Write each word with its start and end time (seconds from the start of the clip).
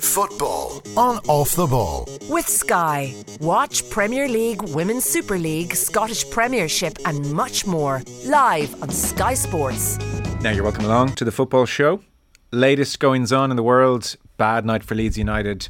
Football 0.00 0.82
on 0.96 1.18
Off 1.28 1.54
the 1.54 1.66
Ball. 1.66 2.08
With 2.28 2.48
Sky. 2.48 3.14
Watch 3.40 3.88
Premier 3.90 4.28
League, 4.28 4.62
Women's 4.62 5.04
Super 5.04 5.38
League, 5.38 5.74
Scottish 5.74 6.28
Premiership, 6.30 6.98
and 7.04 7.32
much 7.32 7.66
more 7.66 8.02
live 8.24 8.80
on 8.82 8.90
Sky 8.90 9.34
Sports. 9.34 9.98
Now 10.40 10.50
you're 10.50 10.64
welcome 10.64 10.84
along 10.84 11.14
to 11.16 11.24
the 11.24 11.32
football 11.32 11.66
show. 11.66 12.02
Latest 12.50 12.98
goings 13.00 13.32
on 13.32 13.50
in 13.50 13.56
the 13.56 13.62
world. 13.62 14.16
Bad 14.36 14.64
night 14.64 14.84
for 14.84 14.94
Leeds 14.94 15.16
United. 15.18 15.68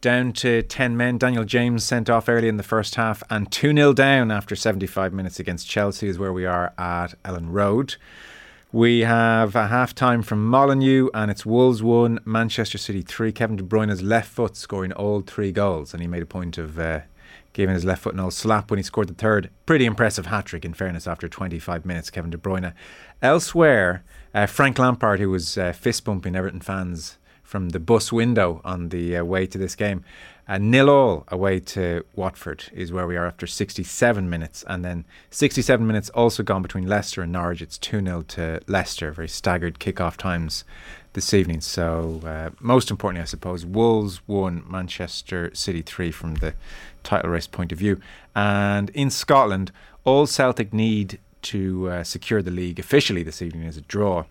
Down 0.00 0.32
to 0.34 0.62
10 0.62 0.96
men. 0.96 1.18
Daniel 1.18 1.44
James 1.44 1.82
sent 1.82 2.08
off 2.08 2.28
early 2.28 2.48
in 2.48 2.56
the 2.56 2.62
first 2.62 2.94
half 2.94 3.22
and 3.30 3.50
2 3.50 3.74
0 3.74 3.92
down 3.92 4.30
after 4.30 4.54
75 4.54 5.12
minutes 5.12 5.40
against 5.40 5.68
Chelsea, 5.68 6.08
is 6.08 6.18
where 6.18 6.32
we 6.32 6.46
are 6.46 6.72
at 6.78 7.14
Elland 7.24 7.52
Road. 7.52 7.96
We 8.70 9.00
have 9.00 9.56
a 9.56 9.68
half 9.68 9.94
time 9.94 10.20
from 10.22 10.46
Molineux, 10.46 11.08
and 11.14 11.30
it's 11.30 11.46
Wolves 11.46 11.82
1, 11.82 12.20
Manchester 12.26 12.76
City 12.76 13.00
3. 13.00 13.32
Kevin 13.32 13.56
De 13.56 13.62
Bruyne's 13.62 14.02
left 14.02 14.30
foot 14.30 14.58
scoring 14.58 14.92
all 14.92 15.22
three 15.22 15.52
goals, 15.52 15.94
and 15.94 16.02
he 16.02 16.06
made 16.06 16.22
a 16.22 16.26
point 16.26 16.58
of 16.58 16.78
uh, 16.78 17.00
giving 17.54 17.74
his 17.74 17.86
left 17.86 18.02
foot 18.02 18.12
an 18.12 18.20
old 18.20 18.34
slap 18.34 18.70
when 18.70 18.76
he 18.76 18.82
scored 18.82 19.08
the 19.08 19.14
third. 19.14 19.48
Pretty 19.64 19.86
impressive 19.86 20.26
hat 20.26 20.44
trick, 20.44 20.66
in 20.66 20.74
fairness, 20.74 21.06
after 21.06 21.30
25 21.30 21.86
minutes, 21.86 22.10
Kevin 22.10 22.30
De 22.30 22.36
Bruyne. 22.36 22.74
Elsewhere, 23.22 24.04
uh, 24.34 24.44
Frank 24.44 24.78
Lampard, 24.78 25.18
who 25.18 25.30
was 25.30 25.56
uh, 25.56 25.72
fist 25.72 26.04
bumping 26.04 26.36
Everton 26.36 26.60
fans 26.60 27.16
from 27.42 27.70
the 27.70 27.80
bus 27.80 28.12
window 28.12 28.60
on 28.66 28.90
the 28.90 29.16
uh, 29.16 29.24
way 29.24 29.46
to 29.46 29.56
this 29.56 29.74
game, 29.76 30.04
uh, 30.48 30.56
nil 30.58 30.88
all 30.88 31.24
away 31.28 31.60
to 31.60 32.04
Watford 32.16 32.64
is 32.72 32.90
where 32.90 33.06
we 33.06 33.16
are 33.16 33.26
after 33.26 33.46
67 33.46 34.30
minutes. 34.30 34.64
And 34.66 34.84
then 34.84 35.04
67 35.30 35.86
minutes 35.86 36.08
also 36.10 36.42
gone 36.42 36.62
between 36.62 36.86
Leicester 36.86 37.22
and 37.22 37.32
Norwich. 37.32 37.60
It's 37.60 37.76
2 37.76 38.02
0 38.02 38.22
to 38.28 38.60
Leicester. 38.66 39.12
Very 39.12 39.28
staggered 39.28 39.78
kick-off 39.78 40.16
times 40.16 40.64
this 41.12 41.34
evening. 41.34 41.60
So, 41.60 42.22
uh, 42.24 42.50
most 42.60 42.90
importantly, 42.90 43.22
I 43.22 43.26
suppose, 43.26 43.66
Wolves 43.66 44.26
won, 44.26 44.64
Manchester 44.66 45.50
City 45.54 45.82
3 45.82 46.10
from 46.10 46.36
the 46.36 46.54
title 47.02 47.30
race 47.30 47.46
point 47.46 47.70
of 47.70 47.78
view. 47.78 48.00
And 48.34 48.88
in 48.90 49.10
Scotland, 49.10 49.70
all 50.04 50.26
Celtic 50.26 50.72
need 50.72 51.18
to 51.42 51.90
uh, 51.90 52.04
secure 52.04 52.40
the 52.40 52.50
league 52.50 52.78
officially 52.78 53.22
this 53.22 53.42
evening 53.42 53.64
is 53.64 53.76
a 53.76 53.82
draw 53.82 54.24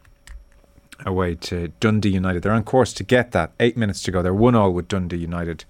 away 1.06 1.36
to 1.36 1.70
Dundee 1.80 2.10
United. 2.10 2.42
They're 2.42 2.52
on 2.52 2.64
course 2.64 2.94
to 2.94 3.04
get 3.04 3.32
that. 3.32 3.52
Eight 3.60 3.78
minutes 3.78 4.02
to 4.04 4.12
go. 4.12 4.22
They're 4.22 4.34
one 4.34 4.56
all 4.56 4.74
with 4.74 4.88
Dundee 4.88 5.18
United. 5.18 5.66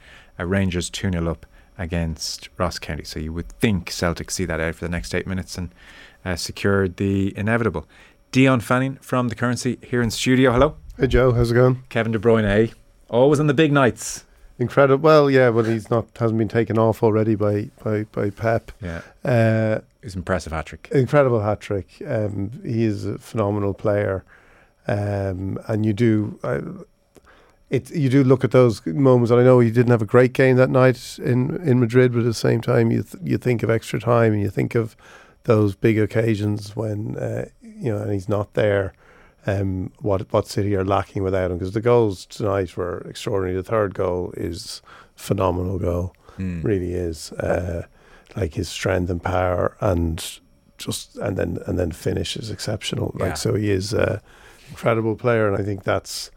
Rangers 0.45 0.89
2 0.89 1.11
0 1.11 1.29
up 1.29 1.45
against 1.77 2.49
Ross 2.57 2.79
County. 2.79 3.03
So 3.03 3.19
you 3.19 3.33
would 3.33 3.49
think 3.49 3.91
Celtic 3.91 4.31
see 4.31 4.45
that 4.45 4.59
out 4.59 4.75
for 4.75 4.85
the 4.85 4.91
next 4.91 5.13
eight 5.13 5.27
minutes 5.27 5.57
and 5.57 5.73
uh, 6.25 6.35
secured 6.35 6.97
the 6.97 7.37
inevitable. 7.37 7.87
Dion 8.31 8.59
Fanning 8.59 8.97
from 8.97 9.29
the 9.29 9.35
Currency 9.35 9.77
here 9.81 10.01
in 10.01 10.11
studio. 10.11 10.51
Hello. 10.51 10.75
Hey 10.97 11.07
Joe, 11.07 11.31
how's 11.31 11.51
it 11.51 11.55
going? 11.55 11.83
Kevin 11.89 12.11
De 12.11 12.19
Bruyne, 12.19 12.43
eh? 12.43 12.73
Always 13.09 13.39
on 13.39 13.47
the 13.47 13.53
big 13.53 13.71
nights. 13.71 14.25
Incredible. 14.59 15.03
Well, 15.03 15.29
yeah, 15.29 15.51
but 15.51 15.65
he's 15.65 15.89
not 15.89 16.07
hasn't 16.17 16.39
been 16.39 16.47
taken 16.47 16.79
off 16.79 17.03
already 17.03 17.35
by 17.35 17.69
by, 17.83 18.03
by 18.05 18.31
Pep. 18.31 18.71
Yeah. 18.81 19.01
Uh, 19.23 19.81
it's 20.01 20.15
impressive 20.15 20.51
hat 20.51 20.65
trick. 20.65 20.89
Incredible 20.91 21.41
hat 21.41 21.59
trick. 21.61 22.01
Um, 22.05 22.51
he 22.63 22.83
is 22.83 23.05
a 23.05 23.19
phenomenal 23.19 23.73
player, 23.73 24.25
um, 24.87 25.59
and 25.67 25.85
you 25.85 25.93
do. 25.93 26.39
Uh, 26.43 26.61
it 27.69 27.89
you 27.91 28.09
do 28.09 28.23
look 28.23 28.43
at 28.43 28.51
those 28.51 28.85
moments, 28.85 29.31
and 29.31 29.39
I 29.39 29.43
know 29.43 29.59
he 29.59 29.71
didn't 29.71 29.91
have 29.91 30.01
a 30.01 30.05
great 30.05 30.33
game 30.33 30.55
that 30.57 30.69
night 30.69 31.19
in, 31.23 31.55
in 31.67 31.79
Madrid, 31.79 32.11
but 32.13 32.19
at 32.19 32.25
the 32.25 32.33
same 32.33 32.61
time, 32.61 32.91
you 32.91 33.03
th- 33.03 33.21
you 33.23 33.37
think 33.37 33.63
of 33.63 33.69
extra 33.69 33.99
time, 33.99 34.33
and 34.33 34.41
you 34.41 34.49
think 34.49 34.75
of 34.75 34.95
those 35.43 35.75
big 35.75 35.97
occasions 35.99 36.75
when 36.75 37.15
uh, 37.17 37.45
you 37.61 37.91
know, 37.93 37.97
and 38.01 38.11
he's 38.11 38.29
not 38.29 38.53
there. 38.53 38.93
Um, 39.45 39.91
what 39.99 40.31
what 40.33 40.47
City 40.47 40.75
are 40.75 40.83
lacking 40.83 41.23
without 41.23 41.51
him 41.51 41.57
because 41.57 41.73
the 41.73 41.81
goals 41.81 42.25
tonight 42.25 42.75
were 42.75 42.99
extraordinary. 43.09 43.55
The 43.55 43.63
third 43.63 43.93
goal 43.93 44.33
is 44.35 44.81
phenomenal 45.15 45.79
goal, 45.79 46.13
Mm. 46.37 46.63
really 46.63 46.93
is. 46.93 47.31
Uh, 47.33 47.83
like 48.35 48.53
his 48.53 48.69
strength 48.69 49.09
and 49.09 49.23
power, 49.23 49.75
and 49.81 50.39
just 50.77 51.15
and 51.17 51.37
then 51.37 51.57
and 51.65 51.79
then 51.79 51.91
finish 51.91 52.35
is 52.37 52.51
exceptional. 52.51 53.11
Like 53.15 53.29
Yeah. 53.29 53.33
so, 53.35 53.53
he 53.55 53.71
is 53.71 53.93
an 53.93 54.19
incredible 54.69 55.15
player, 55.15 55.47
and 55.47 55.57
I 55.57 55.63
think 55.65 55.83
that's. 55.83 56.29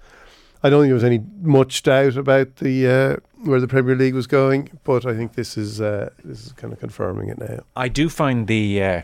I 0.63 0.69
don't 0.69 0.83
think 0.83 0.89
there 0.89 0.95
was 0.95 1.05
any 1.05 1.23
much 1.41 1.83
doubt 1.83 2.17
about 2.17 2.57
the 2.57 2.87
uh, 2.87 3.17
where 3.45 3.61
the 3.61 3.69
Premier 3.69 3.97
League 3.97 4.15
was 4.15 4.27
going, 4.27 4.71
but 4.85 5.07
I 5.07 5.15
think 5.15 5.35
this 5.35 5.57
is 5.57 5.81
uh, 5.81 6.11
this 6.25 6.47
is 6.47 6.53
kind 6.53 6.73
of 6.73 6.81
confirming 6.81 7.29
it 7.29 7.39
now. 7.39 7.61
I 7.77 7.89
do 7.89 8.09
find 8.09 8.47
the 8.47 8.83
uh, 8.83 9.03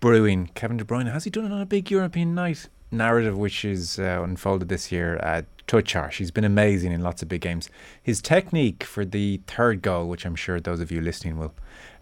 brewing 0.00 0.50
Kevin 0.54 0.76
De 0.76 0.84
Bruyne 0.84 1.10
has 1.10 1.24
he 1.24 1.30
done 1.30 1.46
it 1.46 1.52
on 1.52 1.60
a 1.60 1.66
big 1.66 1.90
European 1.90 2.34
night 2.34 2.68
narrative 2.90 3.36
which 3.36 3.64
is 3.64 3.98
uh, 3.98 4.20
unfolded 4.22 4.68
this 4.68 4.90
year 4.92 5.16
at 5.16 5.46
touch 5.66 5.92
harsh. 5.92 6.18
He's 6.18 6.30
been 6.30 6.44
amazing 6.44 6.92
in 6.92 7.02
lots 7.02 7.22
of 7.22 7.28
big 7.28 7.42
games. 7.42 7.68
His 8.02 8.22
technique 8.22 8.82
for 8.82 9.04
the 9.04 9.40
third 9.46 9.82
goal, 9.82 10.08
which 10.08 10.24
I'm 10.24 10.34
sure 10.34 10.58
those 10.58 10.80
of 10.80 10.90
you 10.90 11.00
listening 11.00 11.38
will 11.38 11.54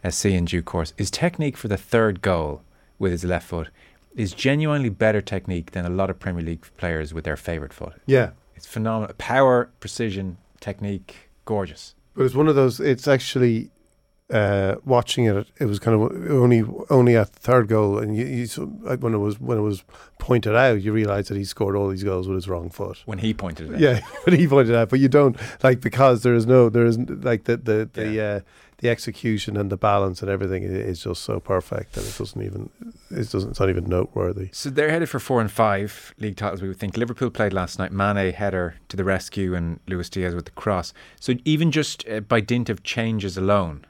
uh, 0.04 0.10
see 0.10 0.34
in 0.34 0.44
due 0.44 0.62
course, 0.62 0.92
his 0.96 1.10
technique 1.10 1.56
for 1.56 1.68
the 1.68 1.76
third 1.76 2.22
goal 2.22 2.62
with 2.98 3.12
his 3.12 3.24
left 3.24 3.48
foot 3.48 3.68
is 4.14 4.32
genuinely 4.32 4.88
better 4.88 5.20
technique 5.20 5.72
than 5.72 5.84
a 5.84 5.90
lot 5.90 6.08
of 6.08 6.18
Premier 6.18 6.42
League 6.42 6.66
players 6.76 7.12
with 7.12 7.24
their 7.24 7.36
favourite 7.36 7.72
foot. 7.72 7.94
Yeah, 8.06 8.30
It's 8.56 8.66
phenomenal. 8.66 9.14
Power, 9.18 9.70
precision, 9.80 10.38
technique, 10.60 11.30
gorgeous. 11.44 11.94
But 12.14 12.24
it's 12.24 12.34
one 12.34 12.48
of 12.48 12.54
those. 12.54 12.80
It's 12.80 13.06
actually 13.06 13.70
uh, 14.30 14.76
watching 14.84 15.26
it. 15.26 15.48
It 15.60 15.66
was 15.66 15.78
kind 15.78 16.00
of 16.00 16.30
only 16.30 16.64
only 16.90 17.16
at 17.16 17.32
the 17.32 17.38
third 17.40 17.68
goal, 17.68 17.98
and 17.98 18.16
you, 18.16 18.24
you 18.24 18.46
when 18.56 19.14
it 19.14 19.18
was 19.18 19.38
when 19.38 19.58
it 19.58 19.62
was 19.62 19.84
pointed 20.18 20.56
out, 20.56 20.82
you 20.82 20.92
realise 20.92 21.28
that 21.28 21.36
he 21.36 21.44
scored 21.44 21.76
all 21.76 21.88
these 21.88 22.02
goals 22.02 22.26
with 22.26 22.36
his 22.36 22.48
wrong 22.48 22.70
foot. 22.70 23.02
When 23.04 23.18
he 23.18 23.32
pointed 23.34 23.70
it 23.70 23.74
out. 23.74 23.80
Yeah, 23.80 24.00
when 24.24 24.38
he 24.38 24.48
pointed 24.48 24.74
it 24.74 24.76
out, 24.76 24.88
but 24.88 24.98
you 24.98 25.08
don't 25.08 25.36
like 25.62 25.80
because 25.80 26.22
there 26.22 26.34
is 26.34 26.46
no 26.46 26.68
there 26.68 26.86
isn't 26.86 27.24
like 27.24 27.44
the 27.44 27.56
the 27.56 27.90
the 27.92 28.20
uh, 28.20 28.40
the 28.78 28.90
execution 28.90 29.56
and 29.56 29.70
the 29.70 29.76
balance 29.76 30.20
and 30.20 30.30
everything 30.30 30.62
is 30.62 31.02
just 31.02 31.22
so 31.22 31.40
perfect 31.40 31.94
that 31.94 32.04
it 32.06 32.16
doesn't 32.18 32.42
even 32.42 32.68
it 33.10 33.30
doesn't 33.30 33.50
it's 33.50 33.60
not 33.60 33.70
even 33.70 33.84
noteworthy. 33.84 34.48
So 34.52 34.68
they're 34.68 34.90
headed 34.90 35.08
for 35.08 35.18
four 35.18 35.40
and 35.40 35.50
five 35.50 36.14
league 36.18 36.36
titles. 36.36 36.60
We 36.60 36.68
would 36.68 36.78
think 36.78 36.96
Liverpool 36.96 37.30
played 37.30 37.52
last 37.52 37.78
night. 37.78 37.92
Mane 37.92 38.32
header 38.32 38.76
to 38.88 38.96
the 38.96 39.04
rescue, 39.04 39.54
and 39.54 39.80
Luis 39.88 40.10
Diaz 40.10 40.34
with 40.34 40.44
the 40.44 40.50
cross. 40.52 40.92
So 41.18 41.34
even 41.44 41.70
just 41.70 42.06
uh, 42.08 42.20
by 42.20 42.40
dint 42.40 42.68
of 42.68 42.82
changes 42.82 43.38
alone, 43.38 43.86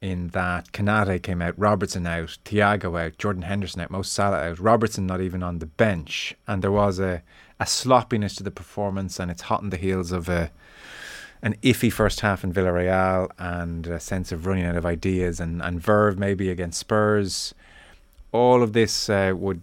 in 0.00 0.28
that 0.28 0.72
Konate 0.72 1.22
came 1.22 1.42
out, 1.42 1.58
Robertson 1.58 2.06
out, 2.06 2.38
Thiago 2.44 3.00
out, 3.00 3.18
Jordan 3.18 3.42
Henderson 3.42 3.80
out, 3.80 3.90
Mo 3.90 4.02
Salah 4.02 4.38
out, 4.38 4.58
Robertson 4.60 5.06
not 5.06 5.20
even 5.20 5.42
on 5.42 5.58
the 5.58 5.66
bench, 5.66 6.34
and 6.46 6.62
there 6.62 6.72
was 6.72 6.98
a 6.98 7.22
a 7.60 7.66
sloppiness 7.66 8.36
to 8.36 8.44
the 8.44 8.50
performance, 8.50 9.18
and 9.18 9.30
it's 9.30 9.42
hot 9.42 9.62
on 9.62 9.70
the 9.70 9.76
heels 9.76 10.12
of 10.12 10.28
a 10.28 10.50
an 11.42 11.54
iffy 11.62 11.92
first 11.92 12.20
half 12.20 12.42
in 12.44 12.52
Villarreal 12.52 13.30
and 13.38 13.86
a 13.86 14.00
sense 14.00 14.32
of 14.32 14.46
running 14.46 14.64
out 14.64 14.76
of 14.76 14.84
ideas 14.84 15.40
and, 15.40 15.62
and 15.62 15.80
verve 15.80 16.18
maybe 16.18 16.50
against 16.50 16.80
Spurs. 16.80 17.54
All 18.32 18.62
of 18.62 18.72
this 18.72 19.08
uh, 19.08 19.32
would 19.36 19.62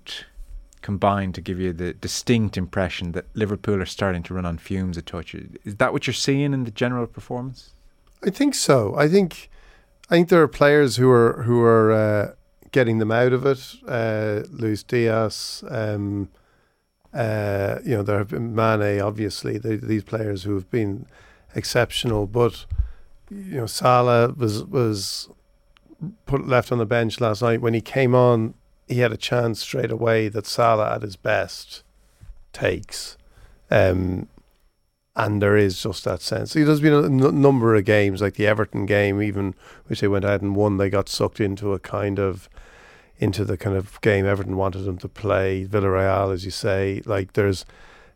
combine 0.81 1.33
to 1.33 1.41
give 1.41 1.59
you 1.59 1.73
the 1.73 1.93
distinct 1.93 2.57
impression 2.57 3.11
that 3.13 3.25
Liverpool 3.33 3.81
are 3.81 3.87
starting 3.87 4.21
to 4.23 4.33
run 4.33 4.45
on 4.45 4.57
fumes 4.57 4.97
a 4.97 5.01
touch. 5.01 5.35
Is 5.63 5.75
that 5.77 5.91
what 5.91 6.05
you're 6.05 6.13
seeing 6.13 6.53
in 6.53 6.63
the 6.63 6.71
general 6.71 7.07
performance? 7.07 7.71
I 8.23 8.29
think 8.29 8.55
so. 8.55 8.95
I 8.95 9.07
think 9.07 9.49
I 10.09 10.15
think 10.15 10.29
there 10.29 10.41
are 10.41 10.47
players 10.47 10.97
who 10.97 11.09
are 11.09 11.43
who 11.43 11.61
are 11.61 11.91
uh, 11.91 12.33
getting 12.71 12.99
them 12.99 13.11
out 13.11 13.33
of 13.33 13.45
it. 13.45 13.75
Uh, 13.87 14.43
Luis 14.51 14.83
Diaz, 14.83 15.63
um, 15.69 16.29
uh, 17.13 17.79
you 17.83 17.95
know, 17.95 18.03
there 18.03 18.19
have 18.19 18.29
been 18.29 18.53
Mane, 18.53 19.01
obviously. 19.01 19.57
These 19.57 20.03
players 20.03 20.43
who 20.43 20.53
have 20.53 20.69
been 20.69 21.07
exceptional, 21.55 22.27
but 22.27 22.65
you 23.29 23.57
know, 23.57 23.65
Salah 23.65 24.33
was 24.35 24.63
was 24.63 25.29
put 26.25 26.47
left 26.47 26.71
on 26.71 26.77
the 26.77 26.85
bench 26.85 27.19
last 27.19 27.41
night. 27.41 27.61
When 27.61 27.73
he 27.73 27.81
came 27.81 28.13
on, 28.13 28.53
he 28.87 28.99
had 28.99 29.11
a 29.11 29.17
chance 29.17 29.61
straight 29.61 29.91
away 29.91 30.27
that 30.27 30.45
Salah 30.45 30.95
at 30.95 31.01
his 31.01 31.15
best 31.15 31.83
takes. 32.53 33.17
Um, 33.71 34.27
and 35.15 35.41
there 35.41 35.55
is 35.55 35.81
just 35.81 36.03
that 36.03 36.21
sense. 36.21 36.53
There's 36.53 36.81
been 36.81 36.93
a 36.93 37.05
n- 37.05 37.41
number 37.41 37.73
of 37.73 37.85
games, 37.85 38.21
like 38.21 38.35
the 38.35 38.47
Everton 38.47 38.85
game, 38.85 39.21
even 39.21 39.55
which 39.87 40.01
they 40.01 40.07
went 40.07 40.25
out 40.25 40.41
and 40.41 40.55
won. 40.55 40.77
They 40.77 40.89
got 40.89 41.07
sucked 41.07 41.39
into 41.39 41.73
a 41.73 41.79
kind 41.79 42.19
of 42.19 42.49
into 43.17 43.45
the 43.45 43.55
kind 43.55 43.77
of 43.77 43.99
game 44.01 44.25
Everton 44.25 44.57
wanted 44.57 44.79
them 44.79 44.97
to 44.97 45.07
play. 45.07 45.65
Villarreal, 45.65 46.33
as 46.33 46.43
you 46.43 46.51
say, 46.51 47.01
like 47.05 47.31
there's, 47.31 47.65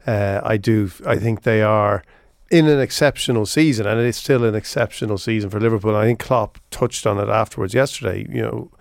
uh, 0.06 0.42
I 0.44 0.58
do, 0.58 0.92
I 1.06 1.16
think 1.16 1.44
they 1.44 1.62
are 1.62 2.04
in 2.52 2.68
an 2.68 2.80
exceptional 2.80 3.46
season, 3.46 3.86
and 3.86 4.00
it's 4.02 4.18
still 4.18 4.44
an 4.44 4.56
exceptional 4.56 5.18
season 5.18 5.50
for 5.50 5.60
Liverpool. 5.60 5.96
I 5.96 6.06
think 6.06 6.20
Klopp 6.20 6.58
touched 6.72 7.06
on 7.06 7.20
it 7.20 7.30
afterwards 7.30 7.74
yesterday. 7.74 8.26
You 8.30 8.42
know, 8.42 8.72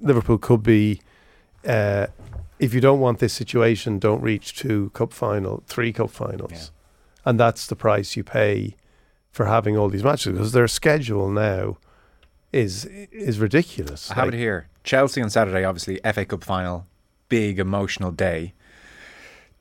Liverpool 0.00 0.38
could 0.38 0.62
be. 0.62 1.00
Uh, 1.66 2.06
if 2.60 2.72
you 2.72 2.80
don't 2.80 3.00
want 3.00 3.18
this 3.18 3.32
situation, 3.32 3.98
don't 3.98 4.20
reach 4.22 4.54
two 4.56 4.90
cup 4.94 5.12
final, 5.12 5.62
three 5.66 5.92
cup 5.92 6.10
finals 6.10 6.52
Yeah. 6.52 6.60
and 7.30 7.40
that's 7.40 7.66
the 7.66 7.74
price 7.76 8.16
you 8.16 8.22
pay 8.24 8.76
for 9.32 9.46
having 9.46 9.76
all 9.76 9.88
these 9.88 10.04
matches 10.04 10.32
because 10.32 10.52
their 10.52 10.68
schedule 10.68 11.28
now 11.30 11.78
is 12.52 12.84
is 12.84 13.38
ridiculous. 13.40 14.10
I 14.10 14.14
have 14.14 14.24
Like, 14.26 14.34
it 14.34 14.38
here. 14.38 14.68
Chelsea 14.84 15.20
on 15.20 15.30
Saturday, 15.30 15.64
obviously, 15.64 15.98
FA 16.12 16.24
Cup 16.24 16.44
final, 16.44 16.86
big 17.28 17.58
emotional 17.58 18.12
day. 18.12 18.52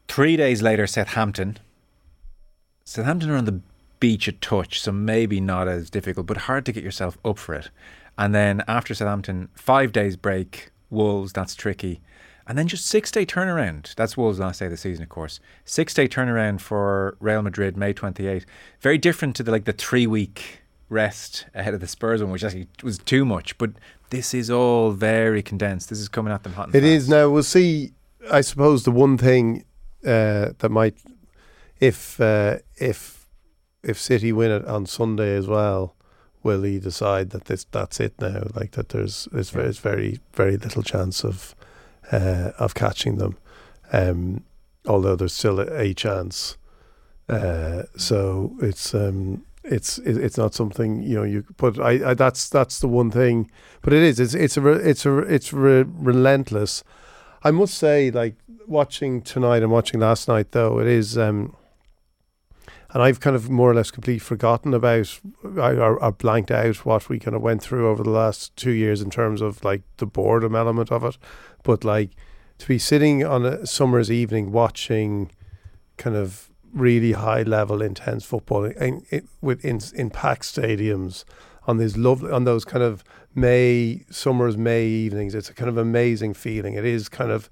Three 0.07 0.35
days 0.37 0.61
later, 0.61 0.85
Southampton. 0.85 1.57
Southampton 2.93 3.31
are 3.31 3.37
on 3.37 3.45
the 3.45 3.59
beach 3.99 4.27
a 4.27 4.31
touch, 4.33 4.79
so 4.79 4.91
maybe 4.91 5.41
not 5.41 5.67
as 5.67 5.89
difficult, 5.89 6.27
but 6.27 6.37
hard 6.37 6.63
to 6.67 6.71
get 6.71 6.83
yourself 6.83 7.17
up 7.25 7.39
for 7.39 7.55
it. 7.55 7.71
And 8.19 8.35
then 8.35 8.63
after 8.67 8.93
Southampton, 8.93 9.49
five 9.55 9.91
days 9.91 10.15
break, 10.15 10.69
Wolves, 10.91 11.33
that's 11.33 11.55
tricky. 11.55 12.01
And 12.45 12.55
then 12.55 12.67
just 12.67 12.85
six 12.85 13.09
day 13.09 13.25
turnaround. 13.25 13.95
That's 13.95 14.15
Wolves' 14.15 14.37
last 14.37 14.59
day 14.59 14.65
of 14.65 14.71
the 14.71 14.77
season, 14.77 15.01
of 15.01 15.09
course. 15.09 15.39
Six 15.65 15.95
day 15.95 16.07
turnaround 16.07 16.61
for 16.61 17.17
Real 17.19 17.41
Madrid, 17.41 17.75
May 17.75 17.93
28. 17.93 18.45
Very 18.79 18.99
different 18.99 19.35
to 19.37 19.43
the 19.43 19.49
like 19.49 19.65
the 19.65 19.73
three 19.73 20.05
week 20.05 20.61
rest 20.87 21.47
ahead 21.55 21.73
of 21.73 21.79
the 21.79 21.87
Spurs 21.87 22.21
one, 22.21 22.31
which 22.31 22.43
actually 22.43 22.67
was 22.83 22.99
too 22.99 23.25
much. 23.25 23.57
But 23.57 23.71
this 24.11 24.35
is 24.35 24.51
all 24.51 24.91
very 24.91 25.41
condensed. 25.41 25.89
This 25.89 25.99
is 25.99 26.09
coming 26.09 26.31
at 26.31 26.43
them 26.43 26.53
hot. 26.53 26.67
And 26.67 26.75
It 26.75 26.81
fast. 26.81 26.91
is 26.91 27.09
now. 27.09 27.27
We'll 27.29 27.41
see. 27.41 27.93
I 28.31 28.41
suppose 28.41 28.83
the 28.83 28.91
one 28.91 29.17
thing 29.17 29.65
uh, 30.05 30.51
that 30.59 30.69
might, 30.69 30.95
if 31.79 32.19
uh, 32.19 32.57
if 32.77 33.27
if 33.83 33.99
City 33.99 34.31
win 34.31 34.51
it 34.51 34.65
on 34.65 34.85
Sunday 34.85 35.35
as 35.35 35.47
well, 35.47 35.95
will 36.43 36.63
he 36.63 36.79
decide 36.79 37.31
that 37.31 37.45
this 37.45 37.65
that's 37.71 37.99
it 37.99 38.13
now? 38.19 38.43
Like 38.55 38.71
that, 38.71 38.89
there's 38.89 39.27
there's, 39.31 39.53
Yeah. 39.53 39.63
there's 39.63 39.79
very 39.79 40.19
very 40.33 40.57
little 40.57 40.83
chance 40.83 41.23
of 41.23 41.55
uh, 42.11 42.51
of 42.59 42.73
catching 42.73 43.17
them. 43.17 43.37
Um, 43.91 44.43
although 44.87 45.15
there's 45.15 45.33
still 45.33 45.59
a, 45.59 45.67
a 45.79 45.93
chance. 45.93 46.57
Uh, 47.29 47.83
so 47.95 48.55
it's 48.61 48.93
um, 48.93 49.45
it's 49.63 49.97
it's 49.99 50.37
not 50.37 50.53
something 50.53 51.01
you 51.01 51.15
know 51.15 51.23
you 51.23 51.45
but 51.57 51.79
I, 51.79 52.11
I 52.11 52.13
that's 52.13 52.49
that's 52.49 52.79
the 52.79 52.87
one 52.89 53.11
thing 53.11 53.49
but 53.81 53.93
it 53.93 54.03
is 54.03 54.19
it's 54.19 54.33
it's 54.33 54.57
a 54.57 54.67
it's 54.67 55.05
a 55.05 55.19
it's 55.19 55.53
re- 55.53 55.85
relentless 55.87 56.83
I 57.43 57.51
must 57.51 57.75
say 57.75 58.11
like 58.11 58.35
watching 58.67 59.21
tonight 59.21 59.63
and 59.63 59.71
watching 59.71 60.01
last 60.01 60.27
night 60.27 60.51
though 60.51 60.79
it 60.79 60.87
is 60.87 61.17
um 61.17 61.55
and 62.93 63.01
I've 63.01 63.19
kind 63.19 63.35
of 63.35 63.49
more 63.49 63.71
or 63.71 63.73
less 63.73 63.89
completely 63.89 64.19
forgotten 64.19 64.73
about 64.73 65.19
or, 65.43 66.01
or 66.01 66.11
blanked 66.11 66.51
out 66.51 66.85
what 66.85 67.09
we 67.09 67.17
kind 67.17 67.35
of 67.35 67.41
went 67.41 67.63
through 67.63 67.89
over 67.89 68.03
the 68.03 68.11
last 68.11 68.55
two 68.55 68.71
years 68.71 69.01
in 69.01 69.09
terms 69.09 69.41
of 69.41 69.63
like 69.63 69.81
the 69.97 70.05
boredom 70.05 70.55
element 70.55 70.91
of 70.91 71.03
it. 71.03 71.17
But 71.63 71.83
like 71.83 72.11
to 72.59 72.67
be 72.67 72.77
sitting 72.77 73.25
on 73.25 73.45
a 73.45 73.65
summer's 73.65 74.11
evening 74.11 74.51
watching 74.51 75.31
kind 75.97 76.15
of 76.15 76.51
really 76.71 77.13
high 77.13 77.43
level 77.43 77.81
intense 77.81 78.25
football 78.25 78.65
in, 78.65 79.05
in, 79.09 79.27
with 79.41 79.65
in, 79.65 79.79
in 79.95 80.09
packed 80.09 80.43
stadiums 80.43 81.23
on 81.65 81.77
these 81.77 81.97
lovely 81.97 82.31
on 82.31 82.43
those 82.43 82.63
kind 82.63 82.83
of 82.83 83.03
May 83.33 84.03
summers 84.11 84.55
May 84.55 84.85
evenings 84.85 85.33
it's 85.33 85.49
a 85.49 85.53
kind 85.53 85.69
of 85.69 85.77
amazing 85.77 86.35
feeling. 86.35 86.75
It 86.75 86.85
is 86.85 87.09
kind 87.09 87.31
of 87.31 87.49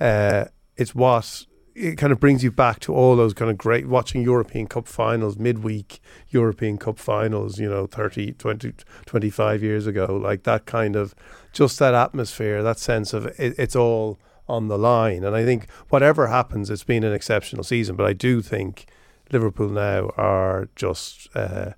uh, 0.00 0.46
it's 0.76 0.96
what 0.96 1.46
it 1.80 1.96
kind 1.96 2.12
of 2.12 2.20
brings 2.20 2.44
you 2.44 2.50
back 2.50 2.80
to 2.80 2.94
all 2.94 3.16
those 3.16 3.34
kind 3.34 3.50
of 3.50 3.58
great 3.58 3.86
watching 3.86 4.22
European 4.22 4.66
Cup 4.66 4.86
finals 4.86 5.38
midweek 5.38 6.00
European 6.28 6.78
Cup 6.78 6.98
finals 6.98 7.58
you 7.58 7.68
know 7.68 7.86
30 7.86 8.32
20 8.32 8.74
25 9.06 9.62
years 9.62 9.86
ago 9.86 10.20
like 10.22 10.42
that 10.44 10.66
kind 10.66 10.96
of 10.96 11.14
just 11.52 11.78
that 11.78 11.94
atmosphere 11.94 12.62
that 12.62 12.78
sense 12.78 13.12
of 13.12 13.26
it, 13.26 13.54
it's 13.58 13.76
all 13.76 14.18
on 14.50 14.68
the 14.68 14.76
line. 14.76 15.24
And 15.24 15.34
I 15.34 15.44
think 15.44 15.70
whatever 15.88 16.26
happens, 16.26 16.68
it's 16.68 16.84
been 16.84 17.04
an 17.04 17.12
exceptional 17.12 17.62
season. 17.62 17.96
But 17.96 18.06
I 18.06 18.12
do 18.12 18.42
think 18.42 18.86
Liverpool 19.32 19.68
now 19.68 20.10
are 20.16 20.68
just 20.74 21.28
uh, 21.34 21.72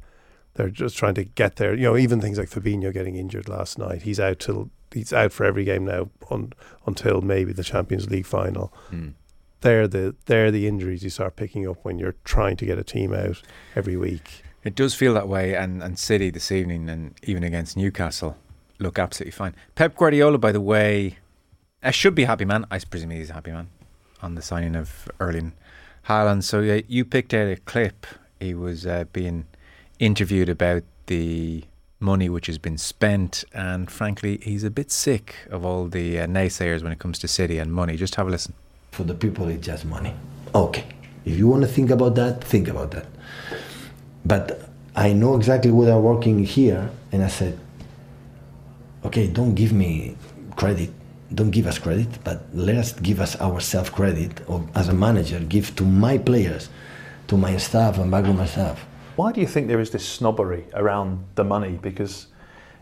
they're 0.55 0.70
just 0.70 0.96
trying 0.96 1.14
to 1.14 1.25
get 1.25 1.56
there. 1.56 1.75
You 1.75 1.84
know, 1.84 1.96
even 1.96 2.20
things 2.20 2.38
like 2.38 2.48
Fabinho 2.48 2.93
getting 2.93 3.16
injured 3.16 3.48
last 3.48 3.78
night. 3.78 4.02
He's 4.02 4.19
out 4.19 4.40
till 4.40 4.70
he's 4.93 5.12
out 5.12 5.32
for 5.32 5.44
every 5.44 5.64
game 5.64 5.84
now 5.84 6.08
un, 6.31 6.52
until 6.87 7.20
maybe 7.20 7.52
the 7.52 7.62
Champions 7.62 8.10
League 8.10 8.26
final. 8.26 8.72
Mm. 8.90 9.14
They're 9.62 9.88
the 9.88 10.14
they're 10.26 10.50
the 10.50 10.68
injuries 10.68 11.02
you 11.02 11.10
start 11.10 11.36
picking 11.36 11.66
up 11.68 11.78
when 11.84 11.98
you're 11.98 12.16
trying 12.24 12.56
to 12.56 12.66
get 12.66 12.78
a 12.78 12.84
team 12.84 13.14
out 13.14 13.40
every 13.74 13.96
week. 13.96 14.42
It 14.64 14.74
does 14.74 14.94
feel 14.94 15.14
that 15.14 15.28
way, 15.28 15.56
and, 15.56 15.82
and 15.82 15.98
City 15.98 16.30
this 16.30 16.52
evening, 16.52 16.88
and 16.88 17.14
even 17.24 17.42
against 17.42 17.76
Newcastle, 17.76 18.36
look 18.78 18.98
absolutely 18.98 19.32
fine. 19.32 19.54
Pep 19.74 19.96
Guardiola, 19.96 20.38
by 20.38 20.52
the 20.52 20.60
way, 20.60 21.18
I 21.82 21.90
should 21.90 22.14
be 22.14 22.24
happy 22.24 22.44
man. 22.44 22.66
I 22.70 22.78
presume 22.78 23.10
he's 23.10 23.30
a 23.30 23.34
happy 23.34 23.50
man 23.50 23.70
on 24.20 24.36
the 24.36 24.42
signing 24.42 24.76
of 24.76 25.08
Erling 25.18 25.52
Haaland. 26.08 26.44
So 26.44 26.60
yeah, 26.60 26.80
you 26.86 27.04
picked 27.04 27.34
out 27.34 27.48
a 27.48 27.56
clip. 27.56 28.06
He 28.38 28.54
was 28.54 28.86
uh, 28.86 29.04
being 29.12 29.46
interviewed 29.98 30.48
about 30.48 30.82
the 31.06 31.64
money 31.98 32.28
which 32.28 32.46
has 32.46 32.58
been 32.58 32.78
spent, 32.78 33.44
and 33.52 33.90
frankly, 33.90 34.38
he's 34.42 34.64
a 34.64 34.70
bit 34.70 34.90
sick 34.90 35.36
of 35.50 35.64
all 35.64 35.86
the 35.86 36.20
uh, 36.20 36.26
naysayers 36.26 36.82
when 36.82 36.92
it 36.92 36.98
comes 36.98 37.18
to 37.20 37.28
City 37.28 37.58
and 37.58 37.72
money. 37.72 37.96
Just 37.96 38.16
have 38.16 38.26
a 38.26 38.30
listen. 38.30 38.54
For 38.92 39.04
the 39.04 39.14
people, 39.14 39.48
it's 39.48 39.66
just 39.66 39.86
money. 39.86 40.14
Okay, 40.54 40.84
if 41.24 41.38
you 41.38 41.48
want 41.48 41.62
to 41.62 41.68
think 41.68 41.90
about 41.90 42.14
that, 42.16 42.44
think 42.44 42.68
about 42.68 42.90
that. 42.90 43.06
But 44.26 44.68
I 44.94 45.14
know 45.14 45.34
exactly 45.34 45.70
what 45.70 45.88
I'm 45.88 46.02
working 46.02 46.44
here, 46.44 46.90
and 47.10 47.24
I 47.24 47.28
said, 47.28 47.58
okay, 49.06 49.28
don't 49.28 49.54
give 49.54 49.72
me 49.72 50.14
credit, 50.56 50.90
don't 51.34 51.50
give 51.50 51.66
us 51.66 51.78
credit, 51.78 52.22
but 52.22 52.42
let 52.52 52.76
us 52.76 52.92
give 52.92 53.18
us 53.18 53.40
ourselves 53.40 53.88
credit, 53.88 54.42
or 54.46 54.68
as 54.74 54.90
a 54.90 54.94
manager, 54.94 55.40
give 55.40 55.74
to 55.76 55.84
my 55.84 56.18
players, 56.18 56.68
to 57.28 57.38
my 57.38 57.56
staff, 57.56 57.96
and 57.96 58.10
back 58.10 58.24
to 58.24 58.34
my 58.34 58.44
staff. 58.44 58.84
Why 59.16 59.32
do 59.32 59.40
you 59.40 59.46
think 59.46 59.68
there 59.68 59.80
is 59.80 59.90
this 59.90 60.06
snobbery 60.06 60.66
around 60.74 61.24
the 61.34 61.44
money? 61.44 61.78
Because 61.80 62.26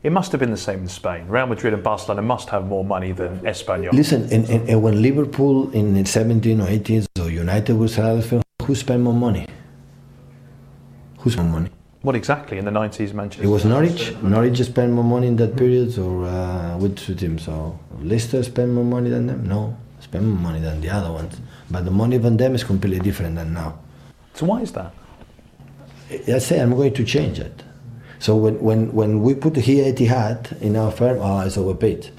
it 0.02 0.11
must 0.11 0.32
have 0.32 0.38
been 0.41 0.50
the 0.50 0.56
same 0.56 0.81
in 0.81 0.88
Spain. 0.88 1.26
Real 1.29 1.47
Madrid 1.47 1.75
and 1.75 1.82
Barcelona 1.82 2.23
must 2.23 2.49
have 2.49 2.67
more 2.67 2.85
money 2.85 3.12
than 3.12 3.41
Espanyol. 3.41 3.93
Listen, 3.93 4.23
and, 4.32 4.49
and, 4.49 4.69
and 4.69 4.82
when 4.82 5.02
Liverpool 5.02 5.70
in 5.73 5.94
the 5.94 6.05
17 6.05 6.61
or 6.61 6.67
18s 6.67 7.06
or 7.20 7.31
United 7.31 7.76
was 7.76 7.97
Ferguson, 7.97 8.43
who 8.62 8.75
spent 8.75 9.02
more 9.02 9.14
money? 9.14 9.47
Who 11.19 11.31
spent 11.31 11.49
more 11.49 11.61
money? 11.61 11.70
What 12.02 12.17
exactly 12.17 12.56
in 12.56 12.64
the 12.64 12.70
90s, 12.70 13.12
Manchester? 13.12 13.44
It 13.44 13.49
was 13.49 13.67
Norwich. 13.67 14.14
Norwich 14.23 14.62
spent 14.62 14.91
more 14.93 15.05
money 15.05 15.26
in 15.26 15.37
that 15.37 15.55
period, 15.55 15.99
or 15.99 16.25
uh, 16.25 16.79
which 16.79 17.05
two 17.05 17.14
teams? 17.14 17.43
So 17.44 17.79
Leicester 18.00 18.43
spent 18.43 18.73
more 18.73 18.85
money 18.85 19.11
than 19.11 19.26
them? 19.26 19.47
No, 19.47 19.76
spent 19.99 20.25
more 20.25 20.41
money 20.41 20.61
than 20.61 20.81
the 20.81 20.88
other 20.88 21.12
ones. 21.12 21.38
But 21.70 21.85
the 21.85 21.91
money 21.91 22.19
from 22.19 22.38
them 22.38 22.55
is 22.55 22.64
completely 22.64 23.00
different 23.00 23.37
than 23.37 23.52
now. 23.52 23.81
So 24.32 24.47
why 24.47 24.62
is 24.62 24.73
that? 24.73 24.94
I 26.11 26.38
say 26.38 26.58
I'm 26.58 26.75
going 26.75 26.94
to 26.94 27.05
change 27.05 27.38
it. 27.38 27.62
So 28.20 28.37
when, 28.37 28.61
when, 28.61 28.93
when 28.93 29.22
we 29.22 29.34
put 29.34 29.56
here 29.56 29.90
Etihad 29.90 30.61
in 30.61 30.76
our 30.76 30.93
firm, 30.93 31.19
oh, 31.20 31.40
it's 31.40 31.56
overpaid. 31.56 32.11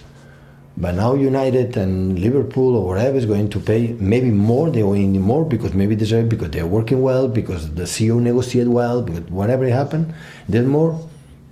But 0.76 0.96
now 0.96 1.14
United 1.14 1.78
and 1.78 2.18
Liverpool 2.18 2.76
or 2.76 2.88
whatever 2.88 3.18
is 3.18 3.28
going 3.28 3.52
to 3.52 3.60
pay 3.60 3.94
maybe 4.00 4.32
more, 4.32 4.72
they're 4.72 4.84
going 4.84 5.22
more 5.22 5.46
because 5.46 5.76
maybe 5.76 5.94
they 5.94 6.00
deserve 6.00 6.28
because 6.28 6.50
they're 6.50 6.66
working 6.66 7.04
well, 7.04 7.28
because 7.28 7.76
the 7.76 7.84
CEO 7.84 8.20
negotiated 8.20 8.74
well, 8.74 9.04
because 9.04 9.22
whatever 9.30 9.70
happened, 9.70 10.12
then 10.50 10.66
more 10.66 11.08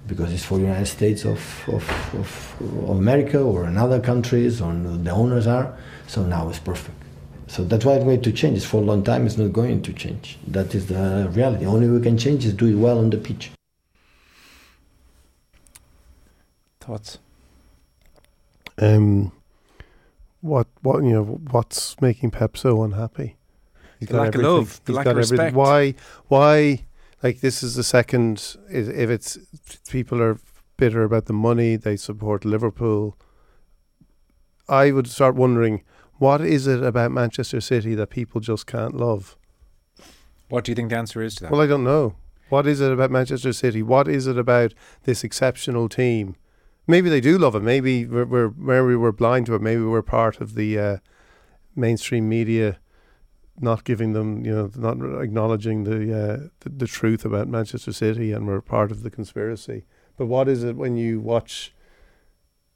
because 0.07 0.33
it's 0.33 0.43
for 0.43 0.57
the 0.57 0.63
United 0.63 0.87
States 0.87 1.25
of, 1.25 1.39
of, 1.67 2.15
of, 2.15 2.89
of 2.89 2.97
America 2.97 3.39
or 3.39 3.67
in 3.67 3.77
other 3.77 3.99
countries 3.99 4.61
or 4.61 4.73
the 4.73 5.11
owners 5.11 5.45
are. 5.45 5.77
So 6.07 6.23
now 6.23 6.49
it's 6.49 6.57
perfect. 6.57 6.97
So 7.45 7.63
that's 7.63 7.85
why 7.85 7.93
it's 7.93 8.03
going 8.03 8.23
to 8.23 8.31
change. 8.31 8.57
It's 8.57 8.65
for 8.65 8.77
a 8.77 8.85
long 8.85 9.03
time. 9.03 9.27
It's 9.27 9.37
not 9.37 9.53
going 9.53 9.83
to 9.83 9.93
change. 9.93 10.39
That 10.47 10.73
is 10.73 10.87
the 10.87 11.29
reality. 11.33 11.65
Only 11.67 11.87
we 11.87 12.01
can 12.01 12.17
change 12.17 12.45
is 12.45 12.53
do 12.53 12.65
it 12.65 12.75
well 12.75 12.97
on 12.97 13.11
the 13.11 13.17
pitch. 13.17 13.51
Thoughts? 16.89 17.19
Um, 18.79 19.31
what 20.41 20.65
what 20.81 21.03
you 21.03 21.11
know 21.11 21.23
what's 21.51 22.01
making 22.01 22.31
Pep 22.31 22.57
so 22.57 22.81
unhappy? 22.81 23.35
He's 23.99 24.09
The 24.09 24.17
lack 24.17 24.33
of 24.33 24.41
love, 24.41 24.81
the 24.85 24.93
lack 24.93 25.05
of 25.05 25.11
everything. 25.11 25.37
respect. 25.37 25.55
Why 25.55 25.93
why 26.29 26.85
like 27.21 27.41
this 27.41 27.61
is 27.61 27.75
the 27.75 27.83
second 27.83 28.55
if 28.71 28.89
if 28.89 29.09
it's 29.11 29.37
people 29.87 30.19
are 30.19 30.39
bitter 30.77 31.03
about 31.03 31.25
the 31.25 31.33
money 31.33 31.75
they 31.75 31.95
support 31.95 32.43
Liverpool. 32.43 33.15
I 34.67 34.89
would 34.91 35.07
start 35.07 35.35
wondering 35.35 35.83
what 36.17 36.41
is 36.41 36.65
it 36.65 36.81
about 36.81 37.11
Manchester 37.11 37.61
City 37.61 37.93
that 37.93 38.09
people 38.09 38.41
just 38.41 38.65
can't 38.65 38.97
love? 38.97 39.37
What 40.47 40.63
do 40.63 40.71
you 40.71 40.75
think 40.75 40.89
the 40.89 40.97
answer 40.97 41.21
is 41.21 41.35
to 41.35 41.43
that? 41.43 41.51
Well, 41.51 41.61
I 41.61 41.67
don't 41.67 41.83
know. 41.83 42.15
What 42.49 42.65
is 42.65 42.81
it 42.81 42.91
about 42.91 43.11
Manchester 43.11 43.53
City? 43.53 43.83
What 43.83 44.07
is 44.07 44.25
it 44.25 44.39
about 44.39 44.73
this 45.03 45.23
exceptional 45.23 45.87
team? 45.87 46.35
Maybe 46.89 47.07
they 47.07 47.21
do 47.21 47.37
love 47.37 47.53
it. 47.53 47.61
Maybe 47.61 48.07
we're, 48.07 48.25
we're 48.25 48.49
maybe 48.57 48.95
we're 48.95 49.11
blind 49.11 49.45
to 49.45 49.53
it. 49.53 49.61
Maybe 49.61 49.83
we're 49.83 50.01
part 50.01 50.41
of 50.41 50.55
the 50.55 50.79
uh, 50.79 50.97
mainstream 51.75 52.27
media 52.27 52.79
not 53.59 53.83
giving 53.83 54.13
them, 54.13 54.43
you 54.43 54.55
know, 54.55 54.71
not 54.75 55.21
acknowledging 55.21 55.83
the, 55.83 55.99
uh, 56.19 56.47
the 56.61 56.69
the 56.69 56.87
truth 56.87 57.25
about 57.25 57.47
Manchester 57.47 57.93
City, 57.93 58.31
and 58.31 58.47
we're 58.47 58.59
part 58.59 58.89
of 58.89 59.03
the 59.03 59.11
conspiracy. 59.11 59.85
But 60.17 60.25
what 60.25 60.47
is 60.47 60.63
it 60.63 60.77
when 60.77 60.97
you 60.97 61.19
watch? 61.19 61.75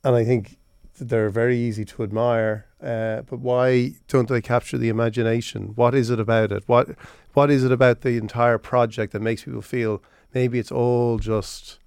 And 0.04 0.16
I 0.16 0.24
think 0.24 0.60
they're 1.00 1.32
very 1.32 1.58
easy 1.58 1.84
to 1.84 2.04
admire. 2.04 2.68
Uh, 2.80 3.24
but 3.24 3.40
why 3.40 3.96
don't 4.08 4.30
they 4.30 4.42
capture 4.42 4.78
the 4.78 4.90
imagination? 4.90 5.74
What 5.74 5.96
is 5.96 6.12
it 6.12 6.20
about 6.20 6.52
it? 6.52 6.64
What 6.68 6.90
what 7.34 7.50
is 7.50 7.64
it 7.64 7.72
about 7.72 8.02
the 8.02 8.18
entire 8.18 8.60
project 8.60 9.12
that 9.14 9.24
makes 9.24 9.46
people 9.46 9.64
feel 9.64 10.04
maybe 10.36 10.60
it's 10.60 10.72
all 10.72 11.18
just 11.18 11.80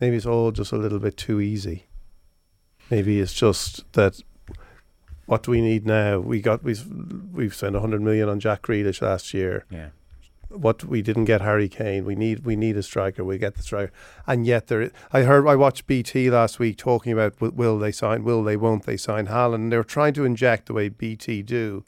maybe 0.00 0.16
it's 0.16 0.26
all 0.26 0.50
just 0.50 0.72
a 0.72 0.76
little 0.76 0.98
bit 0.98 1.16
too 1.16 1.40
easy. 1.40 1.86
Maybe 2.90 3.20
it's 3.20 3.32
just 3.32 3.90
that 3.92 4.22
what 5.26 5.44
do 5.44 5.52
we 5.52 5.60
need 5.60 5.86
now? 5.86 6.18
We 6.18 6.40
got 6.40 6.64
we've 6.64 6.84
we've 7.32 7.54
spent 7.54 7.76
hundred 7.76 8.02
million 8.02 8.28
on 8.28 8.40
Jack 8.40 8.62
Grealish 8.62 9.00
last 9.00 9.32
year. 9.32 9.64
yeah. 9.70 9.90
what 10.48 10.82
we 10.82 11.02
didn't 11.02 11.26
get 11.26 11.40
Harry 11.40 11.68
Kane. 11.68 12.04
We 12.04 12.16
need 12.16 12.44
we 12.44 12.56
need 12.56 12.76
a 12.76 12.82
striker. 12.82 13.22
We 13.22 13.38
get 13.38 13.54
the 13.54 13.62
striker, 13.62 13.92
and 14.26 14.44
yet 14.44 14.66
there. 14.66 14.90
I 15.12 15.22
heard 15.22 15.46
I 15.46 15.54
watched 15.54 15.86
BT 15.86 16.30
last 16.30 16.58
week 16.58 16.76
talking 16.78 17.12
about 17.12 17.40
will, 17.40 17.78
they 17.78 17.92
sign, 17.92 18.24
will 18.24 18.42
they, 18.42 18.56
won't 18.56 18.86
they 18.86 18.96
sign 18.96 19.28
Haaland. 19.28 19.54
And 19.54 19.72
they 19.72 19.76
were 19.76 19.84
trying 19.84 20.14
to 20.14 20.24
inject 20.24 20.66
the 20.66 20.74
way 20.74 20.88
BT 20.88 21.42
do 21.42 21.84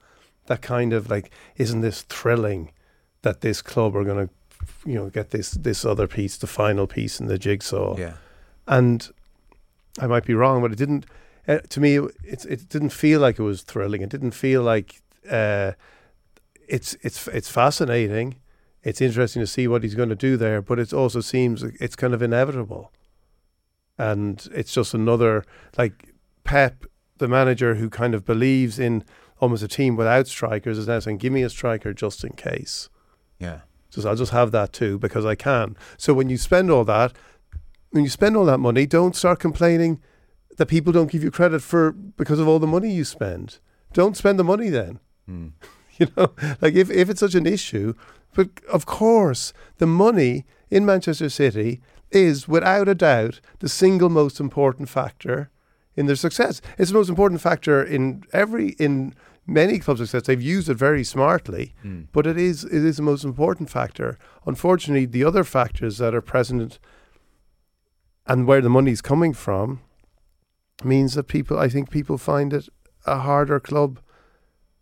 that 0.47 0.62
kind 0.62 0.92
of 0.92 1.11
like, 1.11 1.31
isn't 1.57 1.81
this 1.81 2.02
thrilling 2.02 2.73
that 3.23 3.40
this 3.40 3.62
club 3.62 3.97
are 3.97 4.04
going 4.04 4.28
to, 4.28 4.35
you 4.85 4.95
know, 4.95 5.11
get 5.11 5.31
this 5.31 5.52
this 5.52 5.85
other 5.85 6.07
piece, 6.07 6.37
the 6.37 6.47
final 6.47 6.87
piece 6.87 7.21
in 7.21 7.26
the 7.26 7.38
jigsaw. 7.38 7.97
Yeah. 7.99 8.14
And 8.66 9.09
I 10.00 10.07
might 10.07 10.25
be 10.25 10.35
wrong, 10.35 10.62
but 10.62 10.73
it 10.73 10.78
didn't. 10.78 11.07
Uh, 11.47 11.59
to 11.71 11.81
me, 11.81 11.97
it 11.97 12.45
it 12.45 12.69
didn't 12.69 12.90
feel 12.90 13.21
like 13.21 13.38
it 13.38 13.42
was 13.42 13.62
thrilling. 13.62 14.02
It 14.02 14.11
didn't 14.11 14.33
feel 14.33 14.62
like. 14.62 15.00
Uh, 15.31 15.73
it's 16.69 16.97
it's 17.02 17.28
it's 17.28 17.50
fascinating. 17.50 18.37
It's 18.83 19.00
interesting 19.00 19.40
to 19.40 19.47
see 19.47 19.69
what 19.69 19.83
he's 19.83 19.95
going 19.95 20.09
to 20.09 20.16
do 20.16 20.37
there, 20.37 20.61
but 20.62 20.78
it 20.78 20.92
also 20.92 21.21
seems 21.21 21.62
it's 21.62 21.95
kind 21.95 22.14
of 22.14 22.23
inevitable. 22.23 22.92
And 23.99 24.49
it's 24.52 24.73
just 24.73 24.95
another 24.95 25.45
like 25.76 26.14
Pep, 26.45 26.85
the 27.19 27.28
manager 27.28 27.76
who 27.76 27.88
kind 27.90 28.14
of 28.14 28.25
believes 28.25 28.78
in 28.78 29.04
almost 29.40 29.62
a 29.62 29.69
team 29.69 29.97
without 29.97 30.26
strikers, 30.26 30.78
is 30.78 30.88
now 30.88 30.99
saying, 30.99 31.19
"Give 31.19 31.33
me 31.33 31.42
a 31.42 31.50
striker 31.50 31.92
just 31.92 32.25
in 32.25 32.33
case." 32.33 32.88
Yeah. 33.38 33.61
Just 33.92 34.06
I'll 34.06 34.16
just 34.16 34.32
have 34.32 34.52
that 34.52 34.72
too 34.72 34.99
because 34.99 35.25
I 35.25 35.34
can. 35.34 35.76
So 35.96 36.14
when 36.14 36.28
you 36.28 36.38
spend 36.38 36.70
all 36.70 36.84
that, 36.84 37.12
when 37.90 38.04
you 38.04 38.11
spend 38.11 38.37
all 38.37 38.46
that 38.46 38.58
money, 38.58 38.87
don't 38.87 39.14
start 39.14 39.38
complaining 39.38 40.00
that 40.56 40.66
people 40.66 40.92
don't 40.92 41.11
give 41.11 41.22
you 41.22 41.30
credit 41.30 41.62
for 41.62 41.92
because 41.92 42.38
of 42.38 42.49
all 42.49 42.58
the 42.58 42.66
money 42.66 42.90
you 42.90 43.04
spend. 43.04 43.58
Don't 43.92 44.16
spend 44.16 44.38
the 44.38 44.44
money 44.44 44.70
then. 44.70 45.00
Mm. 45.28 45.52
you 45.99 46.08
know, 46.16 46.32
like 46.61 46.75
if, 46.75 46.90
if 46.90 47.11
it's 47.11 47.20
such 47.20 47.34
an 47.34 47.46
issue, 47.46 47.94
but 48.34 48.49
of 48.70 48.87
course, 48.87 49.52
the 49.78 49.87
money 49.87 50.46
in 50.70 50.87
Manchester 50.87 51.28
City 51.28 51.80
is 52.11 52.49
without 52.49 52.88
a 52.88 52.94
doubt 52.94 53.40
the 53.61 53.68
single 53.68 54.08
most 54.08 54.40
important 54.40 54.88
factor 54.88 55.50
in 55.96 56.06
their 56.06 56.16
success. 56.16 56.61
It's 56.78 56.90
the 56.90 56.96
most 56.96 57.08
important 57.08 57.40
factor 57.40 57.82
in 57.82 58.25
every 58.32 58.70
in 58.78 59.14
many 59.46 59.78
clubs' 59.78 60.00
success. 60.00 60.22
They've 60.26 60.40
used 60.40 60.68
it 60.68 60.75
very 60.76 61.04
smartly, 61.04 61.75
Mm. 61.84 62.06
but 62.12 62.26
it 62.26 62.37
is 62.38 62.64
it 62.64 62.84
is 62.84 62.96
the 62.96 63.02
most 63.02 63.25
important 63.25 63.70
factor. 63.70 64.18
Unfortunately, 64.46 65.06
the 65.06 65.25
other 65.25 65.44
factors 65.44 65.99
that 65.99 66.14
are 66.14 66.20
present 66.22 66.78
and 68.26 68.46
where 68.46 68.61
the 68.61 68.68
money's 68.70 69.00
coming 69.02 69.32
from 69.32 69.80
means 70.84 71.14
that 71.14 71.25
people 71.28 71.58
I 71.58 71.68
think 71.68 71.90
people 71.90 72.18
find 72.18 72.52
it 72.52 72.68
a 73.06 73.18
harder 73.18 73.61
club 73.61 73.99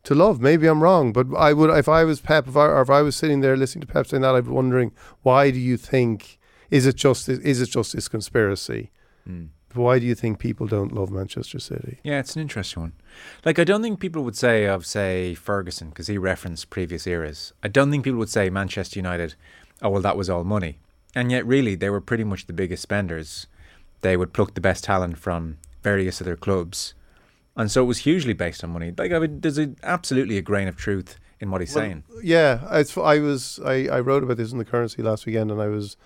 to 0.04 0.14
love. 0.14 0.40
Maybe 0.40 0.66
I'm 0.66 0.82
wrong, 0.82 1.12
but 1.12 1.26
I 1.36 1.52
would 1.52 1.70
if 1.70 1.88
I 1.88 2.04
was 2.04 2.20
Pep, 2.20 2.48
if 2.48 2.56
I, 2.56 2.66
or 2.66 2.82
if 2.82 2.90
I 2.90 3.02
was 3.02 3.16
sitting 3.16 3.40
there 3.40 3.56
listening 3.56 3.82
to 3.86 3.92
Pep 3.92 4.06
saying 4.06 4.22
that, 4.22 4.34
I'd 4.34 4.44
be 4.44 4.50
wondering 4.50 4.92
why 5.22 5.50
do 5.50 5.58
you 5.58 5.76
think 5.76 6.38
is 6.70 6.86
it 6.86 6.96
just 6.96 7.28
is 7.28 7.60
it 7.60 7.70
just 7.70 7.92
this 7.94 8.08
conspiracy? 8.08 8.90
Mm. 9.28 9.48
Why 9.72 9.98
do 9.98 10.06
you 10.06 10.14
think 10.14 10.38
people 10.38 10.66
don't 10.66 10.92
love 10.92 11.10
Manchester 11.10 11.58
City? 11.60 11.98
Yeah, 12.02 12.18
it's 12.18 12.34
an 12.34 12.42
interesting 12.42 12.82
one. 12.82 12.92
Like, 13.44 13.58
I 13.58 13.64
don't 13.64 13.82
think 13.82 14.00
people 14.00 14.22
would 14.24 14.36
say 14.36 14.64
of, 14.66 14.84
say, 14.84 15.34
Ferguson, 15.34 15.90
because 15.90 16.08
he 16.08 16.18
referenced 16.18 16.70
previous 16.70 17.06
eras. 17.06 17.52
I 17.62 17.68
don't 17.68 17.90
think 17.90 18.04
people 18.04 18.18
would 18.18 18.28
say 18.28 18.50
Manchester 18.50 18.98
United, 18.98 19.34
oh, 19.80 19.90
well, 19.90 20.02
that 20.02 20.16
was 20.16 20.28
all 20.28 20.44
money. 20.44 20.78
And 21.14 21.30
yet, 21.30 21.46
really, 21.46 21.74
they 21.74 21.90
were 21.90 22.00
pretty 22.00 22.24
much 22.24 22.46
the 22.46 22.52
biggest 22.52 22.82
spenders. 22.82 23.46
They 24.00 24.16
would 24.16 24.32
pluck 24.32 24.54
the 24.54 24.60
best 24.60 24.84
talent 24.84 25.18
from 25.18 25.58
various 25.82 26.20
other 26.20 26.36
clubs. 26.36 26.94
And 27.56 27.70
so 27.70 27.82
it 27.82 27.86
was 27.86 27.98
hugely 27.98 28.32
based 28.32 28.64
on 28.64 28.70
money. 28.70 28.92
Like, 28.96 29.12
I 29.12 29.18
mean, 29.18 29.40
there's 29.40 29.58
a, 29.58 29.74
absolutely 29.82 30.38
a 30.38 30.42
grain 30.42 30.68
of 30.68 30.76
truth 30.76 31.18
in 31.40 31.50
what 31.50 31.60
he's 31.60 31.74
Well, 31.74 31.84
saying. 31.84 32.04
Yeah, 32.22 32.60
I 32.68 33.18
was 33.18 33.60
I, 33.64 33.86
I 33.86 34.00
wrote 34.00 34.22
about 34.22 34.36
this 34.36 34.52
in 34.52 34.58
the 34.58 34.64
currency 34.64 35.02
last 35.02 35.26
weekend, 35.26 35.50
and 35.50 35.60
I 35.60 35.66
was 35.66 35.96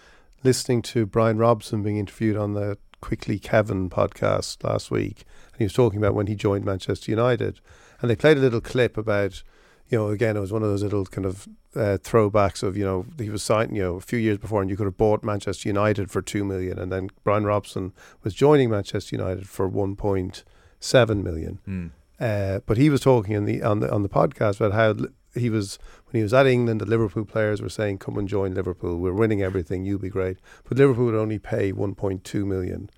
listening 0.42 0.82
to 0.82 1.06
Brian 1.06 1.38
Robson 1.38 1.82
being 1.82 1.98
interviewed 1.98 2.36
on 2.36 2.54
the 2.54 2.78
Quickly 3.04 3.38
Kevin 3.38 3.90
podcast 3.90 4.64
last 4.64 4.90
week, 4.90 5.26
and 5.52 5.58
he 5.58 5.64
was 5.64 5.74
talking 5.74 5.98
about 5.98 6.14
when 6.14 6.26
he 6.26 6.34
joined 6.34 6.64
Manchester 6.64 7.10
United, 7.10 7.60
and 8.00 8.10
they 8.10 8.16
played 8.16 8.38
a 8.38 8.40
little 8.40 8.62
clip 8.62 8.96
about, 8.96 9.42
you 9.90 9.98
know, 9.98 10.08
again 10.08 10.38
it 10.38 10.40
was 10.40 10.50
one 10.50 10.62
of 10.62 10.70
those 10.70 10.82
little 10.82 11.04
kind 11.04 11.26
of 11.26 11.46
uh, 11.76 11.98
throwbacks 12.02 12.62
of 12.62 12.78
you 12.78 12.84
know 12.84 13.04
he 13.18 13.28
was 13.28 13.42
signed 13.42 13.76
you 13.76 13.82
know 13.82 13.96
a 13.96 14.00
few 14.00 14.18
years 14.18 14.38
before, 14.38 14.62
and 14.62 14.70
you 14.70 14.76
could 14.78 14.86
have 14.86 14.96
bought 14.96 15.22
Manchester 15.22 15.68
United 15.68 16.10
for 16.10 16.22
two 16.22 16.46
million, 16.46 16.78
and 16.78 16.90
then 16.90 17.10
Brian 17.24 17.44
Robson 17.44 17.92
was 18.22 18.32
joining 18.32 18.70
Manchester 18.70 19.16
United 19.16 19.46
for 19.50 19.68
one 19.68 19.96
point 19.96 20.42
seven 20.80 21.22
million. 21.22 21.58
Mm. 21.68 21.90
Uh, 22.18 22.60
but 22.64 22.78
he 22.78 22.88
was 22.88 23.02
talking 23.02 23.34
in 23.34 23.44
the 23.44 23.62
on 23.62 23.80
the 23.80 23.92
on 23.92 24.02
the 24.02 24.08
podcast 24.08 24.62
about 24.62 24.72
how 24.72 24.96
he 25.38 25.50
was 25.50 25.78
when 26.14 26.20
he 26.20 26.22
was 26.22 26.32
at 26.32 26.46
England. 26.46 26.80
The 26.80 26.86
Liverpool 26.86 27.24
players 27.24 27.60
were 27.60 27.68
saying, 27.68 27.98
"Come 27.98 28.16
and 28.16 28.28
join 28.28 28.54
Liverpool. 28.54 28.98
We're 28.98 29.12
winning 29.12 29.42
everything. 29.42 29.84
You'll 29.84 29.98
be 29.98 30.08
great." 30.08 30.38
But 30.62 30.78
Liverpool 30.78 31.06
would 31.06 31.16
only 31.16 31.40
pay 31.40 31.72
1.2 31.72 32.46
million 32.46 32.88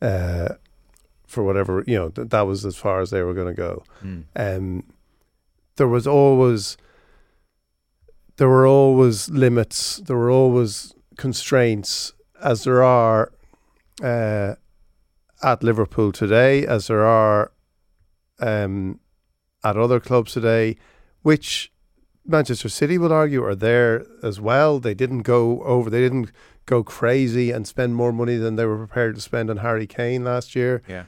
uh, 0.00 0.50
for 1.26 1.42
whatever 1.42 1.82
you 1.88 1.96
know. 1.96 2.10
Th- 2.10 2.28
that 2.28 2.42
was 2.42 2.64
as 2.64 2.76
far 2.76 3.00
as 3.00 3.10
they 3.10 3.22
were 3.22 3.34
going 3.34 3.52
to 3.52 3.60
go. 3.60 3.82
Mm. 4.00 4.24
Um, 4.36 4.84
there 5.74 5.88
was 5.88 6.06
always 6.06 6.76
there 8.36 8.48
were 8.48 8.66
always 8.66 9.28
limits. 9.28 9.96
There 9.96 10.16
were 10.16 10.30
always 10.30 10.94
constraints, 11.16 12.12
as 12.40 12.62
there 12.62 12.84
are 12.84 13.32
uh, 14.04 14.54
at 15.42 15.64
Liverpool 15.64 16.12
today, 16.12 16.64
as 16.64 16.86
there 16.86 17.04
are 17.04 17.50
um, 18.38 19.00
at 19.64 19.76
other 19.76 19.98
clubs 19.98 20.32
today, 20.32 20.76
which 21.22 21.72
Manchester 22.26 22.68
City 22.68 22.98
would 22.98 23.12
argue 23.12 23.44
are 23.44 23.54
there 23.54 24.04
as 24.22 24.40
well. 24.40 24.78
They 24.78 24.94
didn't 24.94 25.22
go 25.22 25.62
over. 25.62 25.88
They 25.90 26.00
didn't 26.00 26.32
go 26.66 26.82
crazy 26.82 27.50
and 27.50 27.66
spend 27.66 27.94
more 27.94 28.12
money 28.12 28.36
than 28.36 28.56
they 28.56 28.64
were 28.64 28.76
prepared 28.76 29.14
to 29.14 29.20
spend 29.20 29.50
on 29.50 29.58
Harry 29.58 29.86
Kane 29.86 30.24
last 30.24 30.54
year. 30.56 30.82
Yeah. 30.88 31.04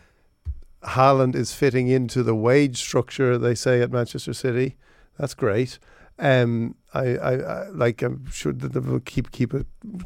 Haaland 0.85 1.35
is 1.35 1.53
fitting 1.53 1.89
into 1.89 2.23
the 2.23 2.35
wage 2.35 2.79
structure 2.79 3.37
they 3.37 3.55
say 3.55 3.83
at 3.83 3.91
Manchester 3.91 4.33
City. 4.33 4.77
That's 5.19 5.35
great. 5.35 5.79
Um, 6.21 6.77
I, 6.95 7.17
I, 7.17 7.33
I 7.35 7.69
like. 7.69 8.03
I'm 8.03 8.31
sure 8.31 8.53
that 8.53 8.73
they 8.73 8.81
will 8.81 9.01
keep 9.01 9.31
keep 9.31 9.53
a 9.55 9.65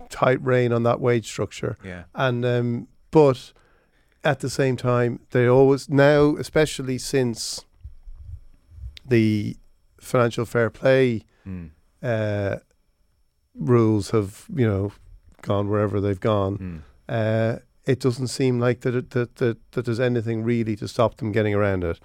tight 0.08 0.42
rein 0.42 0.72
on 0.72 0.82
that 0.82 1.00
wage 1.00 1.26
structure. 1.26 1.76
Yeah. 1.84 2.04
And 2.14 2.44
um, 2.44 2.88
but 3.10 3.52
at 4.24 4.40
the 4.40 4.50
same 4.50 4.76
time, 4.76 5.20
they 5.30 5.46
always 5.46 5.88
now, 5.88 6.36
especially 6.36 6.98
since 6.98 7.64
the 9.06 9.56
financial 10.02 10.44
fair 10.44 10.70
play 10.70 11.22
Mm. 11.46 11.70
uh, 12.02 12.56
rules 13.54 14.10
have 14.10 14.46
you 14.54 14.66
know 14.66 14.92
gone 15.42 15.68
wherever 15.68 16.00
they've 16.00 16.20
gone 16.20 16.58
Mm. 16.58 16.80
uh, 17.08 17.58
it 17.84 17.98
doesn't 17.98 18.28
seem 18.28 18.60
like 18.60 18.82
that, 18.82 18.94
it, 18.94 19.10
that 19.10 19.36
that 19.36 19.56
that 19.72 19.84
there's 19.84 19.98
anything 20.00 20.44
really 20.44 20.76
to 20.76 20.86
stop 20.86 21.16
them 21.16 21.32
getting 21.32 21.52
around 21.52 21.82
it, 21.82 21.98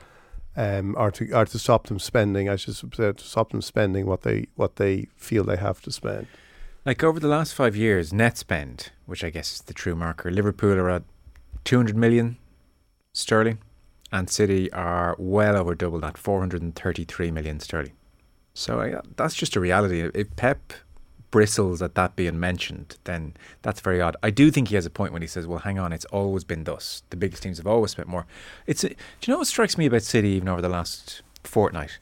um, 0.56 0.96
or 0.98 1.12
to 1.12 1.32
or 1.34 1.46
to 1.46 1.60
stop 1.60 1.86
them 1.86 2.00
spending. 2.00 2.50
I 2.50 2.56
should 2.56 2.76
say 2.76 3.12
to 3.12 3.24
stop 3.24 3.52
them 3.52 3.62
spending 3.62 4.08
what 4.08 4.22
they 4.24 4.48
what 4.56 4.78
they 4.78 5.08
feel 5.18 5.44
they 5.44 5.58
have 5.58 5.80
to 5.82 5.92
spend. 5.92 6.26
Like 6.84 7.04
over 7.04 7.20
the 7.20 7.28
last 7.28 7.54
five 7.54 7.76
years, 7.76 8.12
net 8.12 8.38
spend, 8.38 8.92
which 9.06 9.24
I 9.24 9.30
guess 9.30 9.54
is 9.54 9.62
the 9.62 9.74
true 9.74 9.96
marker, 9.96 10.32
Liverpool 10.32 10.80
are 10.80 10.90
at 10.90 11.04
200 11.64 11.96
million 11.96 12.38
sterling, 13.14 13.60
and 14.12 14.30
City 14.30 14.72
are 14.72 15.16
well 15.18 15.56
over 15.58 15.76
double 15.76 16.00
that, 16.00 16.18
433 16.18 17.32
million 17.32 17.60
sterling. 17.60 17.94
So 18.54 18.80
uh, 18.80 18.84
I, 18.84 19.02
that's 19.16 19.36
just 19.36 19.56
a 19.56 19.60
reality. 19.60 20.10
If 20.14 20.36
Pep 20.36 20.74
bristles 21.30 21.82
at 21.82 21.96
that 21.96 22.16
being 22.16 22.40
mentioned, 22.40 22.98
then 23.04 23.34
that's 23.62 23.82
very 23.82 24.02
odd. 24.02 24.16
I 24.24 24.30
do 24.30 24.50
think 24.50 24.70
he 24.70 24.76
has 24.76 24.86
a 24.86 24.90
point 24.90 25.14
when 25.14 25.22
he 25.22 25.28
says, 25.28 25.46
"Well, 25.46 25.60
hang 25.60 25.78
on, 25.78 25.94
it's 25.94 26.06
always 26.06 26.44
been 26.44 26.64
thus. 26.64 27.04
The 27.10 27.18
biggest 27.18 27.44
teams 27.44 27.58
have 27.58 27.68
always 27.68 27.92
spent 27.92 28.08
more." 28.08 28.26
It's. 28.66 28.84
A, 28.84 28.90
do 28.90 28.96
you 29.26 29.34
know 29.34 29.40
what 29.40 29.48
strikes 29.48 29.78
me 29.78 29.86
about 29.86 30.04
City 30.04 30.30
even 30.30 30.50
over 30.50 30.62
the 30.62 30.70
last 30.70 31.22
fortnight? 31.44 32.00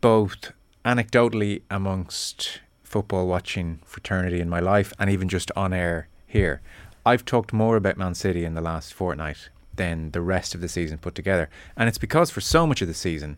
Both 0.00 0.52
anecdotally 0.84 1.62
amongst 1.70 2.60
football 2.82 3.26
watching 3.26 3.80
fraternity 3.84 4.40
in 4.40 4.48
my 4.48 4.60
life, 4.60 4.92
and 4.98 5.08
even 5.08 5.28
just 5.28 5.52
on 5.54 5.72
air 5.72 6.08
here, 6.26 6.60
I've 7.06 7.24
talked 7.24 7.52
more 7.52 7.76
about 7.76 7.96
Man 7.96 8.14
City 8.14 8.44
in 8.44 8.54
the 8.54 8.60
last 8.60 8.92
fortnight 8.92 9.50
than 9.82 10.10
the 10.12 10.20
rest 10.34 10.54
of 10.54 10.60
the 10.60 10.68
season 10.68 10.96
put 10.98 11.14
together, 11.14 11.46
and 11.76 11.88
it's 11.88 11.98
because 12.06 12.28
for 12.30 12.40
so 12.40 12.60
much 12.66 12.80
of 12.82 12.88
the 12.88 12.94
season 13.08 13.32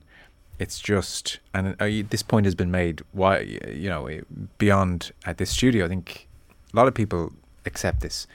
it's 0.64 0.78
just 0.78 1.40
and 1.52 1.64
uh, 1.80 1.88
this 2.10 2.22
point 2.22 2.44
has 2.46 2.54
been 2.54 2.70
made 2.70 2.96
why 3.20 3.32
you 3.84 3.88
know 3.92 4.02
beyond 4.58 5.10
at 5.30 5.36
this 5.38 5.50
studio. 5.50 5.84
I 5.84 5.88
think 5.88 6.28
a 6.72 6.76
lot 6.76 6.86
of 6.86 6.94
people 6.94 7.32
accept 7.66 7.98
this. 8.06 8.26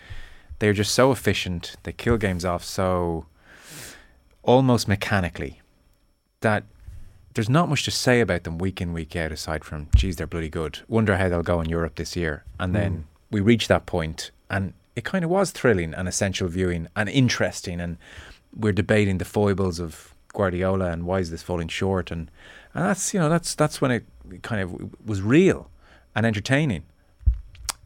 They're 0.59 0.73
just 0.83 0.93
so 0.93 1.05
efficient. 1.13 1.63
They 1.83 1.93
kill 1.93 2.17
games 2.17 2.43
off 2.43 2.63
so 2.65 3.25
almost 4.43 4.87
mechanically 4.87 5.61
that 6.41 6.63
there's 7.33 7.49
not 7.49 7.69
much 7.69 7.83
to 7.85 7.91
say 7.91 8.19
about 8.21 8.43
them 8.43 8.57
week 8.57 8.81
in 8.81 8.91
week 8.91 9.15
out 9.15 9.31
aside 9.31 9.63
from 9.63 9.87
geez 9.95 10.15
they're 10.17 10.27
bloody 10.35 10.49
good. 10.49 10.79
Wonder 10.87 11.15
how 11.17 11.29
they'll 11.29 11.51
go 11.53 11.61
in 11.61 11.69
europe 11.69 11.95
this 11.95 12.15
year. 12.15 12.43
And 12.59 12.75
then 12.75 12.91
Mm. 12.91 13.03
we 13.31 13.39
reach 13.51 13.67
that 13.67 13.85
point 13.85 14.31
and 14.49 14.73
it 14.99 15.05
kind 15.05 15.23
of 15.25 15.31
was 15.31 15.51
thrilling 15.51 15.93
and 15.93 16.07
essential 16.07 16.47
viewing 16.47 16.87
and 16.95 17.09
interesting 17.09 17.79
and 17.81 17.97
we're 18.55 18.73
debating 18.73 19.17
the 19.17 19.25
foibles 19.25 19.79
of 19.79 20.13
Guardiola 20.33 20.91
and 20.91 21.05
why 21.05 21.19
is 21.19 21.31
this 21.31 21.41
falling 21.41 21.67
short 21.67 22.11
and 22.11 22.29
and 22.73 22.85
that's 22.85 23.13
you 23.13 23.19
know 23.19 23.29
that's 23.29 23.55
that's 23.55 23.81
when 23.81 23.91
it 23.91 24.05
kind 24.43 24.61
of 24.61 24.69
was 25.05 25.21
real 25.21 25.69
and 26.15 26.25
entertaining. 26.25 26.83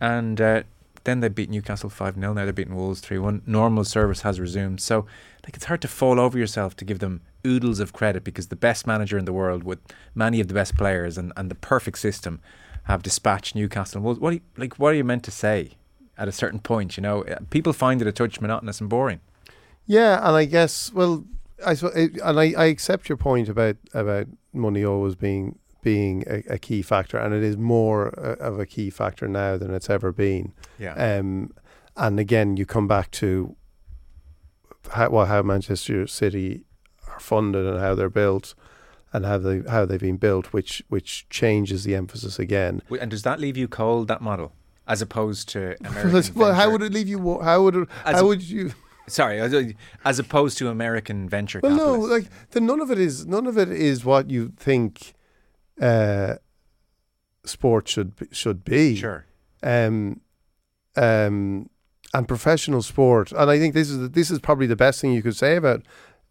And 0.01 0.41
uh, 0.41 0.63
then 1.03 1.19
they 1.19 1.29
beat 1.29 1.49
Newcastle 1.49 1.89
five 1.89 2.15
0 2.15 2.33
Now 2.33 2.43
they're 2.43 2.53
beating 2.53 2.75
Wolves 2.75 2.99
three 2.99 3.19
one. 3.19 3.41
Normal 3.45 3.83
service 3.83 4.21
has 4.21 4.39
resumed. 4.39 4.81
So 4.81 5.05
like 5.45 5.55
it's 5.55 5.65
hard 5.65 5.81
to 5.81 5.87
fall 5.87 6.19
over 6.19 6.37
yourself 6.37 6.75
to 6.77 6.85
give 6.85 6.99
them 6.99 7.21
oodles 7.45 7.79
of 7.79 7.93
credit 7.93 8.23
because 8.23 8.47
the 8.47 8.55
best 8.55 8.87
manager 8.87 9.17
in 9.17 9.25
the 9.25 9.33
world 9.33 9.63
with 9.63 9.79
many 10.15 10.39
of 10.39 10.47
the 10.47 10.53
best 10.53 10.77
players 10.77 11.17
and, 11.17 11.33
and 11.35 11.51
the 11.51 11.55
perfect 11.55 11.97
system 11.97 12.41
have 12.85 13.03
dispatched 13.03 13.55
Newcastle. 13.55 14.01
What 14.01 14.21
are 14.21 14.33
you, 14.33 14.41
like 14.57 14.75
what 14.75 14.89
are 14.89 14.95
you 14.95 15.03
meant 15.03 15.23
to 15.23 15.31
say 15.31 15.71
at 16.17 16.27
a 16.27 16.31
certain 16.31 16.59
point? 16.59 16.97
You 16.97 17.03
know, 17.03 17.23
people 17.49 17.73
find 17.73 18.01
it 18.01 18.07
a 18.07 18.11
touch 18.11 18.41
monotonous 18.41 18.81
and 18.81 18.89
boring. 18.89 19.19
Yeah, 19.85 20.25
and 20.25 20.35
I 20.35 20.45
guess 20.45 20.91
well, 20.93 21.25
I 21.65 21.75
and 21.81 22.39
I, 22.39 22.53
I 22.57 22.65
accept 22.65 23.09
your 23.09 23.17
point 23.17 23.49
about 23.49 23.77
about 23.93 24.27
money 24.53 24.83
always 24.83 25.15
being 25.15 25.59
being 25.81 26.23
a, 26.27 26.53
a 26.53 26.57
key 26.57 26.81
factor, 26.81 27.17
and 27.17 27.33
it 27.33 27.43
is 27.43 27.57
more 27.57 28.17
uh, 28.17 28.35
of 28.35 28.59
a 28.59 28.65
key 28.65 28.89
factor 28.89 29.27
now 29.27 29.57
than 29.57 29.73
it's 29.73 29.89
ever 29.89 30.11
been. 30.11 30.53
Yeah. 30.79 30.93
Um, 30.93 31.51
and 31.95 32.19
again, 32.19 32.57
you 32.57 32.65
come 32.65 32.87
back 32.87 33.11
to 33.11 33.55
how 34.91 35.09
well 35.09 35.25
how 35.25 35.41
Manchester 35.41 36.07
City 36.07 36.63
are 37.07 37.19
funded 37.19 37.65
and 37.65 37.79
how 37.79 37.95
they're 37.95 38.09
built 38.09 38.55
and 39.11 39.25
how 39.25 39.37
they 39.37 39.61
how 39.69 39.85
they've 39.85 39.99
been 39.99 40.17
built, 40.17 40.53
which 40.53 40.83
which 40.89 41.27
changes 41.29 41.83
the 41.83 41.95
emphasis 41.95 42.39
again. 42.39 42.81
And 42.99 43.11
does 43.11 43.23
that 43.23 43.39
leave 43.39 43.57
you 43.57 43.67
cold 43.67 44.07
that 44.07 44.21
model, 44.21 44.53
as 44.87 45.01
opposed 45.01 45.49
to 45.49 45.75
American? 45.85 46.33
well, 46.35 46.53
how 46.53 46.71
would 46.71 46.81
it 46.81 46.93
leave 46.93 47.07
you? 47.07 47.39
How 47.39 47.63
would 47.63 47.75
it, 47.75 47.89
how 48.05 48.25
would 48.25 48.41
you? 48.41 48.73
Sorry, 49.07 49.39
as 50.05 50.19
opposed 50.19 50.57
to 50.59 50.69
American 50.69 51.27
venture. 51.27 51.59
Well, 51.61 51.75
no, 51.75 51.93
like 51.95 52.27
the, 52.51 52.61
none 52.61 52.79
of 52.79 52.89
it 52.89 52.97
is 52.97 53.25
none 53.25 53.47
of 53.47 53.57
it 53.57 53.69
is 53.69 54.05
what 54.05 54.29
you 54.29 54.53
think 54.55 55.13
uh, 55.81 56.35
sport 57.45 57.87
should 57.87 58.15
be, 58.15 58.27
should 58.31 58.63
be. 58.63 58.95
Sure. 58.95 59.25
Um, 59.61 60.21
um, 60.95 61.69
and 62.13 62.27
professional 62.27 62.81
sport, 62.81 63.31
and 63.31 63.49
I 63.49 63.57
think 63.57 63.73
this 63.73 63.89
is 63.89 64.11
this 64.11 64.29
is 64.31 64.39
probably 64.39 64.67
the 64.67 64.75
best 64.75 65.01
thing 65.01 65.11
you 65.13 65.23
could 65.23 65.35
say 65.35 65.55
about 65.55 65.81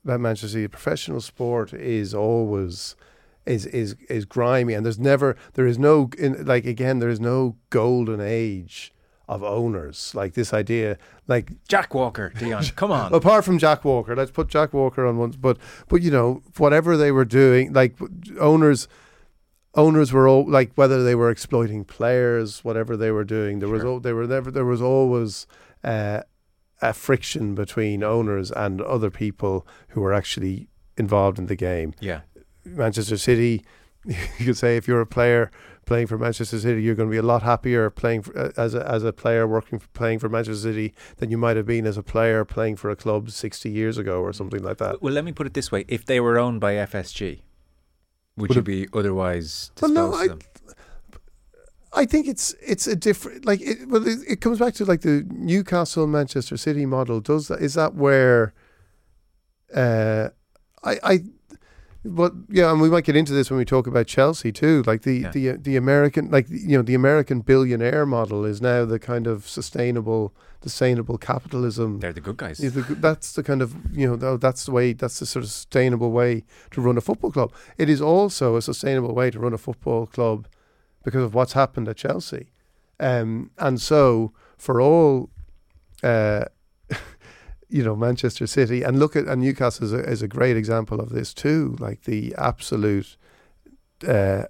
about 0.05 0.21
Manchester 0.21 0.49
City. 0.49 0.69
Professional 0.69 1.21
sport 1.21 1.73
is 1.75 2.15
always 2.15 2.97
is 3.47 3.67
is 3.67 3.97
is 4.09 4.25
grimy, 4.25 4.75
and 4.75 4.85
there's 4.85 4.99
never 4.99 5.37
there 5.55 5.67
is 5.67 5.79
no 5.79 6.11
in, 6.19 6.45
like 6.45 6.67
again 6.67 6.99
there 6.99 7.09
is 7.09 7.21
no 7.21 7.57
golden 7.71 8.21
age 8.21 8.93
of 9.29 9.43
owners. 9.43 10.15
Like 10.15 10.35
this 10.35 10.53
idea, 10.53 10.99
like 11.27 11.53
Jack 11.69 11.95
Walker, 11.95 12.33
Dion, 12.39 12.65
come 12.77 12.93
on. 12.93 13.13
Apart 13.13 13.45
from 13.45 13.59
Jack 13.59 13.85
Walker, 13.85 14.15
let's 14.15 14.31
put 14.31 14.49
Jack 14.49 14.73
Walker 14.73 15.07
on 15.07 15.17
once, 15.17 15.37
But 15.37 15.59
but 15.89 16.03
you 16.03 16.11
know 16.11 16.43
whatever 16.59 16.97
they 16.97 17.13
were 17.13 17.25
doing, 17.25 17.73
like 17.73 17.97
owners. 18.39 18.89
Owners 19.75 20.13
were 20.13 20.29
all 20.29 20.47
like 20.47 20.73
whether 20.75 21.03
they 21.03 21.15
were 21.15 21.31
exploiting 21.31 21.87
players, 21.87 22.63
whatever 22.63 22.95
they 22.95 23.11
were 23.11 23.25
doing. 23.25 23.61
There 23.61 23.71
sure. 23.71 23.95
was 23.95 24.03
they 24.03 24.13
were 24.13 24.27
never 24.27 24.51
there 24.51 24.67
was 24.67 24.83
always 24.83 25.47
uh, 25.83 26.21
a 26.83 26.93
friction 26.93 27.55
between 27.55 28.03
owners 28.03 28.51
and 28.51 28.83
other 28.83 29.11
people 29.11 29.67
who 29.89 30.03
were 30.03 30.13
actually 30.13 30.69
involved 30.99 31.39
in 31.39 31.47
the 31.47 31.57
game. 31.57 31.95
Yeah, 32.01 32.21
Manchester 32.65 33.17
City. 33.17 33.65
You 34.05 34.47
could 34.47 34.57
say 34.57 34.77
if 34.77 34.89
you're 34.89 35.01
a 35.01 35.07
player 35.07 35.53
playing 35.87 36.09
for 36.09 36.19
Manchester 36.19 36.59
City, 36.59 36.83
you're 36.83 36.97
going 36.97 37.09
to 37.09 37.11
be 37.13 37.19
a 37.19 37.23
lot 37.23 37.45
happier 37.45 37.89
playing 37.89 38.23
for, 38.23 38.37
uh, 38.37 38.51
as 38.57 38.75
a, 38.75 38.85
as 38.91 39.05
a 39.05 39.13
player 39.13 39.47
working 39.47 39.79
for, 39.79 39.87
playing 39.89 40.19
for 40.19 40.29
Manchester 40.29 40.61
City 40.61 40.93
than 41.19 41.31
you 41.31 41.39
might 41.39 41.57
have 41.57 41.67
been 41.67 41.87
as 41.87 41.97
a 41.97 42.03
player 42.03 42.45
playing 42.45 42.75
for 42.75 42.91
a 42.91 42.97
club 42.97 43.31
60 43.31 43.71
years 43.71 43.99
ago 43.99 44.21
or 44.21 44.33
something 44.33 44.61
like 44.61 44.79
that. 44.79 45.01
Well, 45.01 45.13
let 45.15 45.25
me 45.25 45.31
put 45.31 45.47
it 45.47 45.55
this 45.55 45.71
way: 45.71 45.85
if 45.87 46.05
they 46.05 46.19
were 46.19 46.37
owned 46.37 46.61
by 46.61 46.75
FSG, 46.75 47.43
would, 48.37 48.49
would 48.49 48.57
you 48.57 48.63
be 48.63 48.89
otherwise 48.93 49.71
well, 49.81 49.91
no, 49.93 50.15
I, 50.15 50.29
I 51.93 52.07
think 52.07 52.27
it's 52.27 52.55
it's 52.67 52.87
a 52.87 52.97
different 52.97 53.45
like 53.45 53.61
it, 53.61 53.89
well 53.89 54.07
it, 54.07 54.19
it 54.27 54.41
comes 54.41 54.59
back 54.59 54.75
to 54.75 54.85
like 54.85 55.03
the 55.03 55.27
Newcastle 55.31 56.07
Manchester 56.07 56.57
City 56.57 56.87
model 56.87 57.21
does 57.21 57.49
that 57.49 57.61
is 57.61 57.75
that 57.75 57.95
where 57.95 58.55
uh 59.75 60.31
I 60.83 60.99
I 61.03 61.25
but 62.05 62.33
yeah, 62.49 62.71
and 62.73 62.81
we 62.81 62.91
might 62.91 63.05
get 63.05 63.15
into 63.15 63.33
this 63.33 63.49
when 63.49 63.59
we 63.59 63.65
talk 63.65 63.87
about 63.87 64.09
Chelsea 64.09 64.51
too. 64.51 64.83
Like 64.87 65.03
the 65.03 65.19
yeah. 65.19 65.31
the 65.31 65.53
the 65.53 65.77
American, 65.77 66.31
like 66.31 66.49
you 66.49 66.77
know, 66.77 66.83
the 66.83 66.95
American 66.95 67.41
billionaire 67.41 68.05
model 68.07 68.45
is 68.45 68.61
now 68.61 68.85
the 68.85 68.99
kind 68.99 69.29
of 69.29 69.49
sustainable, 69.49 70.35
sustainable 70.63 71.17
capitalism. 71.17 72.01
They're 72.01 72.13
the 72.13 72.21
good 72.21 72.39
guys. 72.39 72.59
The, 72.59 72.71
that's 72.99 73.35
the 73.35 73.45
kind 73.45 73.63
of 73.63 73.77
you 73.97 74.17
know 74.17 74.37
that's 74.37 74.65
the 74.65 74.73
way. 74.73 74.95
That's 74.95 75.21
the 75.21 75.27
sort 75.27 75.45
of 75.45 75.51
sustainable 75.51 76.11
way 76.11 76.43
to 76.73 76.81
run 76.81 76.99
a 76.99 77.01
football 77.01 77.31
club. 77.31 77.53
It 77.79 77.89
is 77.89 78.03
also 78.03 78.57
a 78.57 78.63
sustainable 78.63 79.15
way 79.15 79.31
to 79.31 79.39
run 79.39 79.53
a 79.53 79.59
football 79.59 80.07
club 80.07 80.49
because 81.05 81.23
of 81.23 81.35
what's 81.35 81.53
happened 81.53 81.89
at 81.89 81.97
Chelsea, 81.97 82.51
um, 82.99 83.51
and 83.59 83.81
so 83.81 84.33
for 84.59 84.81
all. 84.81 85.31
Uh, 86.03 86.47
you 87.73 87.83
know 87.83 87.97
Manchester 87.97 88.47
City 88.47 88.83
and 88.83 88.99
look 88.99 89.17
at 89.17 89.27
and 89.27 89.41
Newcastle 89.41 89.87
is 89.87 89.93
a, 89.93 89.99
is 89.99 90.23
a 90.23 90.29
great 90.29 90.57
example 90.57 91.01
of 91.01 91.09
this 91.09 91.33
too. 91.33 91.75
Like 91.81 92.03
the 92.03 92.35
absolute 92.37 93.17
uh, 94.07 94.45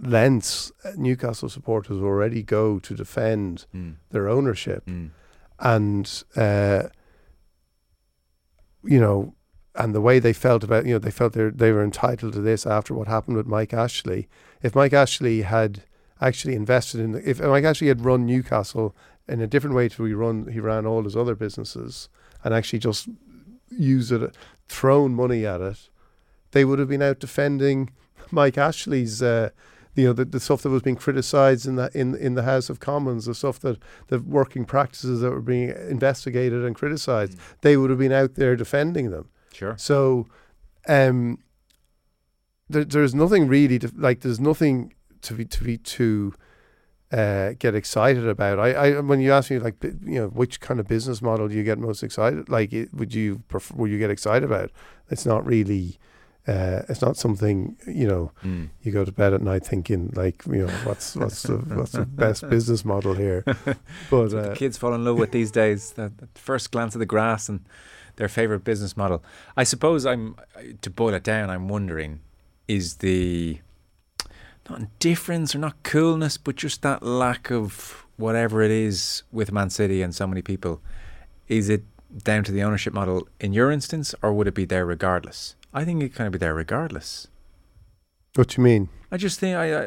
lengths 0.00 0.70
Newcastle 0.96 1.48
supporters 1.48 2.02
already 2.02 2.42
go 2.42 2.78
to 2.78 2.94
defend 2.94 3.64
mm. 3.74 3.94
their 4.10 4.28
ownership, 4.28 4.84
mm. 4.86 5.10
and 5.58 6.22
uh, 6.36 6.88
you 8.84 9.00
know, 9.00 9.34
and 9.74 9.94
the 9.94 10.02
way 10.02 10.18
they 10.18 10.34
felt 10.34 10.62
about 10.62 10.84
you 10.84 10.92
know 10.92 10.98
they 10.98 11.10
felt 11.10 11.32
they 11.32 11.48
they 11.48 11.72
were 11.72 11.82
entitled 11.82 12.34
to 12.34 12.42
this 12.42 12.66
after 12.66 12.92
what 12.92 13.08
happened 13.08 13.38
with 13.38 13.46
Mike 13.46 13.72
Ashley. 13.72 14.28
If 14.62 14.74
Mike 14.74 14.92
Ashley 14.92 15.42
had 15.42 15.84
actually 16.20 16.54
invested 16.54 17.00
in 17.00 17.12
the, 17.12 17.28
if 17.28 17.40
Mike 17.40 17.64
Ashley 17.64 17.88
had 17.88 18.04
run 18.04 18.26
Newcastle 18.26 18.94
in 19.26 19.40
a 19.40 19.46
different 19.46 19.74
way 19.74 19.88
to 19.88 20.04
he 20.04 20.12
run 20.12 20.48
he 20.52 20.60
ran 20.60 20.84
all 20.84 21.04
his 21.04 21.16
other 21.16 21.34
businesses 21.34 22.10
and 22.44 22.54
actually 22.54 22.78
just 22.78 23.08
use 23.70 24.12
it, 24.12 24.34
thrown 24.68 25.14
money 25.14 25.46
at 25.46 25.60
it, 25.60 25.90
they 26.52 26.64
would 26.64 26.78
have 26.78 26.88
been 26.88 27.02
out 27.02 27.20
defending 27.20 27.90
Mike 28.30 28.58
Ashley's. 28.58 29.22
Uh, 29.22 29.50
you 29.96 30.06
know 30.06 30.12
the, 30.12 30.24
the 30.24 30.40
stuff 30.40 30.62
that 30.62 30.70
was 30.70 30.82
being 30.82 30.96
criticised 30.96 31.66
in 31.66 31.76
the 31.76 31.90
in 31.94 32.14
in 32.14 32.34
the 32.34 32.44
House 32.44 32.70
of 32.70 32.80
Commons, 32.80 33.24
the 33.26 33.34
stuff 33.34 33.58
that 33.60 33.78
the 34.06 34.20
working 34.20 34.64
practices 34.64 35.20
that 35.20 35.30
were 35.30 35.40
being 35.40 35.70
investigated 35.88 36.64
and 36.64 36.76
criticised, 36.76 37.32
mm. 37.32 37.40
they 37.62 37.76
would 37.76 37.90
have 37.90 37.98
been 37.98 38.12
out 38.12 38.34
there 38.34 38.56
defending 38.56 39.10
them. 39.10 39.28
Sure. 39.52 39.76
So, 39.76 40.28
um, 40.86 41.38
there, 42.68 42.84
there's 42.84 43.14
nothing 43.14 43.48
really 43.48 43.78
to 43.80 43.90
like. 43.96 44.20
There's 44.20 44.40
nothing 44.40 44.94
to 45.22 45.34
be 45.34 45.44
to 45.44 45.64
be 45.64 45.76
to 45.76 46.34
uh, 47.12 47.52
get 47.58 47.74
excited 47.74 48.26
about. 48.26 48.58
I, 48.58 48.72
I 48.72 49.00
when 49.00 49.20
you 49.20 49.32
ask 49.32 49.50
me 49.50 49.58
like 49.58 49.82
you 49.82 50.20
know 50.20 50.28
which 50.28 50.60
kind 50.60 50.78
of 50.78 50.86
business 50.86 51.20
model 51.20 51.48
do 51.48 51.54
you 51.54 51.64
get 51.64 51.78
most 51.78 52.02
excited? 52.02 52.48
Like 52.48 52.72
would 52.92 53.14
you 53.14 53.42
prefer, 53.48 53.74
would 53.76 53.90
you 53.90 53.98
get 53.98 54.10
excited 54.10 54.44
about? 54.44 54.70
It's 55.10 55.26
not 55.26 55.44
really. 55.44 55.98
Uh, 56.48 56.82
it's 56.88 57.02
not 57.02 57.16
something 57.16 57.76
you 57.86 58.06
know. 58.06 58.32
Mm. 58.42 58.70
You 58.82 58.92
go 58.92 59.04
to 59.04 59.12
bed 59.12 59.34
at 59.34 59.42
night 59.42 59.64
thinking 59.66 60.10
like 60.14 60.42
you 60.46 60.66
know 60.66 60.72
what's 60.84 61.16
what's 61.16 61.42
the 61.42 61.58
what's 61.58 61.92
the 61.92 62.06
best 62.06 62.48
business 62.50 62.84
model 62.84 63.14
here. 63.14 63.44
But 64.10 64.34
uh, 64.34 64.54
kids 64.54 64.78
fall 64.78 64.94
in 64.94 65.04
love 65.04 65.18
with 65.18 65.32
these 65.32 65.50
days. 65.50 65.92
The, 65.92 66.12
the 66.16 66.28
first 66.34 66.70
glance 66.70 66.94
at 66.94 66.98
the 66.98 67.06
grass 67.06 67.48
and 67.48 67.64
their 68.16 68.28
favorite 68.28 68.64
business 68.64 68.96
model. 68.96 69.22
I 69.56 69.64
suppose 69.64 70.06
I'm 70.06 70.36
to 70.80 70.90
boil 70.90 71.14
it 71.14 71.22
down. 71.24 71.50
I'm 71.50 71.68
wondering 71.68 72.20
is 72.68 72.96
the 72.96 73.60
not 74.70 74.80
indifference 74.80 75.54
or 75.54 75.58
not 75.58 75.82
coolness, 75.82 76.36
but 76.36 76.56
just 76.56 76.82
that 76.82 77.02
lack 77.02 77.50
of 77.50 78.06
whatever 78.16 78.62
it 78.62 78.70
is 78.70 79.22
with 79.32 79.52
Man 79.52 79.70
City 79.70 80.02
and 80.02 80.14
so 80.14 80.26
many 80.26 80.42
people. 80.42 80.80
Is 81.48 81.68
it 81.68 81.82
down 82.22 82.44
to 82.44 82.52
the 82.52 82.62
ownership 82.62 82.92
model 82.92 83.28
in 83.40 83.52
your 83.52 83.70
instance, 83.70 84.14
or 84.22 84.32
would 84.32 84.46
it 84.46 84.54
be 84.54 84.64
there 84.64 84.86
regardless? 84.86 85.56
I 85.72 85.84
think 85.84 86.02
it 86.02 86.14
kind 86.14 86.26
of 86.26 86.32
be 86.32 86.38
there 86.38 86.54
regardless. 86.54 87.28
What 88.34 88.48
do 88.48 88.60
you 88.60 88.64
mean? 88.64 88.88
I 89.10 89.16
just 89.16 89.40
think 89.40 89.56
I, 89.56 89.82
I, 89.82 89.86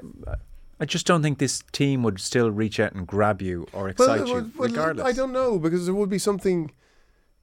I 0.80 0.86
just 0.86 1.06
don't 1.06 1.22
think 1.22 1.38
this 1.38 1.64
team 1.72 2.04
would 2.04 2.20
still 2.20 2.52
reach 2.52 2.80
out 2.80 2.94
and 2.94 3.08
grab 3.08 3.42
you 3.42 3.68
or 3.72 3.90
excite 3.90 4.22
well, 4.22 4.28
you, 4.28 4.34
well, 4.34 4.68
regardless. 4.70 5.06
I 5.06 5.12
don't 5.14 5.32
know 5.32 5.60
because 5.60 5.86
there 5.86 5.96
would 5.96 6.10
be 6.10 6.20
something 6.20 6.72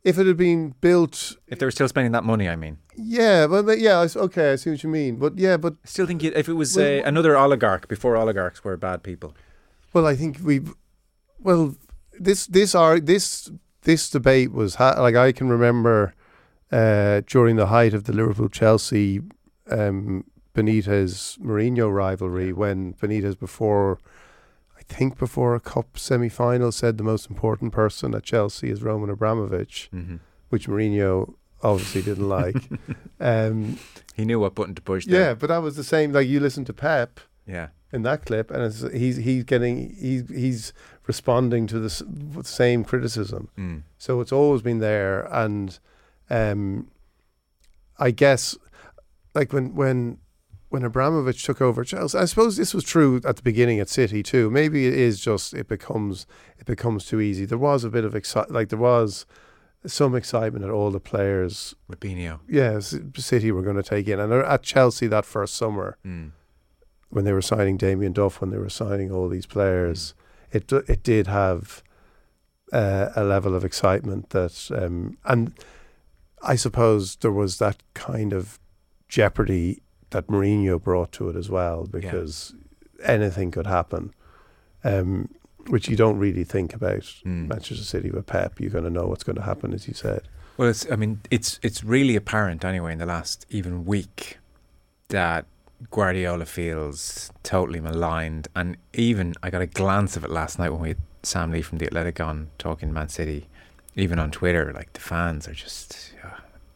if 0.02 0.18
it 0.18 0.26
had 0.26 0.36
been 0.36 0.74
built, 0.80 1.36
if 1.46 1.58
they 1.58 1.66
were 1.66 1.70
still 1.70 1.88
spending 1.88 2.12
that 2.12 2.24
money, 2.24 2.48
I 2.48 2.56
mean. 2.56 2.78
Yeah, 2.96 3.46
but 3.46 3.78
yeah, 3.78 4.06
okay, 4.16 4.52
I 4.52 4.56
see 4.56 4.70
what 4.70 4.82
you 4.82 4.88
mean. 4.88 5.16
But 5.16 5.38
yeah, 5.38 5.56
but 5.56 5.74
I 5.84 5.88
still 5.88 6.06
think 6.06 6.24
if 6.24 6.48
it 6.48 6.54
was 6.54 6.76
well, 6.76 7.00
uh, 7.00 7.02
another 7.04 7.36
oligarch 7.36 7.88
before 7.88 8.16
oligarchs 8.16 8.64
were 8.64 8.76
bad 8.76 9.02
people. 9.02 9.34
Well, 9.92 10.06
I 10.06 10.16
think 10.16 10.38
we, 10.42 10.60
well, 11.38 11.74
this 12.18 12.46
this 12.46 12.74
are 12.74 13.00
this 13.00 13.50
this 13.82 14.10
debate 14.10 14.52
was 14.52 14.76
ha- 14.76 15.00
like 15.00 15.16
I 15.16 15.32
can 15.32 15.48
remember 15.48 16.14
uh, 16.72 17.22
during 17.26 17.56
the 17.56 17.66
height 17.66 17.94
of 17.94 18.04
the 18.04 18.12
Liverpool 18.12 18.48
Chelsea 18.48 19.20
um, 19.70 20.24
Benitez 20.54 21.38
Mourinho 21.38 21.92
rivalry 21.92 22.52
when 22.52 22.94
Benitez 22.94 23.38
before 23.38 23.98
think 24.90 25.18
before 25.18 25.54
a 25.54 25.60
cup 25.60 25.98
semi 25.98 26.28
final 26.28 26.72
said 26.72 26.98
the 26.98 27.04
most 27.04 27.30
important 27.30 27.72
person 27.72 28.14
at 28.14 28.24
Chelsea 28.24 28.70
is 28.70 28.82
Roman 28.82 29.10
Abramovich, 29.10 29.88
mm-hmm. 29.94 30.16
which 30.48 30.68
Mourinho 30.68 31.34
obviously 31.62 32.02
didn't 32.02 32.28
like. 32.40 32.56
um, 33.20 33.78
He 34.14 34.24
knew 34.24 34.40
what 34.40 34.54
button 34.54 34.74
to 34.74 34.82
push. 34.82 35.06
There. 35.06 35.20
yeah, 35.20 35.34
but 35.34 35.48
that 35.48 35.58
was 35.58 35.76
the 35.76 35.84
same. 35.84 36.12
Like 36.12 36.28
you 36.28 36.40
listen 36.40 36.64
to 36.66 36.72
Pep 36.72 37.20
yeah. 37.46 37.68
in 37.92 38.02
that 38.02 38.26
clip, 38.26 38.50
and 38.50 38.62
it's, 38.62 38.82
he's 38.92 39.16
he's 39.16 39.44
getting 39.44 39.94
he's 39.94 40.28
he's 40.28 40.72
responding 41.06 41.66
to 41.68 41.78
the 41.78 41.90
same 42.44 42.84
criticism. 42.84 43.48
Mm. 43.56 43.82
So 43.98 44.20
it's 44.20 44.32
always 44.32 44.62
been 44.62 44.78
there, 44.78 45.22
and 45.32 45.78
um, 46.28 46.90
I 47.98 48.10
guess 48.10 48.56
like 49.34 49.52
when 49.52 49.74
when 49.74 50.18
when 50.70 50.82
Abramovich 50.84 51.44
took 51.44 51.60
over 51.60 51.84
Chelsea, 51.84 52.16
I 52.18 52.24
suppose 52.24 52.56
this 52.56 52.72
was 52.72 52.84
true 52.84 53.20
at 53.24 53.36
the 53.36 53.42
beginning 53.42 53.78
at 53.80 53.88
City 53.88 54.22
too. 54.22 54.50
Maybe 54.50 54.86
it 54.86 54.94
is 54.94 55.20
just 55.20 55.52
it 55.52 55.68
becomes 55.68 56.26
it 56.58 56.64
becomes 56.66 57.04
too 57.04 57.20
easy. 57.20 57.44
There 57.44 57.58
was 57.58 57.84
a 57.84 57.90
bit 57.90 58.04
of 58.04 58.14
excitement, 58.14 58.54
like 58.54 58.68
there 58.70 58.78
was 58.78 59.26
some 59.86 60.14
excitement 60.14 60.64
at 60.64 60.70
all 60.70 60.90
the 60.90 61.00
players. 61.00 61.74
Robinho. 61.90 62.40
Yes, 62.48 62.94
City 63.16 63.50
were 63.52 63.62
going 63.62 63.76
to 63.76 63.82
take 63.82 64.08
in, 64.08 64.18
and 64.20 64.32
at 64.32 64.62
Chelsea 64.62 65.06
that 65.08 65.24
first 65.26 65.54
summer 65.56 65.98
Mm. 66.06 66.30
when 67.10 67.24
they 67.24 67.32
were 67.32 67.42
signing 67.42 67.76
Damien 67.76 68.12
Duff, 68.12 68.40
when 68.40 68.50
they 68.50 68.58
were 68.58 68.70
signing 68.70 69.10
all 69.10 69.28
these 69.28 69.46
players, 69.46 70.14
it 70.52 70.72
it 70.72 71.02
did 71.02 71.26
have 71.26 71.82
uh, 72.72 73.08
a 73.16 73.24
level 73.24 73.56
of 73.56 73.64
excitement 73.64 74.30
that, 74.30 74.70
um, 74.80 75.18
and 75.24 75.52
I 76.42 76.54
suppose 76.54 77.16
there 77.16 77.32
was 77.32 77.58
that 77.58 77.82
kind 77.94 78.32
of 78.32 78.60
jeopardy 79.08 79.82
that 80.10 80.26
Mourinho 80.26 80.82
brought 80.82 81.12
to 81.12 81.28
it 81.28 81.36
as 81.36 81.48
well, 81.48 81.86
because 81.86 82.54
anything 83.02 83.50
could 83.50 83.66
happen, 83.66 84.12
um, 84.84 85.28
which 85.68 85.88
you 85.88 85.96
don't 85.96 86.18
really 86.18 86.44
think 86.44 86.74
about. 86.74 87.02
Mm. 87.24 87.48
Manchester 87.48 87.84
City 87.84 88.10
with 88.10 88.26
Pep, 88.26 88.60
you're 88.60 88.70
going 88.70 88.84
to 88.84 88.90
know 88.90 89.06
what's 89.06 89.24
going 89.24 89.36
to 89.36 89.42
happen, 89.42 89.72
as 89.72 89.88
you 89.88 89.94
said. 89.94 90.22
Well, 90.56 90.68
it's, 90.68 90.90
I 90.90 90.96
mean, 90.96 91.20
it's 91.30 91.58
it's 91.62 91.82
really 91.82 92.16
apparent 92.16 92.64
anyway 92.64 92.92
in 92.92 92.98
the 92.98 93.06
last 93.06 93.46
even 93.48 93.84
week 93.86 94.38
that 95.08 95.46
Guardiola 95.90 96.44
feels 96.44 97.32
totally 97.42 97.80
maligned, 97.80 98.48
and 98.54 98.76
even 98.92 99.34
I 99.42 99.50
got 99.50 99.62
a 99.62 99.66
glance 99.66 100.16
of 100.16 100.24
it 100.24 100.30
last 100.30 100.58
night 100.58 100.70
when 100.70 100.80
we 100.80 100.88
had 100.88 100.98
Sam 101.22 101.50
Lee 101.50 101.62
from 101.62 101.78
the 101.78 101.86
Athletic 101.86 102.20
on 102.20 102.50
talking 102.58 102.92
Man 102.92 103.08
City. 103.08 103.46
Even 103.96 104.20
on 104.20 104.30
Twitter, 104.30 104.72
like 104.72 104.92
the 104.92 105.00
fans 105.00 105.48
are 105.48 105.52
just 105.52 106.09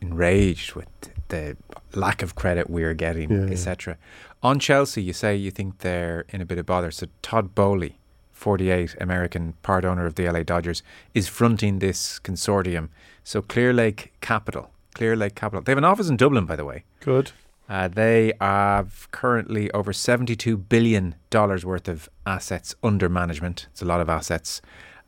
enraged 0.06 0.74
with 0.74 0.88
the 1.28 1.56
lack 1.94 2.22
of 2.22 2.34
credit 2.34 2.68
we're 2.70 2.94
getting, 2.94 3.30
Yeah, 3.30 3.44
yeah. 3.46 3.52
etc. 3.52 3.96
On 4.42 4.58
Chelsea, 4.58 5.02
you 5.02 5.12
say 5.12 5.34
you 5.36 5.50
think 5.50 5.78
they're 5.78 6.24
in 6.28 6.40
a 6.40 6.44
bit 6.44 6.58
of 6.58 6.66
bother. 6.66 6.90
So 6.90 7.06
Todd 7.22 7.54
Boehly, 7.54 7.94
48, 8.32 8.96
American 9.00 9.54
part 9.62 9.84
owner 9.84 10.06
of 10.06 10.14
the 10.16 10.28
LA 10.30 10.42
Dodgers, 10.42 10.82
is 11.14 11.28
fronting 11.28 11.78
this 11.78 12.18
consortium. 12.20 12.88
So 13.24 13.40
Clearlake 13.40 14.08
Capital, 14.20 14.70
Clearlake 14.94 15.34
Capital. 15.34 15.62
They 15.62 15.72
have 15.72 15.78
an 15.78 15.84
office 15.84 16.08
in 16.08 16.16
Dublin, 16.16 16.44
by 16.46 16.56
the 16.56 16.64
way. 16.64 16.84
Good. 17.00 17.32
Uh, 17.66 17.88
they 17.88 18.34
have 18.42 19.08
currently 19.10 19.70
over 19.70 19.90
$72 19.92 20.68
billion 20.68 21.14
worth 21.32 21.88
of 21.88 22.10
assets 22.26 22.74
under 22.82 23.08
management. 23.08 23.66
It's 23.72 23.80
a 23.80 23.86
lot 23.86 24.02
of 24.02 24.08
assets 24.10 24.60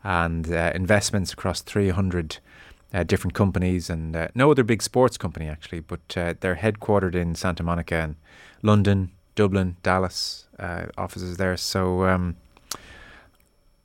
and 0.03 0.51
uh, 0.51 0.73
investments 0.75 1.33
across 1.35 1.61
300 1.61 2.39
uh, 2.95 3.03
different 3.03 3.35
companies 3.35 3.91
and 3.91 4.17
uh, 4.17 4.29
no 4.35 4.51
other 4.51 4.65
big 4.65 4.83
sports 4.83 5.17
company, 5.17 5.49
actually, 5.49 5.81
but 5.81 6.17
uh, 6.17 6.35
they're 6.41 6.57
headquartered 6.57 7.15
in 7.15 7.35
Santa 7.35 7.63
Monica 7.63 7.97
and 7.97 8.17
London, 8.63 9.11
Dublin, 9.35 9.77
Dallas, 9.83 10.47
uh, 10.59 10.87
offices 10.97 11.37
there. 11.37 11.57
So, 11.57 12.05
um, 12.07 12.37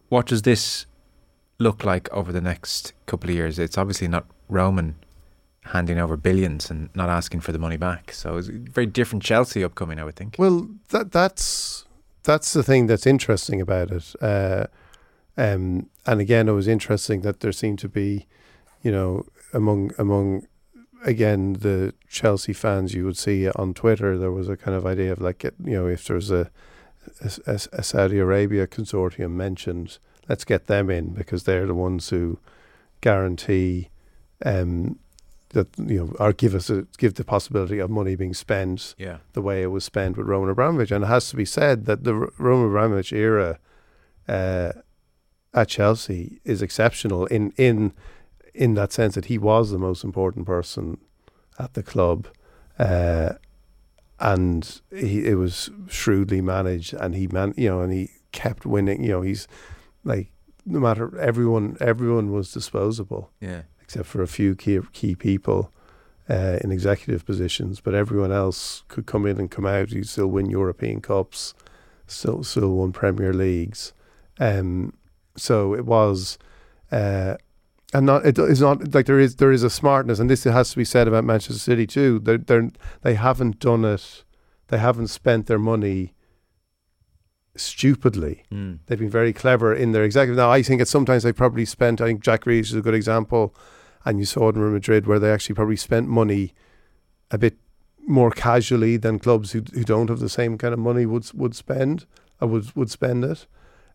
what 0.09 0.25
does 0.25 0.41
this 0.41 0.85
look 1.57 1.83
like 1.83 2.11
over 2.11 2.31
the 2.31 2.41
next 2.41 2.93
couple 3.05 3.29
of 3.29 3.35
years? 3.35 3.59
It's 3.59 3.77
obviously 3.77 4.07
not 4.07 4.25
Roman 4.49 4.95
handing 5.65 5.99
over 5.99 6.17
billions 6.17 6.69
and 6.71 6.89
not 6.95 7.09
asking 7.09 7.41
for 7.41 7.51
the 7.51 7.59
money 7.59 7.77
back. 7.77 8.11
So 8.11 8.37
it's 8.37 8.47
very 8.47 8.87
different 8.87 9.23
Chelsea 9.23 9.63
upcoming, 9.63 9.99
I 9.99 10.03
would 10.03 10.15
think. 10.15 10.35
Well, 10.37 10.69
that 10.89 11.11
that's 11.11 11.85
that's 12.23 12.53
the 12.53 12.63
thing 12.63 12.87
that's 12.87 13.05
interesting 13.05 13.61
about 13.61 13.91
it. 13.91 14.13
Uh, 14.21 14.67
um, 15.37 15.89
and 16.05 16.19
again, 16.19 16.49
it 16.49 16.53
was 16.53 16.67
interesting 16.67 17.21
that 17.21 17.39
there 17.39 17.51
seemed 17.51 17.79
to 17.79 17.89
be, 17.89 18.27
you 18.84 18.91
know, 18.91 19.26
among 19.54 19.91
among 19.98 20.48
again 21.04 21.54
the 21.54 21.94
Chelsea 22.08 22.54
fans 22.54 22.94
you 22.94 23.06
would 23.06 23.17
see 23.17 23.50
on 23.50 23.74
Twitter, 23.74 24.17
there 24.17 24.32
was 24.32 24.50
a 24.50 24.58
kind 24.58 24.76
of 24.78 24.86
idea 24.86 25.12
of 25.12 25.20
like, 25.22 25.44
you 25.44 25.54
know, 25.74 25.88
if 25.88 26.06
there's 26.08 26.32
a 26.32 26.50
a, 27.48 27.60
a- 27.74 27.84
Saudi 27.84 28.20
Arabia 28.20 28.67
consortium 28.67 29.32
mentioned, 29.32 29.98
let's 30.30 30.46
get 30.46 30.67
them 30.67 30.89
in 30.89 31.10
because 31.13 31.44
they're 31.44 31.65
the 31.65 31.74
ones 31.74 32.10
who 32.10 32.38
guarantee 33.02 33.89
um, 34.46 35.00
that 35.50 35.67
you 35.78 35.98
know 36.00 36.15
or 36.20 36.34
give 36.34 36.56
us 36.56 36.70
a 36.70 36.86
give 36.98 37.15
the 37.15 37.24
possibility 37.24 37.80
of 37.80 37.89
money 37.89 38.15
being 38.15 38.34
spent 38.34 38.96
Yeah. 38.98 39.17
the 39.34 39.41
way 39.41 39.62
it 39.63 39.67
was 39.72 39.84
spent 39.84 40.17
with 40.17 40.28
Roman 40.28 40.50
Abramovich. 40.50 40.91
And 40.91 41.04
it 41.04 41.08
has 41.08 41.30
to 41.30 41.36
be 41.36 41.46
said 41.46 41.86
that 41.86 42.04
the 42.04 42.13
R- 42.13 42.30
Roman 42.38 42.67
Abramovich 42.67 43.12
era 43.12 43.60
uh, 44.28 44.72
at 45.54 45.67
Chelsea 45.67 46.39
is 46.46 46.62
exceptional 46.62 47.26
in 47.26 47.52
in 47.58 47.91
in 48.53 48.73
that 48.75 48.91
sense 48.91 49.15
that 49.15 49.25
he 49.25 49.37
was 49.37 49.71
the 49.71 49.77
most 49.77 50.03
important 50.03 50.45
person 50.45 50.97
at 51.59 51.73
the 51.73 51.83
club. 51.83 52.27
Uh, 52.79 53.33
and 54.19 54.81
he, 54.95 55.25
it 55.25 55.35
was 55.35 55.69
shrewdly 55.87 56.41
managed, 56.41 56.93
and 56.93 57.15
he 57.15 57.27
man, 57.27 57.53
you 57.57 57.69
know, 57.69 57.81
and 57.81 57.91
he 57.91 58.09
kept 58.31 58.65
winning. 58.65 59.03
You 59.03 59.09
know, 59.11 59.21
he's 59.21 59.47
like 60.03 60.31
no 60.65 60.79
matter 60.79 61.17
everyone, 61.19 61.75
everyone 61.81 62.31
was 62.31 62.51
disposable 62.53 63.31
Yeah. 63.39 63.63
except 63.81 64.05
for 64.05 64.21
a 64.21 64.27
few 64.27 64.55
key 64.55 64.79
key 64.93 65.15
people 65.15 65.71
uh, 66.29 66.59
in 66.63 66.71
executive 66.71 67.25
positions. 67.25 67.79
But 67.81 67.95
everyone 67.95 68.31
else 68.31 68.83
could 68.89 69.07
come 69.07 69.25
in 69.25 69.39
and 69.39 69.49
come 69.49 69.65
out. 69.65 69.89
he 69.89 70.03
still 70.03 70.27
win 70.27 70.49
European 70.51 71.01
cups, 71.01 71.55
still 72.05 72.43
still 72.43 72.75
won 72.75 72.91
Premier 72.91 73.33
Leagues. 73.33 73.91
Um, 74.39 74.93
so 75.35 75.73
it 75.73 75.85
was, 75.85 76.37
uh, 76.91 77.37
and 77.93 78.06
not 78.06 78.25
it 78.25 78.38
is 78.39 78.62
not 78.62 78.93
like 78.93 79.06
there 79.06 79.19
is 79.19 79.36
there 79.38 79.51
is 79.51 79.63
a 79.63 79.69
smartness, 79.69 80.19
and 80.19 80.30
this 80.30 80.43
has 80.43 80.71
to 80.71 80.77
be 80.77 80.86
said 80.86 81.08
about 81.08 81.23
Manchester 81.23 81.60
City 81.60 81.86
too. 81.88 82.19
They 82.19 82.38
they 82.38 82.69
they 83.01 83.13
haven't 83.15 83.60
done 83.60 83.86
it. 83.86 84.23
They 84.67 84.77
haven't 84.77 85.08
spent 85.08 85.47
their 85.47 85.60
money 85.60 86.13
stupidly 87.56 88.43
Mm. 88.51 88.80
they've 88.86 88.99
been 88.99 89.10
very 89.10 89.34
clever 89.34 89.73
in 89.73 89.91
their 89.91 90.06
executive. 90.06 90.38
Now, 90.38 90.49
I 90.51 90.63
think 90.63 90.82
it's 90.82 90.89
sometimes 90.91 91.23
they 91.23 91.34
probably 91.34 91.65
spent. 91.65 91.99
I 91.99 92.06
think 92.06 92.21
Jack 92.23 92.45
Grealish 92.45 92.67
is 92.71 92.75
a 92.75 92.82
good 92.82 92.93
example, 92.93 93.54
and 94.06 94.19
you 94.19 94.25
saw 94.25 94.49
it 94.49 94.56
in 94.56 94.62
Real 94.62 94.71
Madrid 94.71 95.06
where 95.06 95.19
they 95.19 95.32
actually 95.32 95.56
probably 95.56 95.75
spent 95.75 96.08
money 96.08 96.54
a 97.30 97.38
bit 97.38 97.58
more 98.08 98.32
casually 98.32 98.97
than 98.97 99.19
clubs 99.19 99.51
who 99.51 99.63
who 99.73 99.84
don't 99.84 100.10
have 100.10 100.19
the 100.19 100.30
same 100.30 100.58
kind 100.58 100.73
of 100.73 100.80
money 100.80 101.06
would 101.06 101.30
would 101.34 101.56
spend 101.56 102.06
or 102.39 102.47
would 102.47 102.73
would 102.75 102.89
spend 102.89 103.25
it. 103.25 103.45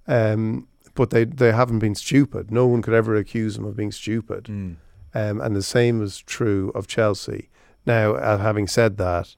Um, 0.06 0.68
but 0.96 1.10
they 1.10 1.24
they 1.24 1.52
haven't 1.52 1.78
been 1.78 1.94
stupid. 1.94 2.50
No 2.50 2.66
one 2.66 2.82
could 2.82 2.94
ever 2.94 3.14
accuse 3.14 3.54
them 3.54 3.64
of 3.64 3.76
being 3.76 3.92
stupid. 3.92 4.44
Mm. 4.44 4.76
Um, 5.14 5.40
and 5.40 5.54
the 5.54 5.62
same 5.62 6.02
is 6.02 6.18
true 6.18 6.72
of 6.74 6.86
Chelsea. 6.88 7.48
Now, 7.86 8.14
uh, 8.14 8.38
having 8.38 8.66
said 8.66 8.96
that, 8.96 9.36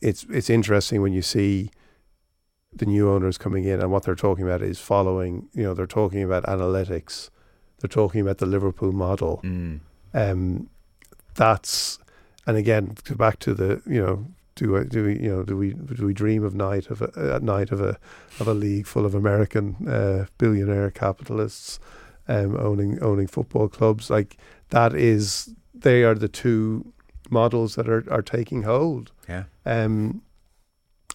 it's 0.00 0.24
it's 0.28 0.50
interesting 0.50 1.00
when 1.00 1.12
you 1.12 1.22
see 1.22 1.70
the 2.74 2.86
new 2.86 3.08
owners 3.08 3.38
coming 3.38 3.64
in 3.64 3.80
and 3.80 3.92
what 3.92 4.02
they're 4.02 4.14
talking 4.14 4.44
about 4.44 4.62
is 4.62 4.80
following. 4.80 5.48
You 5.54 5.62
know, 5.64 5.74
they're 5.74 5.86
talking 5.86 6.22
about 6.22 6.44
analytics. 6.44 7.30
They're 7.78 7.88
talking 7.88 8.20
about 8.20 8.38
the 8.38 8.46
Liverpool 8.46 8.92
model. 8.92 9.40
Mm. 9.44 9.80
Um, 10.14 10.68
that's 11.34 11.98
and 12.46 12.56
again 12.56 12.94
back 13.16 13.38
to 13.38 13.54
the 13.54 13.80
you 13.86 14.02
know 14.02 14.26
do 14.54 14.76
I, 14.76 14.84
do 14.84 15.04
we 15.04 15.18
you 15.20 15.28
know 15.30 15.42
do 15.42 15.56
we 15.56 15.72
do 15.74 16.06
we 16.06 16.12
dream 16.14 16.44
of 16.44 16.54
night 16.54 16.90
of 16.90 17.02
a, 17.02 17.34
at 17.34 17.42
night 17.42 17.70
of 17.72 17.80
a 17.80 17.98
of 18.40 18.48
a 18.48 18.54
league 18.54 18.86
full 18.86 19.06
of 19.06 19.14
American 19.14 19.88
uh, 19.88 20.26
billionaire 20.38 20.90
capitalists 20.90 21.78
um, 22.28 22.56
owning 22.58 23.02
owning 23.02 23.26
football 23.26 23.68
clubs 23.68 24.10
like 24.10 24.36
that 24.70 24.94
is 24.94 25.54
they 25.74 26.04
are 26.04 26.14
the 26.14 26.28
two 26.28 26.92
models 27.30 27.74
that 27.76 27.88
are, 27.88 28.04
are 28.10 28.22
taking 28.22 28.62
hold 28.62 29.10
Yeah. 29.28 29.44
um, 29.64 30.22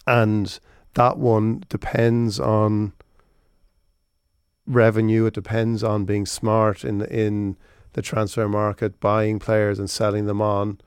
and 0.07 0.59
that 0.95 1.17
one 1.17 1.63
depends 1.69 2.39
on 2.39 2.93
revenue. 4.65 5.25
It 5.25 5.33
depends 5.33 5.83
on 5.83 6.05
being 6.05 6.25
smart 6.25 6.83
in 6.83 7.01
in 7.03 7.55
the 7.93 8.01
transfer 8.01 8.47
market, 8.47 8.99
buying 8.99 9.39
players 9.39 9.79
and 9.79 9.89
selling 9.89 10.25
them 10.25 10.41
on. 10.41 10.79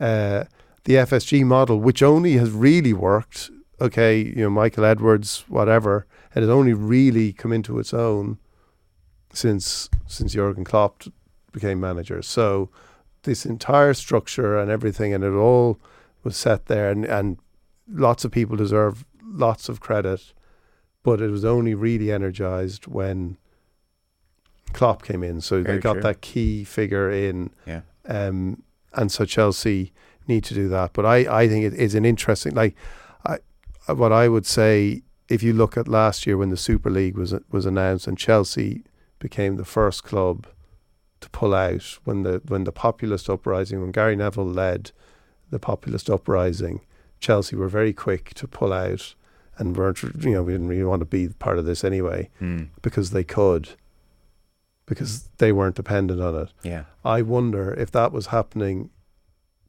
Uh, 0.00 0.44
the 0.88 0.94
FSG 0.94 1.44
model, 1.44 1.78
which 1.78 2.02
only 2.02 2.38
has 2.38 2.50
really 2.50 2.94
worked, 2.94 3.50
okay, 3.78 4.16
you 4.16 4.36
know, 4.36 4.48
Michael 4.48 4.86
Edwards, 4.86 5.44
whatever, 5.46 6.06
it 6.34 6.40
has 6.40 6.48
only 6.48 6.72
really 6.72 7.30
come 7.34 7.52
into 7.52 7.78
its 7.78 7.92
own 7.92 8.38
since 9.30 9.90
since 10.06 10.32
Jurgen 10.32 10.64
Klopp 10.64 11.02
became 11.52 11.78
manager. 11.78 12.22
So 12.22 12.70
this 13.24 13.44
entire 13.44 13.92
structure 13.92 14.58
and 14.58 14.70
everything, 14.70 15.12
and 15.12 15.22
it 15.22 15.34
all 15.34 15.78
was 16.24 16.38
set 16.38 16.66
there, 16.66 16.90
and, 16.90 17.04
and 17.04 17.36
lots 17.86 18.24
of 18.24 18.32
people 18.32 18.56
deserve 18.56 19.04
lots 19.22 19.68
of 19.68 19.80
credit, 19.80 20.32
but 21.02 21.20
it 21.20 21.28
was 21.28 21.44
only 21.44 21.74
really 21.74 22.10
energized 22.10 22.86
when 22.86 23.36
Klopp 24.72 25.02
came 25.02 25.22
in. 25.22 25.42
So 25.42 25.62
Very 25.62 25.76
they 25.76 25.82
got 25.82 25.92
true. 25.94 26.02
that 26.02 26.22
key 26.22 26.64
figure 26.64 27.10
in. 27.10 27.50
Yeah. 27.66 27.82
Um, 28.06 28.62
and 28.94 29.12
so 29.12 29.26
Chelsea 29.26 29.92
need 30.28 30.44
to 30.44 30.54
do 30.54 30.68
that. 30.68 30.92
But 30.92 31.06
I, 31.06 31.42
I 31.42 31.48
think 31.48 31.64
it 31.64 31.74
is 31.74 31.94
an 31.94 32.04
interesting 32.04 32.54
like 32.54 32.74
I 33.24 33.38
what 33.92 34.12
I 34.12 34.28
would 34.28 34.46
say 34.46 35.02
if 35.28 35.42
you 35.42 35.52
look 35.52 35.76
at 35.76 35.88
last 35.88 36.26
year 36.26 36.36
when 36.36 36.50
the 36.50 36.56
Super 36.56 36.90
League 36.90 37.16
was 37.16 37.34
was 37.50 37.66
announced 37.66 38.06
and 38.06 38.16
Chelsea 38.18 38.84
became 39.18 39.56
the 39.56 39.64
first 39.64 40.04
club 40.04 40.46
to 41.20 41.28
pull 41.30 41.54
out 41.54 41.98
when 42.04 42.22
the 42.22 42.40
when 42.48 42.64
the 42.64 42.72
populist 42.72 43.28
uprising 43.28 43.80
when 43.80 43.90
Gary 43.92 44.14
Neville 44.16 44.46
led 44.46 44.92
the 45.50 45.58
populist 45.58 46.08
uprising, 46.10 46.80
Chelsea 47.20 47.56
were 47.56 47.68
very 47.68 47.92
quick 47.92 48.34
to 48.34 48.46
pull 48.46 48.72
out 48.72 49.14
and 49.56 49.76
weren't 49.76 50.02
you 50.02 50.32
know 50.32 50.42
we 50.42 50.52
didn't 50.52 50.68
really 50.68 50.84
want 50.84 51.00
to 51.00 51.06
be 51.06 51.28
part 51.28 51.58
of 51.58 51.64
this 51.64 51.82
anyway 51.82 52.28
Mm. 52.40 52.68
because 52.82 53.10
they 53.10 53.24
could 53.24 53.70
because 54.86 55.28
they 55.38 55.52
weren't 55.52 55.74
dependent 55.76 56.20
on 56.20 56.34
it. 56.34 56.52
Yeah. 56.62 56.84
I 57.04 57.22
wonder 57.22 57.74
if 57.74 57.90
that 57.92 58.12
was 58.12 58.26
happening 58.28 58.90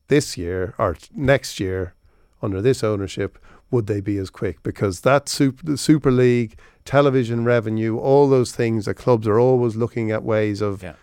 this 0.10 0.38
year 0.38 0.76
or 0.78 0.96
next 1.16 1.60
year 1.60 1.94
under 2.42 2.62
this 2.62 2.84
ownership, 2.84 3.40
would 3.72 3.88
they 3.88 4.02
be 4.02 4.18
as 4.18 4.30
quick? 4.30 4.62
Because 4.64 5.02
that 5.02 5.30
super, 5.30 5.64
the 5.66 5.78
Super 5.78 6.12
League, 6.12 6.58
television 6.86 7.46
revenue, 7.46 7.98
all 7.98 8.28
those 8.30 8.52
things 8.52 8.86
that 8.86 8.96
clubs 8.96 9.28
are 9.28 9.40
always 9.40 9.76
looking 9.76 10.12
at 10.12 10.24
ways 10.24 10.62
of 10.62 10.84
Yeah. 10.84 10.94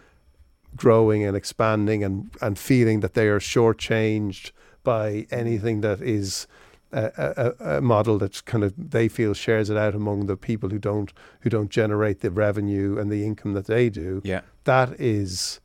growing 0.76 1.24
and 1.24 1.36
expanding 1.36 2.04
and, 2.04 2.30
and 2.42 2.58
feeling 2.58 3.00
that 3.00 3.14
they 3.14 3.28
are 3.28 3.38
shortchanged 3.40 4.50
by 4.82 5.26
anything 5.30 5.80
that 5.80 6.00
is 6.00 6.46
a, 6.92 7.54
a, 7.60 7.76
a 7.78 7.80
model 7.80 8.18
that's 8.18 8.40
kind 8.40 8.62
of 8.62 8.72
they 8.76 9.08
feel 9.08 9.34
shares 9.34 9.68
it 9.70 9.76
out 9.76 9.94
among 9.94 10.26
the 10.26 10.36
people 10.36 10.70
who 10.70 10.78
don't 10.78 11.12
who 11.40 11.50
don't 11.50 11.70
generate 11.70 12.20
the 12.20 12.30
revenue 12.30 12.96
and 12.98 13.10
the 13.10 13.24
income 13.24 13.54
that 13.54 13.66
they 13.66 13.88
do 13.90 14.20
Yeah. 14.24 14.42
that 14.64 14.98
is 15.00 15.60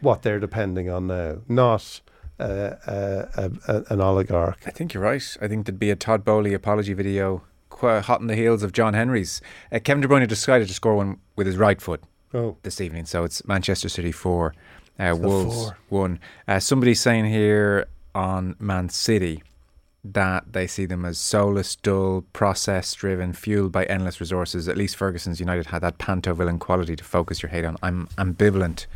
what 0.00 0.22
they're 0.22 0.38
depending 0.40 0.88
on 0.88 1.06
now, 1.08 1.38
not 1.48 2.00
uh, 2.40 2.42
uh, 2.42 3.48
a, 3.68 3.82
an 3.90 4.00
oligarch. 4.00 4.58
I 4.66 4.70
think 4.70 4.94
you're 4.94 5.02
right. 5.02 5.36
I 5.40 5.48
think 5.48 5.66
there'd 5.66 5.78
be 5.78 5.90
a 5.90 5.96
Todd 5.96 6.24
Boehly 6.24 6.54
apology 6.54 6.94
video 6.94 7.42
hot 7.82 8.20
on 8.20 8.28
the 8.28 8.36
heels 8.36 8.62
of 8.62 8.72
John 8.72 8.94
Henry's. 8.94 9.40
Uh, 9.72 9.80
Kevin 9.82 10.02
De 10.02 10.08
Bruyne 10.08 10.26
decided 10.28 10.68
to 10.68 10.74
score 10.74 10.94
one 10.94 11.18
with 11.36 11.46
his 11.46 11.56
right 11.56 11.80
foot 11.80 12.02
Oh, 12.34 12.56
this 12.62 12.80
evening. 12.80 13.06
So 13.06 13.24
it's 13.24 13.44
Manchester 13.46 13.88
City 13.88 14.12
4, 14.12 14.54
uh, 14.98 15.16
Wolves 15.18 15.64
four. 15.64 15.78
1. 15.88 16.20
Uh, 16.48 16.60
somebody's 16.60 17.00
saying 17.00 17.26
here 17.26 17.86
on 18.14 18.56
Man 18.58 18.88
City 18.88 19.42
that 20.04 20.52
they 20.52 20.66
see 20.66 20.84
them 20.86 21.04
as 21.04 21.18
soulless, 21.18 21.76
dull, 21.76 22.24
process 22.32 22.92
driven, 22.94 23.32
fueled 23.32 23.70
by 23.70 23.84
endless 23.84 24.20
resources. 24.20 24.66
At 24.68 24.76
least 24.76 24.96
Ferguson's 24.96 25.38
United 25.40 25.66
had 25.66 25.82
that 25.82 25.98
panto 25.98 26.34
villain 26.34 26.58
quality 26.58 26.96
to 26.96 27.04
focus 27.04 27.42
your 27.42 27.50
hate 27.50 27.64
on. 27.64 27.76
I'm 27.82 28.08
ambivalent 28.18 28.86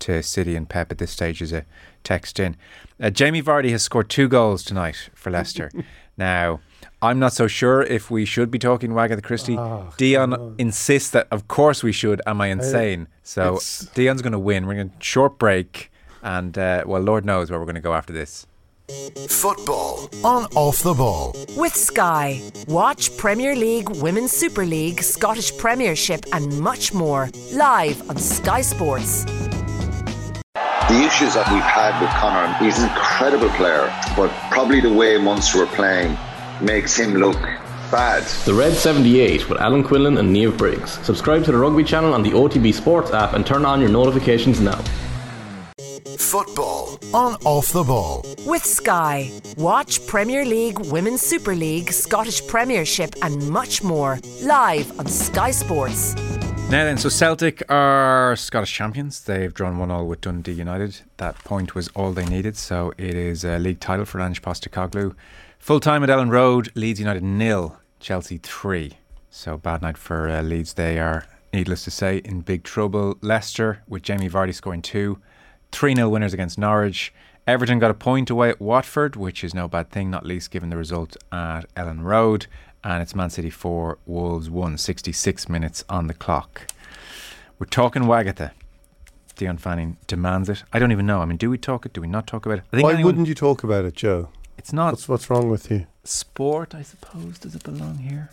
to 0.00 0.22
City 0.22 0.56
and 0.56 0.68
Pep 0.68 0.92
at 0.92 0.98
this 0.98 1.10
stage 1.10 1.42
as 1.42 1.52
a 1.52 1.64
text 2.04 2.38
in. 2.38 2.56
Uh, 3.00 3.10
Jamie 3.10 3.42
Vardy 3.42 3.70
has 3.70 3.82
scored 3.82 4.08
two 4.08 4.28
goals 4.28 4.62
tonight 4.62 5.10
for 5.14 5.30
Leicester. 5.30 5.70
now, 6.16 6.60
I'm 7.02 7.18
not 7.18 7.32
so 7.32 7.46
sure 7.46 7.82
if 7.82 8.10
we 8.10 8.24
should 8.24 8.50
be 8.50 8.58
talking 8.58 8.90
Wagatha 8.90 9.22
Christie. 9.22 9.58
Oh, 9.58 9.92
Dion 9.96 10.30
come 10.30 10.54
insists 10.58 11.10
that, 11.10 11.28
of 11.30 11.48
course, 11.48 11.82
we 11.82 11.92
should. 11.92 12.22
Am 12.26 12.40
I 12.40 12.48
insane? 12.48 13.08
so 13.22 13.58
Dion's 13.94 14.22
going 14.22 14.32
to 14.32 14.38
win. 14.38 14.66
We're 14.66 14.74
going 14.74 14.90
to 14.90 15.04
short 15.04 15.38
break, 15.38 15.90
and 16.22 16.56
uh, 16.56 16.84
well, 16.86 17.02
Lord 17.02 17.24
knows 17.24 17.50
where 17.50 17.58
we're 17.58 17.66
going 17.66 17.74
to 17.74 17.80
go 17.80 17.94
after 17.94 18.12
this. 18.12 18.46
Football 19.28 20.08
on 20.24 20.44
Off 20.54 20.82
the 20.82 20.94
Ball. 20.94 21.34
With 21.56 21.74
Sky. 21.74 22.40
Watch 22.68 23.16
Premier 23.16 23.56
League, 23.56 23.88
Women's 23.90 24.30
Super 24.32 24.64
League, 24.64 25.02
Scottish 25.02 25.56
Premiership, 25.58 26.24
and 26.32 26.60
much 26.60 26.94
more 26.94 27.28
live 27.52 28.08
on 28.08 28.16
Sky 28.16 28.60
Sports. 28.60 29.24
The 30.88 31.02
issues 31.02 31.34
that 31.34 31.50
we've 31.52 31.60
had 31.62 32.00
with 32.00 32.10
Connor, 32.10 32.54
he's 32.64 32.78
an 32.78 32.88
incredible 32.88 33.48
player, 33.56 33.92
but 34.16 34.30
probably 34.52 34.80
the 34.80 34.92
way 34.92 35.18
Munster 35.18 35.58
were 35.58 35.66
playing 35.66 36.16
makes 36.60 36.96
him 36.96 37.14
look 37.14 37.40
bad. 37.90 38.22
The 38.44 38.54
Red 38.54 38.72
78 38.72 39.48
with 39.48 39.58
Alan 39.60 39.82
Quinlan 39.82 40.16
and 40.16 40.32
Niamh 40.32 40.56
Briggs. 40.56 40.92
Subscribe 41.04 41.44
to 41.46 41.50
the 41.50 41.58
rugby 41.58 41.82
channel 41.82 42.14
on 42.14 42.22
the 42.22 42.30
OTB 42.30 42.72
Sports 42.72 43.10
app 43.10 43.32
and 43.32 43.44
turn 43.44 43.64
on 43.64 43.80
your 43.80 43.90
notifications 43.90 44.60
now. 44.60 44.80
Football 46.18 46.98
on 47.14 47.34
Off 47.44 47.72
the 47.72 47.82
Ball. 47.82 48.24
With 48.46 48.64
Sky. 48.64 49.30
Watch 49.56 50.06
Premier 50.06 50.44
League, 50.44 50.78
Women's 50.78 51.22
Super 51.22 51.54
League, 51.54 51.92
Scottish 51.92 52.46
Premiership, 52.46 53.14
and 53.22 53.48
much 53.48 53.82
more 53.82 54.18
live 54.42 54.98
on 54.98 55.06
Sky 55.06 55.50
Sports. 55.50 56.14
Now 56.68 56.84
then, 56.84 56.98
so 56.98 57.08
Celtic 57.08 57.62
are 57.70 58.34
Scottish 58.36 58.72
champions. 58.72 59.20
They've 59.20 59.54
drawn 59.54 59.78
one 59.78 59.90
all 59.90 60.06
with 60.06 60.20
Dundee 60.20 60.52
United. 60.52 61.00
That 61.18 61.38
point 61.44 61.74
was 61.74 61.88
all 61.94 62.12
they 62.12 62.26
needed, 62.26 62.56
so 62.56 62.92
it 62.98 63.14
is 63.14 63.44
a 63.44 63.58
league 63.58 63.78
title 63.78 64.04
for 64.04 64.20
Ange 64.20 64.42
Postecoglou. 64.42 65.14
Full 65.58 65.80
time 65.80 66.02
at 66.02 66.08
Elland 66.08 66.30
Road, 66.30 66.72
Leeds 66.74 66.98
United 66.98 67.22
nil, 67.22 67.78
Chelsea 68.00 68.38
three. 68.38 68.94
So 69.30 69.56
bad 69.56 69.82
night 69.82 69.96
for 69.96 70.28
uh, 70.28 70.42
Leeds. 70.42 70.74
They 70.74 70.98
are, 70.98 71.26
needless 71.52 71.84
to 71.84 71.90
say, 71.90 72.18
in 72.18 72.40
big 72.40 72.64
trouble. 72.64 73.16
Leicester 73.20 73.82
with 73.86 74.02
Jamie 74.02 74.28
Vardy 74.28 74.54
scoring 74.54 74.82
two, 74.82 75.18
three 75.72 75.94
0 75.94 76.08
winners 76.08 76.32
against 76.34 76.58
Norwich. 76.58 77.12
Everton 77.46 77.78
got 77.78 77.90
a 77.90 77.94
point 77.94 78.28
away 78.28 78.50
at 78.50 78.60
Watford, 78.60 79.14
which 79.14 79.44
is 79.44 79.54
no 79.54 79.68
bad 79.68 79.90
thing, 79.90 80.10
not 80.10 80.26
least 80.26 80.50
given 80.50 80.68
the 80.70 80.76
result 80.76 81.16
at 81.30 81.72
Elland 81.76 82.02
Road. 82.02 82.46
And 82.82 83.02
it's 83.02 83.14
Man 83.14 83.30
City 83.30 83.50
4, 83.50 83.98
Wolves 84.06 84.50
1, 84.50 84.78
66 84.78 85.48
minutes 85.48 85.84
on 85.88 86.06
the 86.08 86.14
clock. 86.14 86.66
We're 87.58 87.66
talking 87.66 88.02
Wagatha. 88.02 88.50
Dion 89.36 89.58
Fanning 89.58 89.96
demands 90.06 90.48
it. 90.48 90.62
I 90.72 90.78
don't 90.78 90.92
even 90.92 91.06
know. 91.06 91.20
I 91.20 91.24
mean, 91.24 91.36
do 91.36 91.50
we 91.50 91.58
talk 91.58 91.84
it? 91.86 91.92
Do 91.92 92.00
we 92.00 92.06
not 92.06 92.26
talk 92.26 92.46
about 92.46 92.58
it? 92.58 92.64
I 92.72 92.76
think 92.76 92.84
why 92.84 92.90
anyone- 92.94 93.04
wouldn't 93.06 93.28
you 93.28 93.34
talk 93.34 93.62
about 93.62 93.84
it, 93.84 93.94
Joe? 93.94 94.28
It's 94.58 94.72
not 94.72 94.92
What's 94.94 95.08
what's 95.08 95.30
wrong 95.30 95.50
with 95.50 95.70
you? 95.70 95.86
sport, 96.04 96.74
I 96.74 96.82
suppose. 96.82 97.38
Does 97.38 97.54
it 97.54 97.62
belong 97.62 97.98
here? 97.98 98.30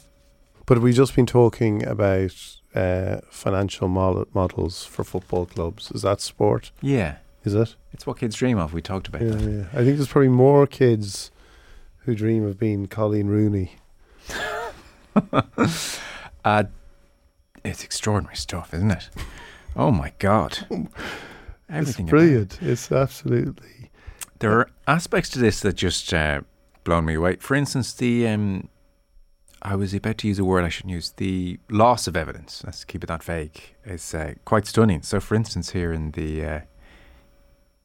But 0.66 0.80
we've 0.80 0.96
just 0.96 1.16
been 1.16 1.26
talking 1.26 1.86
about 1.86 2.34
uh, 2.74 3.18
financial 3.30 3.88
mod- 3.90 4.28
models 4.34 4.86
for 4.86 5.04
football 5.04 5.46
clubs. 5.46 5.92
Is 5.92 6.04
that 6.04 6.22
sport? 6.22 6.72
Yeah. 6.82 7.16
Is 7.44 7.54
it? 7.54 7.76
It's 7.92 8.08
what 8.08 8.18
kids 8.20 8.36
dream 8.36 8.58
of. 8.58 8.74
We 8.74 8.82
talked 8.82 9.08
about 9.08 9.22
Yeah, 9.22 9.32
that. 9.32 9.42
yeah. 9.52 9.66
I 9.74 9.84
think 9.84 9.98
there's 9.98 10.08
probably 10.08 10.30
more 10.30 10.66
kids 10.66 11.30
who 12.00 12.16
dream 12.16 12.46
of 12.46 12.58
being 12.58 12.88
Coleen 12.88 13.28
Rooney. 13.28 13.76
Uh, 16.46 16.64
it's 17.64 17.84
extraordinary 17.86 18.36
stuff, 18.36 18.74
isn't 18.74 18.92
it? 18.92 19.10
Oh 19.78 19.92
my 19.92 20.12
God. 20.20 20.58
Everything 20.70 20.90
it's 21.70 21.98
it. 22.00 22.06
brilliant. 22.08 22.60
It's 22.62 22.92
absolutely. 22.92 23.92
There 24.40 24.52
are 24.60 24.70
aspects 24.88 25.30
to 25.30 25.40
this 25.40 25.62
that 25.62 25.76
just 25.78 26.14
uh, 26.14 26.42
blown 26.84 27.06
me 27.06 27.14
away. 27.14 27.38
For 27.38 27.56
instance, 27.56 27.94
the 27.94 28.28
um, 28.28 28.68
I 29.62 29.76
was 29.78 29.94
about 29.94 30.18
to 30.18 30.28
use 30.28 30.38
a 30.38 30.44
word 30.44 30.66
I 30.66 30.70
shouldn't 30.70 30.94
use. 30.94 31.12
The 31.16 31.60
loss 31.70 32.08
of 32.08 32.18
evidence. 32.18 32.62
Let's 32.66 32.84
keep 32.84 33.04
it 33.06 33.08
that 33.08 33.24
vague. 33.24 33.62
Is 33.86 34.14
uh, 34.14 34.34
quite 34.44 34.68
stunning. 34.68 35.02
So, 35.02 35.22
for 35.22 35.36
instance, 35.36 35.70
here 35.70 35.94
in 35.94 36.12
the 36.12 36.46
uh, 36.46 36.60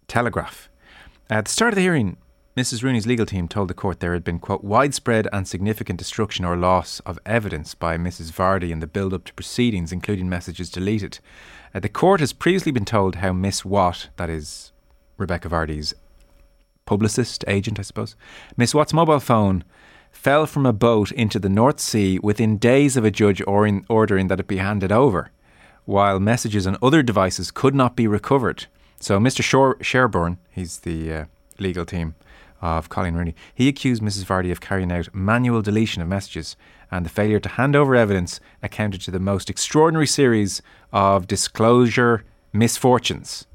Telegraph, 0.08 0.70
at 1.28 1.44
the 1.44 1.50
start 1.50 1.74
of 1.74 1.76
the 1.76 1.82
hearing, 1.82 2.16
Mrs. 2.56 2.82
Rooney's 2.82 3.06
legal 3.06 3.26
team 3.26 3.46
told 3.46 3.68
the 3.68 3.74
court 3.74 4.00
there 4.00 4.14
had 4.14 4.24
been 4.24 4.38
quote 4.38 4.64
widespread 4.64 5.28
and 5.34 5.46
significant 5.46 5.98
destruction 5.98 6.46
or 6.46 6.56
loss 6.56 7.00
of 7.00 7.18
evidence 7.26 7.74
by 7.74 7.98
Mrs. 7.98 8.32
Vardy 8.32 8.70
in 8.70 8.80
the 8.80 8.86
build-up 8.86 9.24
to 9.24 9.34
proceedings, 9.34 9.92
including 9.92 10.26
messages 10.26 10.70
deleted. 10.70 11.18
Uh, 11.74 11.80
the 11.80 11.90
court 11.90 12.20
has 12.20 12.32
previously 12.32 12.72
been 12.72 12.86
told 12.86 13.16
how 13.16 13.34
Miss 13.34 13.66
Watt, 13.66 14.08
that 14.16 14.30
is 14.30 14.72
Rebecca 15.18 15.50
Vardy's 15.50 15.92
publicist, 16.86 17.44
agent, 17.46 17.78
I 17.78 17.82
suppose. 17.82 18.16
Miss 18.56 18.74
Watt's 18.74 18.94
mobile 18.94 19.20
phone 19.20 19.62
fell 20.10 20.46
from 20.46 20.64
a 20.64 20.72
boat 20.72 21.12
into 21.12 21.38
the 21.38 21.50
North 21.50 21.80
Sea 21.80 22.18
within 22.20 22.56
days 22.56 22.96
of 22.96 23.04
a 23.04 23.10
judge 23.10 23.42
or 23.46 23.70
ordering 23.90 24.28
that 24.28 24.40
it 24.40 24.48
be 24.48 24.56
handed 24.56 24.90
over, 24.90 25.30
while 25.84 26.18
messages 26.18 26.66
on 26.66 26.78
other 26.80 27.02
devices 27.02 27.50
could 27.50 27.74
not 27.74 27.94
be 27.94 28.06
recovered. 28.06 28.68
So, 29.00 29.18
Mr. 29.18 29.42
Shor- 29.42 29.78
Sherborne, 29.80 30.38
he's 30.50 30.80
the 30.80 31.12
uh, 31.12 31.24
legal 31.58 31.84
team 31.84 32.14
of 32.60 32.88
Coleen 32.88 33.14
Rooney, 33.14 33.34
he 33.54 33.68
accused 33.68 34.02
Mrs. 34.02 34.24
Vardy 34.24 34.50
of 34.50 34.60
carrying 34.60 34.90
out 34.90 35.14
manual 35.14 35.62
deletion 35.62 36.02
of 36.02 36.08
messages, 36.08 36.56
and 36.90 37.04
the 37.06 37.10
failure 37.10 37.38
to 37.38 37.48
hand 37.50 37.76
over 37.76 37.94
evidence 37.94 38.40
accounted 38.62 39.00
to 39.02 39.10
the 39.10 39.20
most 39.20 39.48
extraordinary 39.48 40.06
series 40.06 40.62
of 40.92 41.26
disclosure 41.26 42.24
misfortunes. 42.52 43.46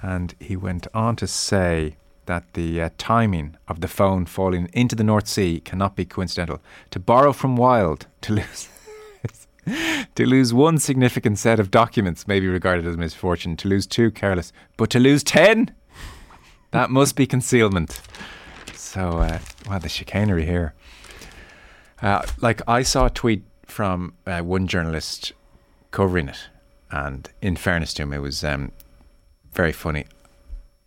And 0.00 0.34
he 0.40 0.56
went 0.56 0.86
on 0.94 1.16
to 1.16 1.26
say 1.26 1.96
that 2.26 2.54
the 2.54 2.80
uh, 2.80 2.90
timing 2.98 3.56
of 3.68 3.80
the 3.80 3.88
phone 3.88 4.26
falling 4.26 4.70
into 4.72 4.96
the 4.96 5.04
North 5.04 5.28
Sea 5.28 5.60
cannot 5.60 5.96
be 5.96 6.04
coincidental. 6.04 6.60
To 6.92 7.00
borrow 7.00 7.32
from 7.32 7.56
Wilde, 7.56 8.06
to 8.22 8.32
lose. 8.34 8.68
to 10.14 10.26
lose 10.26 10.52
one 10.52 10.78
significant 10.78 11.38
set 11.38 11.60
of 11.60 11.70
documents 11.70 12.26
may 12.26 12.40
be 12.40 12.48
regarded 12.48 12.86
as 12.86 12.96
misfortune. 12.96 13.56
To 13.58 13.68
lose 13.68 13.86
two, 13.86 14.10
careless. 14.10 14.52
But 14.76 14.90
to 14.90 14.98
lose 14.98 15.22
ten, 15.22 15.74
that 16.72 16.90
must 16.90 17.16
be 17.16 17.26
concealment. 17.26 18.00
So, 18.74 19.18
uh, 19.18 19.38
wow, 19.68 19.78
the 19.78 19.88
chicanery 19.88 20.44
here. 20.44 20.74
Uh, 22.00 22.22
like, 22.40 22.60
I 22.68 22.82
saw 22.82 23.06
a 23.06 23.10
tweet 23.10 23.44
from 23.64 24.14
uh, 24.26 24.40
one 24.40 24.66
journalist 24.66 25.32
covering 25.92 26.28
it, 26.28 26.48
and 26.90 27.28
in 27.40 27.56
fairness 27.56 27.94
to 27.94 28.02
him, 28.02 28.12
it 28.12 28.18
was 28.18 28.42
um, 28.42 28.72
very 29.52 29.72
funny. 29.72 30.06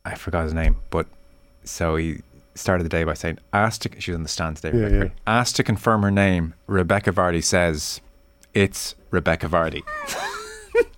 I 0.04 0.16
forgot 0.16 0.44
his 0.44 0.54
name, 0.54 0.78
but 0.90 1.08
so 1.64 1.96
he 1.96 2.22
started 2.54 2.84
the 2.84 2.90
day 2.90 3.04
by 3.04 3.14
saying, 3.14 3.40
asked 3.54 3.82
to, 3.84 4.02
she 4.02 4.12
was 4.12 4.18
on 4.18 4.24
the 4.24 4.30
stand 4.30 4.58
today, 4.58 4.78
Yeah, 4.78 4.86
Rebecca, 4.86 5.14
yeah. 5.16 5.40
asked 5.40 5.56
to 5.56 5.64
confirm 5.64 6.04
her 6.04 6.12
name, 6.12 6.54
Rebecca 6.68 7.12
Vardy 7.12 7.44
says, 7.44 8.02
it's 8.56 8.96
Rebecca 9.12 9.48
Vardy. 9.48 9.84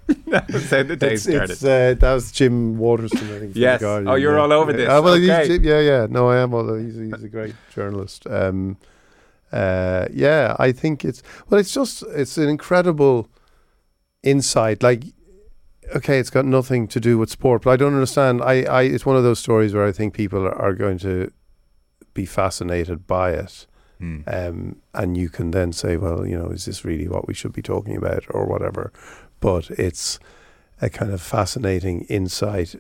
that 0.28 0.50
was 0.52 0.70
how 0.70 0.84
the 0.84 0.96
day 0.96 1.14
It's, 1.14 1.24
started. 1.24 1.50
it's, 1.52 1.64
uh, 1.64 1.96
that 2.00 2.14
was 2.14 2.32
Jim 2.32 2.78
Waterson, 2.78 3.36
I 3.36 3.40
think. 3.40 3.56
Yes. 3.56 3.82
Guardian, 3.82 4.08
Oh, 4.10 4.16
you're 4.16 4.36
yeah. 4.36 4.42
all 4.42 4.54
over 4.54 4.72
this. 4.72 4.88
Uh, 4.88 5.02
well, 5.04 5.16
Okay. 5.16 5.48
Jim- 5.48 5.64
yeah, 5.64 5.80
yeah. 5.82 6.08
No, 6.10 6.30
I 6.30 6.38
am. 6.38 6.54
All, 6.54 6.74
he's, 6.76 6.96
he's 6.96 7.24
a 7.24 7.28
great 7.30 7.56
journalist. 7.74 8.26
Um, 8.28 8.78
uh, 9.52 10.08
yeah, 10.12 10.56
I 10.60 10.72
think 10.72 11.04
it's 11.06 11.22
well. 11.50 11.60
It's 11.60 11.74
just 11.74 12.04
it's 12.16 12.38
an 12.38 12.50
incredible 12.50 13.30
insight. 14.24 14.84
Like, 14.84 15.04
okay, 15.96 16.20
it's 16.20 16.30
got 16.30 16.46
nothing 16.46 16.88
to 16.90 17.00
do 17.00 17.18
with 17.18 17.30
sport, 17.30 17.62
but 17.64 17.72
I 17.72 17.78
don't 17.78 17.94
understand. 17.94 18.42
I, 18.42 18.64
I 18.64 18.82
it's 18.84 19.06
one 19.06 19.16
of 19.16 19.24
those 19.24 19.40
stories 19.40 19.74
where 19.74 19.86
I 19.86 19.92
think 19.94 20.14
people 20.14 20.46
are, 20.46 20.56
are 20.56 20.74
going 20.74 20.98
to 21.00 21.32
be 22.14 22.26
fascinated 22.26 23.08
by 23.08 23.32
it. 23.32 23.68
Hmm. 24.00 24.20
Um, 24.28 24.76
and 24.94 25.18
you 25.18 25.30
can 25.30 25.52
then 25.52 25.72
say, 25.74 25.98
well, 25.98 26.26
you 26.26 26.38
know, 26.38 26.50
is 26.50 26.66
this 26.66 26.86
really 26.86 27.08
what 27.08 27.28
we 27.28 27.34
should 27.34 27.54
be 27.54 27.62
talking 27.62 27.96
about 27.96 28.24
or 28.30 28.46
whatever? 28.46 28.92
But 29.40 29.70
it's 29.72 30.20
a 30.82 30.90
kind 30.90 31.12
of 31.12 31.22
fascinating 31.22 32.02
insight 32.02 32.76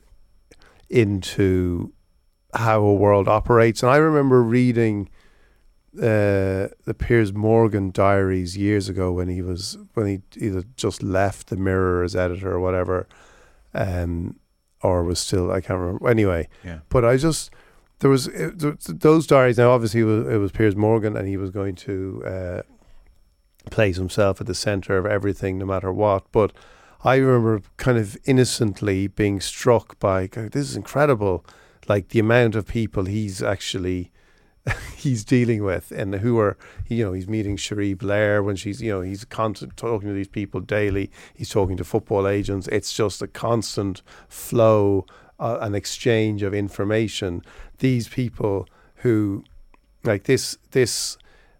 into 0.89 1.91
how 2.53 2.82
a 2.82 2.93
world 2.93 3.27
operates. 3.27 3.84
And 3.84 3.91
I 3.91 3.97
remember 3.97 4.41
reading 4.43 5.10
uh, 5.97 6.69
the 6.86 6.95
Piers 6.97 7.34
Morgan 7.34 7.91
diaries 7.91 8.56
years 8.58 8.88
ago 8.89 9.12
when 9.12 9.27
he 9.30 9.41
was 9.41 9.77
when 9.95 10.08
he 10.08 10.21
either 10.38 10.63
just 10.75 11.01
left 11.01 11.47
the 11.47 11.58
Mirror 11.58 12.03
as 12.03 12.15
editor 12.15 12.51
or 12.51 12.60
whatever, 12.60 13.08
um, 13.73 14.39
or 14.82 15.03
was 15.03 15.19
still 15.19 15.51
I 15.51 15.62
can't 15.62 15.80
remember. 15.80 16.08
Anyway, 16.10 16.47
Yeah. 16.63 16.80
but 16.89 17.03
I 17.03 17.17
just 17.17 17.49
there 17.99 18.10
was 18.10 18.27
it, 18.27 18.60
th- 18.60 18.86
th- 18.86 18.99
those 18.99 19.27
diaries. 19.27 19.57
Now, 19.57 19.71
obviously, 19.71 20.01
it 20.01 20.05
was, 20.05 20.27
it 20.27 20.38
was 20.38 20.51
Piers 20.51 20.75
Morgan, 20.75 21.17
and 21.17 21.27
he 21.27 21.38
was 21.38 21.49
going 21.49 21.75
to 21.75 22.23
uh, 22.25 22.62
place 23.69 23.97
himself 23.97 24.39
at 24.41 24.47
the 24.47 24.55
center 24.55 24.97
of 24.97 25.05
everything, 25.05 25.57
no 25.57 25.65
matter 25.65 25.91
what. 25.91 26.31
But 26.31 26.51
I 27.03 27.15
remember 27.15 27.62
kind 27.77 27.97
of 27.97 28.17
innocently 28.25 29.07
being 29.07 29.39
struck 29.39 29.99
by 29.99 30.27
this 30.27 30.69
is 30.69 30.75
incredible, 30.75 31.45
like 31.88 32.10
the 32.10 32.19
amount 32.19 32.55
of 32.55 32.67
people 32.67 33.05
he's 33.05 33.41
actually 33.41 34.12
he's 34.95 35.23
dealing 35.23 35.63
with, 35.63 35.91
and 35.91 36.15
who 36.15 36.39
are 36.39 36.57
you 36.88 37.03
know 37.05 37.13
he's 37.13 37.27
meeting 37.27 37.57
Cherie 37.57 37.93
Blair 37.93 38.43
when 38.43 38.55
she's 38.55 38.81
you 38.81 38.91
know 38.91 39.01
he's 39.01 39.25
constant 39.25 39.77
talking 39.77 40.07
to 40.07 40.13
these 40.13 40.27
people 40.27 40.60
daily. 40.60 41.12
He's 41.33 41.49
talking 41.49 41.77
to 41.77 41.83
football 41.83 42.27
agents. 42.27 42.67
It's 42.69 42.93
just 42.93 43.21
a 43.21 43.27
constant 43.27 44.01
flow, 44.27 45.05
uh, 45.39 45.58
an 45.62 45.76
exchange 45.76 46.43
of 46.43 46.54
information. 46.54 47.41
These 47.80 48.08
people 48.08 48.67
who 48.97 49.43
like 50.04 50.23
this 50.23 50.58
this 50.71 51.17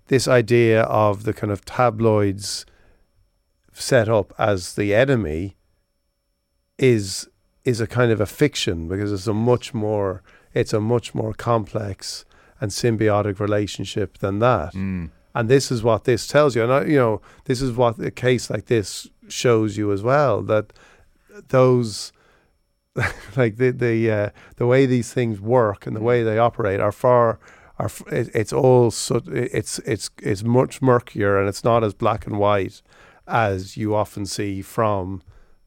this 0.08 0.28
idea 0.28 0.84
of 0.84 1.24
the 1.24 1.34
kind 1.34 1.52
of 1.52 1.66
tabloids 1.66 2.66
set 3.74 4.10
up 4.10 4.34
as 4.38 4.76
the 4.76 4.94
enemy 4.96 5.56
is 6.78 7.28
is 7.63 7.82
a 7.82 7.88
kind 7.88 8.12
of 8.12 8.22
a 8.22 8.26
fiction 8.26 8.88
because 8.88 9.12
it's 9.12 9.28
a 9.28 9.34
much 9.34 9.74
more 9.74 10.24
it's 10.54 10.74
a 10.74 10.80
much 10.80 11.13
more 11.13 11.34
complex 11.34 12.26
and 12.60 12.72
symbiotic 12.72 13.40
relationship 13.40 14.18
than 14.18 14.40
that. 14.40 14.74
Mm. 14.74 15.12
And 15.36 15.50
this 15.50 15.72
is 15.72 15.84
what 15.84 16.06
this 16.06 16.26
tells 16.26 16.56
you. 16.56 16.63
And 16.63 16.74
I, 16.74 16.86
you 16.86 16.98
know, 16.98 17.22
this 17.46 17.62
is 17.62 17.74
what 17.74 18.00
a 18.00 18.10
case 18.10 18.50
like 18.50 18.66
this 18.66 19.08
shows 19.28 19.78
you 19.78 19.92
as 19.92 20.02
well 20.02 20.42
that 20.44 20.74
those 21.50 22.12
like 23.36 23.58
the 23.58 23.72
the 23.72 24.12
uh, 24.12 24.30
the 24.58 24.68
way 24.68 24.86
these 24.86 25.14
things 25.14 25.40
work 25.40 25.86
and 25.86 25.96
the 25.96 26.02
way 26.02 26.24
they 26.24 26.38
operate 26.38 26.80
are 26.80 26.92
far 26.92 27.40
are 27.80 27.92
it, 28.12 28.30
it's 28.34 28.54
all 28.54 28.92
so 28.92 29.22
it's 29.28 29.80
it's 29.80 30.10
it's 30.22 30.44
much 30.44 30.82
murkier 30.82 31.40
and 31.40 31.48
it's 31.48 31.64
not 31.64 31.84
as 31.84 31.94
black 31.94 32.26
and 32.26 32.40
white 32.40 32.82
as 33.28 33.78
you 33.78 33.94
often 33.94 34.26
see 34.26 34.62
from 34.62 35.22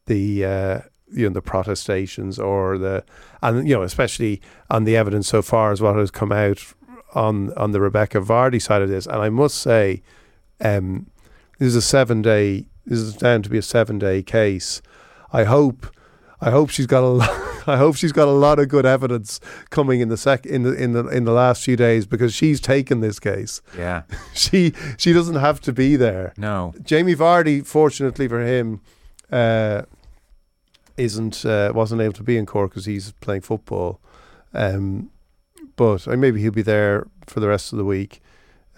the 0.07 0.45
uh, 0.45 0.81
you 1.13 1.29
know 1.29 1.33
the 1.33 1.43
protestations 1.43 2.39
or 2.39 2.79
the 2.79 3.05
and 3.43 3.69
you 3.69 3.75
know 3.75 3.83
especially 3.83 4.41
on 4.71 4.85
the 4.85 4.97
evidence 4.97 5.29
so 5.29 5.43
far 5.43 5.73
as 5.73 5.81
what 5.81 5.97
has 5.97 6.11
come 6.11 6.33
out 6.33 6.73
on 7.15 7.53
on 7.55 7.73
the 7.73 7.81
Rebekah 7.81 8.21
Vardy 8.21 8.61
side 8.61 8.83
of 8.83 8.89
this. 8.89 9.07
And 9.07 9.17
I 9.17 9.29
must 9.29 9.57
say 9.59 10.03
um, 10.61 11.11
this 11.59 11.69
is 11.69 11.77
a 11.77 11.83
seven 11.83 12.23
day 12.23 12.67
this 12.87 12.99
is 12.99 13.15
down 13.15 13.43
to 13.43 13.51
be 13.51 13.59
a 13.59 13.63
seven 13.63 13.99
day 13.99 14.23
case. 14.23 14.83
I 15.33 15.45
hope 15.45 15.87
I 16.41 16.51
hope 16.51 16.71
she's 16.71 16.87
got 16.87 17.03
a 17.03 17.07
lot, 17.07 17.31
I 17.67 17.77
hope 17.77 17.97
she's 17.97 18.13
got 18.13 18.29
a 18.29 18.33
lot 18.33 18.59
of 18.59 18.69
good 18.69 18.87
evidence 18.87 19.41
coming 19.71 20.01
in 20.01 20.09
the 20.09 20.17
sec 20.17 20.47
in 20.47 20.63
the 20.63 20.73
in 20.73 20.93
the 20.93 21.07
in 21.09 21.25
the 21.25 21.33
last 21.33 21.65
few 21.65 21.77
days 21.77 22.07
because 22.07 22.33
she's 22.35 22.61
taken 22.61 23.01
this 23.01 23.19
case. 23.19 23.61
Yeah. 23.77 24.03
She 24.35 24.73
she 24.97 25.13
doesn't 25.13 25.37
have 25.37 25.61
to 25.63 25.73
be 25.73 25.97
there. 25.97 26.33
No. 26.37 26.73
Jamie 26.83 27.15
Vardy, 27.15 27.65
fortunately 27.67 28.27
for 28.27 28.41
him, 28.41 28.81
uh, 29.31 29.83
isn't 30.97 31.45
uh, 31.45 31.73
wasn't 31.75 32.01
able 32.01 32.15
to 32.15 32.23
be 32.23 32.37
in 32.39 32.47
court 32.47 32.71
because 32.71 32.87
he's 32.87 33.13
playing 33.21 33.43
football. 33.43 34.01
Um, 34.55 35.11
but 35.77 36.09
uh, 36.09 36.17
maybe 36.17 36.41
he'll 36.41 36.53
be 36.53 36.63
there 36.63 37.07
for 37.27 37.41
the 37.41 37.49
rest 37.49 37.73
of 37.73 37.79
the 37.79 37.85
week. 37.85 38.21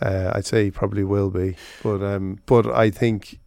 Uh, 0.01 0.33
I'd 0.35 0.47
say 0.47 0.65
he 0.65 0.71
probably 0.71 1.05
will 1.05 1.31
be. 1.31 1.57
But 1.83 2.03
um, 2.03 2.41
but 2.47 2.67
I 2.67 2.91
think 2.91 3.39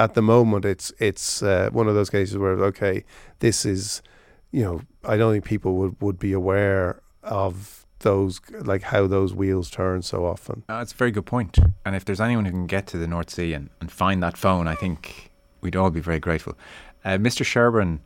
at 0.00 0.14
the 0.14 0.22
moment 0.22 0.64
it's 0.64 0.92
it's 0.98 1.42
uh, 1.42 1.68
one 1.72 1.86
of 1.86 1.94
those 1.94 2.10
cases 2.10 2.36
where 2.38 2.52
okay, 2.64 3.04
this 3.38 3.64
is 3.64 4.02
you 4.50 4.62
know 4.64 4.80
I 5.04 5.16
don't 5.16 5.32
think 5.32 5.44
people 5.44 5.74
would, 5.76 6.00
would 6.00 6.18
be 6.18 6.32
aware 6.32 7.00
of 7.22 7.86
those 8.00 8.40
like 8.50 8.82
how 8.82 9.06
those 9.06 9.34
wheels 9.34 9.70
turn 9.70 10.02
so 10.02 10.24
often. 10.24 10.64
Uh, 10.68 10.78
That's 10.78 10.92
a 10.92 10.96
very 10.96 11.10
good 11.10 11.26
point. 11.26 11.58
And 11.84 11.94
if 11.94 12.04
there's 12.04 12.20
anyone 12.20 12.46
who 12.46 12.50
can 12.50 12.66
get 12.66 12.86
to 12.88 12.98
the 12.98 13.06
North 13.06 13.30
Sea 13.30 13.52
and, 13.52 13.68
and 13.80 13.92
find 13.92 14.22
that 14.22 14.36
phone, 14.38 14.66
I 14.66 14.74
think 14.74 15.30
we'd 15.60 15.76
all 15.76 15.90
be 15.90 16.00
very 16.00 16.18
grateful. 16.18 16.56
Uh, 17.04 17.18
Mr. 17.18 17.44
Sherborne, 17.44 18.00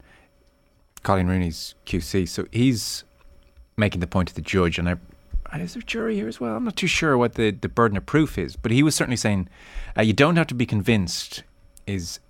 Coleen 1.04 1.28
Rooney's 1.28 1.74
QC, 1.86 2.28
so 2.28 2.46
he's 2.50 3.04
making 3.76 4.00
the 4.00 4.06
point 4.06 4.28
to 4.28 4.34
the 4.34 4.40
judge, 4.40 4.78
and 4.78 4.88
I, 4.88 4.96
is 5.58 5.74
there 5.74 5.80
a 5.80 5.84
jury 5.84 6.16
here 6.16 6.28
as 6.28 6.40
well? 6.40 6.56
I'm 6.56 6.64
not 6.64 6.76
too 6.76 6.86
sure 6.88 7.16
what 7.16 7.34
the, 7.34 7.50
the 7.52 7.68
burden 7.68 7.96
of 7.96 8.06
proof 8.06 8.38
is, 8.38 8.56
but 8.56 8.72
he 8.72 8.82
was 8.82 8.94
certainly 8.94 9.16
saying 9.16 9.48
uh, 9.96 10.02
you 10.02 10.12
don't 10.12 10.36
have 10.36 10.48
to 10.48 10.54
be 10.54 10.66
convinced, 10.66 11.44
is 11.86 12.20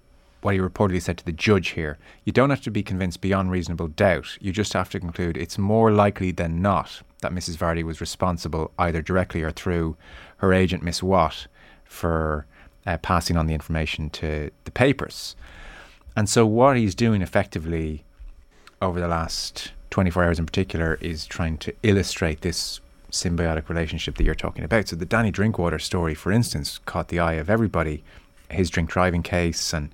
what 0.45 0.55
he 0.55 0.61
reportedly 0.61 1.01
said 1.01 1.17
to 1.19 1.25
the 1.25 1.33
judge 1.33 1.71
here. 1.71 1.99
You 2.25 2.33
don't 2.33 2.51
have 2.51 2.61
to 2.63 2.71
be 2.71 2.83
convinced 2.83 3.21
beyond 3.21 3.51
reasonable 3.51 3.89
doubt. 3.89 4.37
You 4.41 4.53
just 4.53 4.75
have 4.75 4.91
to 4.91 5.01
conclude 5.01 5.37
it's 5.37 5.57
more 5.57 5.91
likely 5.91 6.33
than 6.33 6.61
not 6.61 7.03
that 7.23 7.33
Mrs. 7.33 7.57
Vardy 7.57 7.83
was 7.83 8.01
responsible, 8.01 8.71
either 8.79 9.01
directly 9.01 9.43
or 9.43 9.51
through 9.51 9.97
her 10.37 10.53
agent, 10.53 10.83
Miss 10.83 11.03
Watt, 11.03 11.47
for 11.85 12.47
uh, 12.87 12.99
passing 12.99 13.37
on 13.37 13.47
the 13.47 13.55
information 13.55 14.11
to 14.11 14.51
the 14.65 14.71
papers. 14.71 15.35
And 16.15 16.29
so, 16.29 16.47
what 16.47 16.77
he's 16.77 16.95
doing 16.95 17.23
effectively 17.23 18.05
over 18.83 19.01
the 19.01 19.09
last 19.09 19.73
24 19.91 20.25
hours 20.25 20.39
in 20.39 20.47
particular 20.47 20.99
is 21.01 21.25
trying 21.25 21.57
to 21.59 21.75
illustrate 21.83 22.43
this 22.43 22.81
symbiotic 23.11 23.69
relationship 23.69 24.17
that 24.17 24.25
you're 24.25 24.35
talking 24.35 24.65
about. 24.65 24.89
So, 24.89 24.97
the 24.97 25.07
Danny 25.07 25.31
Drinkwater 25.31 25.79
story, 25.79 26.15
for 26.15 26.31
instance, 26.31 26.79
caught 26.85 27.09
the 27.09 27.21
eye 27.21 27.35
of 27.35 27.49
everybody, 27.49 28.05
his 28.55 28.71
drink 28.71 28.91
driving 28.91 29.23
case. 29.23 29.73
And 29.73 29.91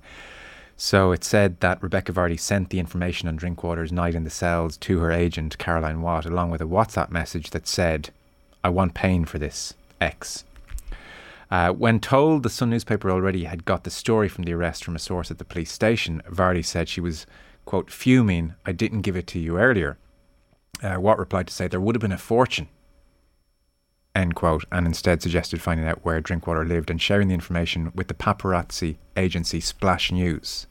so 0.77 1.11
it 1.11 1.23
said 1.23 1.59
that 1.59 1.81
Rebekah 1.83 2.13
Vardy 2.13 2.39
sent 2.39 2.69
the 2.69 2.79
information 2.79 3.27
on 3.27 3.35
Drinkwater's 3.35 3.91
night 3.91 4.15
in 4.15 4.23
the 4.23 4.29
cells 4.29 4.77
to 4.77 4.99
her 4.99 5.11
agent, 5.11 5.57
Caroline 5.57 6.01
Watt, 6.01 6.25
along 6.25 6.49
with 6.49 6.61
a 6.61 6.65
WhatsApp 6.65 7.11
message 7.11 7.51
that 7.51 7.67
said, 7.67 8.09
I 8.63 8.69
want 8.69 8.93
paying 8.93 9.25
for 9.25 9.37
this, 9.37 9.73
X. 9.99 10.43
Uh, 11.51 11.71
when 11.71 11.99
told 11.99 12.43
the 12.43 12.49
Sun 12.49 12.69
newspaper 12.69 13.11
already 13.11 13.43
had 13.43 13.65
got 13.65 13.83
the 13.83 13.89
story 13.89 14.29
from 14.29 14.45
the 14.45 14.53
arrest 14.53 14.85
from 14.85 14.95
a 14.95 14.99
source 14.99 15.29
at 15.29 15.37
the 15.37 15.45
police 15.45 15.71
station, 15.71 16.21
Vardy 16.29 16.63
said 16.63 16.87
she 16.87 17.01
was, 17.01 17.25
quote, 17.65 17.91
fuming, 17.91 18.55
I 18.65 18.71
didn't 18.71 19.01
give 19.01 19.17
it 19.17 19.27
to 19.27 19.39
you 19.39 19.59
earlier. 19.59 19.97
Uh, 20.81 20.99
Watt 20.99 21.19
replied 21.19 21.47
to 21.47 21.53
say 21.53 21.67
there 21.67 21.81
would 21.81 21.95
have 21.95 22.01
been 22.01 22.11
a 22.11 22.17
fortune, 22.17 22.69
end 24.15 24.35
quote, 24.35 24.65
and 24.71 24.85
instead 24.85 25.21
suggested 25.21 25.61
finding 25.61 25.87
out 25.87 26.03
where 26.03 26.21
Drinkwater 26.21 26.65
lived 26.65 26.89
and 26.89 27.01
sharing 27.01 27.27
the 27.27 27.33
information 27.33 27.91
with 27.95 28.07
the 28.07 28.13
paparazzi 28.13 28.97
agency 29.15 29.59
Splash 29.59 30.11
News. 30.11 30.67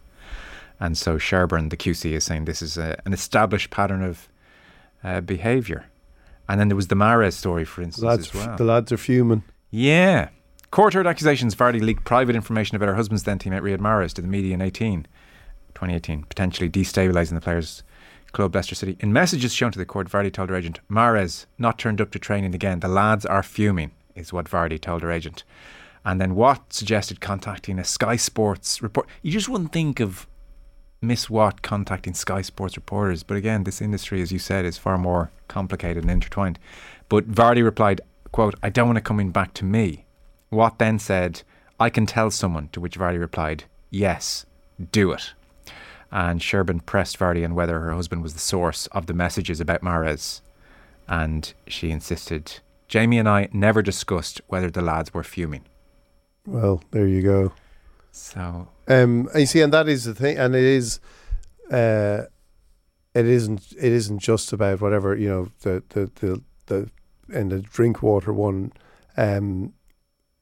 And 0.79 0.97
so 0.97 1.19
Sherborne, 1.19 1.69
the 1.69 1.77
QC, 1.77 2.13
is 2.13 2.25
saying 2.25 2.47
this 2.47 2.63
is 2.63 2.79
a, 2.79 3.01
an 3.05 3.13
established 3.13 3.71
pattern 3.71 4.03
of 4.03 4.29
uh, 5.05 5.21
behaviour. 5.21 5.87
And 6.49 6.59
then 6.59 6.69
there 6.69 6.77
was 6.77 6.89
the 6.89 6.95
Mahrez 6.95 7.35
story, 7.35 7.65
for 7.65 7.83
instance, 7.83 8.05
Lads, 8.05 8.29
as 8.29 8.35
well. 8.35 8.57
the 8.57 8.65
lads 8.65 8.91
are 8.91 8.97
fuming. 8.97 9.45
Yeah. 9.71 10.31
Court 10.71 10.95
heard 10.95 11.07
accusations 11.07 11.55
Vardy 11.55 11.81
leaked 11.81 12.05
private 12.05 12.35
information 12.35 12.77
about 12.77 12.89
her 12.89 12.95
husband's 12.95 13.25
then 13.25 13.39
teammate 13.39 13.63
Riyad 13.63 13.79
Mahrez 13.79 14.13
to 14.15 14.23
the 14.23 14.29
media 14.29 14.55
in 14.55 14.63
18, 14.63 15.03
2018, 15.75 16.25
potentially 16.25 16.69
destabilising 16.69 17.35
the 17.35 17.41
players' 17.41 17.83
club 18.33 18.55
Leicester 18.55 18.75
City. 18.75 18.97
In 19.01 19.13
messages 19.13 19.53
shown 19.53 19.73
to 19.73 19.79
the 19.79 19.85
court, 19.85 20.09
Vardy 20.09 20.33
told 20.33 20.51
her 20.51 20.57
agent, 20.57 20.81
Mahrez 20.91 21.47
not 21.59 21.79
turned 21.79 22.01
up 22.01 22.11
to 22.13 22.19
training 22.19 22.55
again. 22.55 22.81
The 22.81 22.89
lads 22.89 23.27
are 23.27 23.43
fuming, 23.43 23.91
is 24.15 24.33
what 24.33 24.49
Vardy 24.49 24.81
told 24.81 25.03
her 25.03 25.11
agent. 25.11 25.45
And 26.05 26.21
then 26.21 26.35
Watt 26.35 26.73
suggested 26.73 27.21
contacting 27.21 27.79
a 27.79 27.85
Sky 27.85 28.17
Sports 28.17 28.83
report. 28.83 29.07
You 29.23 29.33
just 29.33 29.49
wouldn't 29.49 29.73
think 29.73 30.01
of 30.01 30.27
Miss 31.03 31.29
Watt 31.29 31.63
contacting 31.63 32.15
Sky 32.15 32.43
Sports 32.43 32.77
reporters. 32.77 33.23
But 33.23 33.37
again, 33.37 33.65
this 33.65 33.81
industry, 33.81 34.23
as 34.23 34.33
you 34.33 34.39
said, 34.39 34.65
is 34.65 34.79
far 34.79 34.99
more 34.99 35.31
complicated 35.49 36.03
and 36.05 36.11
intertwined. 36.11 36.59
But 37.09 37.31
Vardy 37.31 37.63
replied, 37.63 38.01
quote, 38.33 38.55
I 38.63 38.71
don't 38.71 38.87
want 38.87 38.99
it 38.99 39.05
coming 39.05 39.31
back 39.31 39.55
to 39.55 39.65
me. 39.65 40.05
Watt 40.51 40.79
then 40.79 40.99
said, 40.99 41.43
I 41.79 41.91
can 41.91 42.07
tell 42.07 42.31
someone, 42.31 42.69
to 42.73 42.81
which 42.81 42.99
Vardy 42.99 43.19
replied, 43.19 43.65
Yes, 43.91 44.47
do 44.93 45.13
it. 45.13 45.33
And 46.13 46.43
Sherborne 46.43 46.81
pressed 46.81 47.19
Vardy 47.19 47.45
on 47.45 47.55
whether 47.55 47.81
her 47.81 47.93
husband 47.93 48.23
was 48.23 48.35
the 48.35 48.41
source 48.41 48.87
of 48.89 49.07
the 49.07 49.15
messages 49.15 49.61
about 49.61 49.83
Mahrez. 49.83 50.41
And 51.09 51.53
she 51.67 51.91
insisted, 51.91 52.61
Jamie 52.89 53.19
and 53.19 53.29
I 53.29 53.49
never 53.53 53.83
discussed 53.83 54.41
whether 54.49 54.71
the 54.71 54.83
lads 54.83 55.15
were 55.15 55.23
fuming. 55.23 55.65
Well, 56.47 56.83
there 56.91 57.07
you 57.07 57.23
go. 57.23 57.53
So 58.13 58.69
Um, 58.89 59.29
and 59.33 59.41
you 59.41 59.47
see, 59.47 59.61
and 59.61 59.73
that 59.73 59.89
is 59.89 60.05
the 60.05 60.15
thing, 60.15 60.37
and 60.37 60.55
it 60.55 60.65
is, 60.65 60.99
uh, 61.71 62.23
it 63.15 63.27
isn't, 63.27 63.73
it 63.73 63.93
isn't 63.93 64.19
just 64.19 64.53
about 64.53 64.81
whatever 64.81 65.15
you 65.15 65.29
know 65.29 65.49
the 65.61 65.83
the 65.91 66.11
the 66.17 66.43
the 66.67 66.91
and 67.33 67.53
the 67.53 67.61
Drinkwater 67.61 68.33
one. 68.33 68.73
Um, 69.17 69.75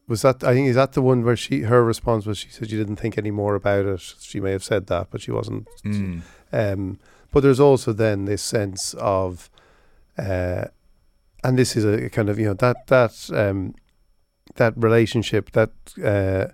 was 0.08 0.22
that 0.22 0.42
I 0.42 0.54
think 0.54 0.68
is 0.68 0.74
that 0.76 0.92
the 0.92 1.02
one 1.02 1.22
where 1.24 1.36
she 1.36 1.60
her 1.62 1.84
response 1.84 2.26
was 2.26 2.38
she 2.38 2.48
said 2.48 2.70
she 2.70 2.76
didn't 2.76 2.96
think 2.96 3.18
any 3.18 3.30
more 3.30 3.54
about 3.54 3.84
it. 3.86 4.00
She 4.20 4.40
may 4.40 4.52
have 4.52 4.64
said 4.64 4.86
that, 4.86 5.08
but 5.10 5.20
she 5.20 5.30
wasn't. 5.30 5.68
mm, 5.84 6.22
Um, 6.52 6.98
but 7.30 7.42
there's 7.42 7.60
also 7.60 7.92
then 7.92 8.24
this 8.24 8.40
sense 8.42 8.94
of, 8.94 9.50
uh, 10.16 10.64
and 11.44 11.58
this 11.58 11.76
is 11.76 11.84
a 11.84 12.08
kind 12.10 12.28
of 12.30 12.38
you 12.38 12.46
know 12.46 12.54
that 12.54 12.86
that 12.86 13.30
um, 13.34 13.74
that 14.56 14.72
relationship 14.76 15.52
that 15.52 15.70
uh, 16.02 16.46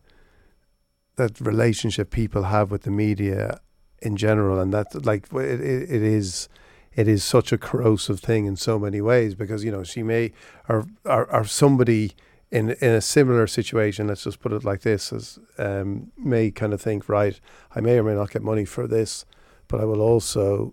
that 1.16 1.40
relationship 1.40 2.10
people 2.10 2.42
have 2.44 2.70
with 2.70 2.82
the 2.82 2.90
media 2.90 3.60
in 4.02 4.16
general, 4.16 4.58
and 4.60 4.72
that 4.74 5.06
like 5.06 5.32
it, 5.32 5.60
it, 5.60 5.90
it 5.90 6.02
is 6.02 6.48
it 6.94 7.08
is 7.08 7.24
such 7.24 7.52
a 7.52 7.58
corrosive 7.58 8.20
thing 8.20 8.46
in 8.46 8.56
so 8.56 8.78
many 8.78 9.00
ways 9.00 9.34
because 9.34 9.64
you 9.64 9.70
know 9.70 9.84
she 9.84 10.02
may 10.02 10.32
or 10.68 10.86
or, 11.04 11.24
or 11.32 11.44
somebody 11.44 12.12
in 12.54 12.70
in 12.70 12.92
a 12.94 13.00
similar 13.00 13.46
situation, 13.46 14.06
let's 14.08 14.24
just 14.24 14.40
put 14.40 14.52
it 14.52 14.64
like 14.64 14.80
this, 14.82 15.12
as 15.12 15.38
um, 15.58 16.12
may 16.16 16.50
kind 16.50 16.72
of 16.72 16.80
think, 16.80 17.08
right, 17.08 17.40
I 17.76 17.80
may 17.80 17.98
or 17.98 18.02
may 18.04 18.14
not 18.14 18.30
get 18.30 18.42
money 18.42 18.64
for 18.64 18.86
this, 18.86 19.26
but 19.68 19.80
I 19.80 19.84
will 19.84 20.00
also 20.00 20.72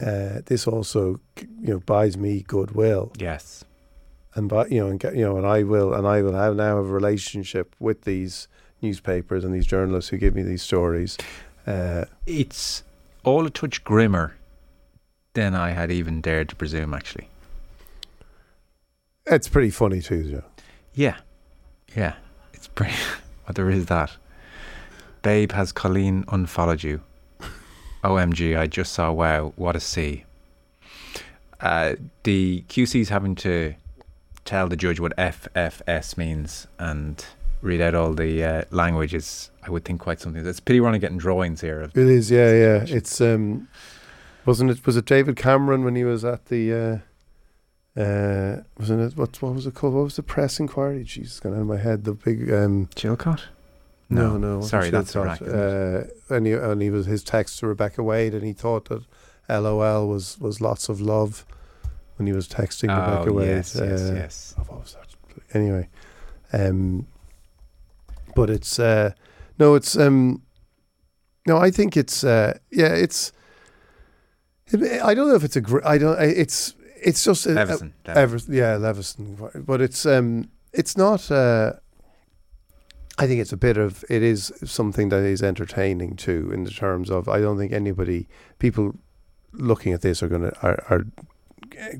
uh, 0.00 0.42
this 0.46 0.66
also 0.66 1.20
you 1.38 1.72
know 1.72 1.80
buys 1.80 2.16
me 2.16 2.44
goodwill 2.46 3.10
yes. 3.18 3.64
and 4.34 4.48
but 4.48 4.70
you 4.70 4.80
know 4.80 4.88
and 4.90 5.00
get, 5.00 5.16
you 5.16 5.24
know 5.24 5.36
and 5.38 5.46
I 5.46 5.62
will 5.64 5.92
and 5.94 6.06
I 6.06 6.22
will 6.22 6.34
have 6.34 6.54
now 6.56 6.76
have 6.76 6.86
a 6.86 6.92
relationship 7.00 7.74
with 7.80 8.02
these 8.02 8.46
newspapers 8.82 9.44
and 9.44 9.52
these 9.52 9.66
journalists 9.66 10.10
who 10.10 10.18
give 10.18 10.34
me 10.36 10.42
these 10.42 10.62
stories. 10.62 11.16
Uh, 11.66 12.04
It's 12.26 12.84
all 13.24 13.44
a 13.46 13.50
touch 13.50 13.82
grimmer 13.82 14.36
than 15.34 15.54
I 15.54 15.70
had 15.70 15.90
even 15.90 16.20
dared 16.20 16.48
to 16.50 16.56
presume, 16.56 16.94
actually. 16.94 17.28
it's 19.26 19.48
pretty 19.48 19.70
funny 19.70 20.00
too, 20.00 20.22
Joe. 20.30 20.44
Yeah. 20.98 21.18
Yeah. 21.94 22.14
It's 22.52 22.66
pretty. 22.66 22.94
Well, 23.46 23.54
there 23.54 23.70
is 23.70 23.86
that. 23.86 24.14
Babe, 25.22 25.52
has 25.52 25.72
Coleen 25.72 26.26
unfollowed 26.28 26.82
you? 26.82 27.00
OMG, 28.04 28.58
I 28.58 28.66
just 28.66 28.92
saw, 28.92 29.10
wow, 29.10 29.54
what 29.56 29.74
a 29.74 29.80
C. 29.80 30.24
Uh, 31.62 31.94
the 32.24 32.62
QC's 32.68 33.08
having 33.08 33.34
to 33.36 33.74
tell 34.44 34.68
the 34.68 34.76
judge 34.76 35.00
what 35.00 35.16
FFS 35.16 36.18
means 36.18 36.66
and 36.78 37.24
read 37.62 37.80
out 37.80 37.94
all 37.94 38.12
the 38.12 38.44
uh, 38.44 38.64
languages. 38.70 39.50
I 39.62 39.70
would 39.70 39.86
think 39.86 39.98
quite 40.02 40.20
something. 40.20 40.46
It's 40.46 40.60
pity 40.60 40.78
we're 40.78 40.88
only 40.88 40.98
getting 40.98 41.16
drawings 41.16 41.62
here. 41.62 41.80
Of, 41.80 41.96
It 41.96 42.06
is, 42.06 42.30
yeah, 42.30 42.52
yeah. 42.52 42.84
It's 42.86 43.18
um, 43.22 43.66
wasn't 44.44 44.72
it? 44.72 44.84
Was 44.84 44.98
it 44.98 45.06
David 45.06 45.36
Cameron 45.36 45.84
when 45.84 45.96
he 45.96 46.04
was 46.04 46.22
at 46.22 46.46
the? 46.46 46.74
Uh, 46.74 46.98
uh, 47.98 48.62
wasn't 48.78 49.00
it? 49.00 49.16
What 49.16 49.40
what 49.42 49.54
was 49.54 49.66
it 49.66 49.74
called? 49.74 49.94
What 49.94 50.04
was 50.04 50.16
the 50.16 50.22
press 50.22 50.60
inquiry? 50.60 51.04
Jeez, 51.04 51.24
it's 51.24 51.40
gone 51.40 51.54
out 51.54 51.62
of 51.62 51.66
my 51.66 51.78
head. 51.78 52.04
The 52.04 52.14
big 52.14 52.50
um, 52.52 52.86
Chilcot? 52.94 53.42
no, 54.08 54.38
no. 54.38 54.58
wasn't 54.58 54.70
Sorry, 54.70 54.90
that's 54.90 55.14
Chilcot. 55.14 55.42
Iraq. 55.42 56.08
Uh, 56.30 56.34
and 56.34 56.46
he 56.46 56.52
and 56.52 56.80
he 56.80 56.90
was 56.90 57.06
his 57.06 57.24
text 57.24 57.58
to 57.58 57.66
Rebekah 57.66 58.02
Wade, 58.02 58.34
and 58.34 58.44
he 58.44 58.52
thought 58.52 58.88
that 58.88 59.02
LOL 59.48 60.06
was 60.08 60.38
was 60.38 60.60
lots 60.60 60.88
of 60.88 61.00
love 61.00 61.44
when 62.16 62.26
he 62.26 62.32
was 62.32 62.48
texting 62.48 62.88
Rebekah 62.88 63.30
oh, 63.30 63.32
Wade. 63.32 63.48
yes, 63.48 63.74
yes, 63.74 64.00
Uh, 64.10 64.12
yes. 64.14 64.54
oh, 64.58 64.62
what 64.68 64.80
was 64.80 64.94
that? 64.94 65.06
Anyway, 65.54 65.88
um, 66.52 67.06
but 68.36 68.50
it's 68.50 68.78
uh, 68.78 69.12
no, 69.58 69.74
it's 69.74 69.96
um, 69.96 70.42
no. 71.46 71.58
I 71.58 71.70
think 71.70 71.96
it's 71.96 72.22
uh, 72.22 72.58
yeah, 72.70 72.94
it's. 72.94 73.32
I 74.70 75.14
don't 75.14 75.28
know 75.28 75.34
if 75.34 75.44
it's 75.44 75.56
a. 75.56 75.62
gr- 75.62 75.84
I 75.84 75.96
don't. 75.96 76.20
It's 76.20 76.74
it's 77.02 77.24
just 77.24 77.46
a, 77.46 77.58
Everson. 77.58 77.94
a, 78.06 78.16
Ever, 78.16 78.38
yeah, 78.48 78.76
Leveson, 78.76 79.50
but 79.54 79.80
it's 79.80 80.06
um, 80.06 80.50
it's 80.72 80.96
not. 80.96 81.30
Uh, 81.30 81.74
I 83.20 83.26
think 83.26 83.40
it's 83.40 83.52
a 83.52 83.56
bit 83.56 83.76
of 83.76 84.04
it 84.08 84.22
is 84.22 84.52
something 84.64 85.08
that 85.08 85.24
is 85.24 85.42
entertaining 85.42 86.14
too, 86.14 86.50
in 86.52 86.64
the 86.64 86.70
terms 86.70 87.10
of 87.10 87.28
I 87.28 87.40
don't 87.40 87.58
think 87.58 87.72
anybody 87.72 88.28
people 88.58 88.94
looking 89.52 89.92
at 89.92 90.02
this 90.02 90.22
are 90.22 90.28
gonna 90.28 90.52
are, 90.62 90.84
are 90.88 91.04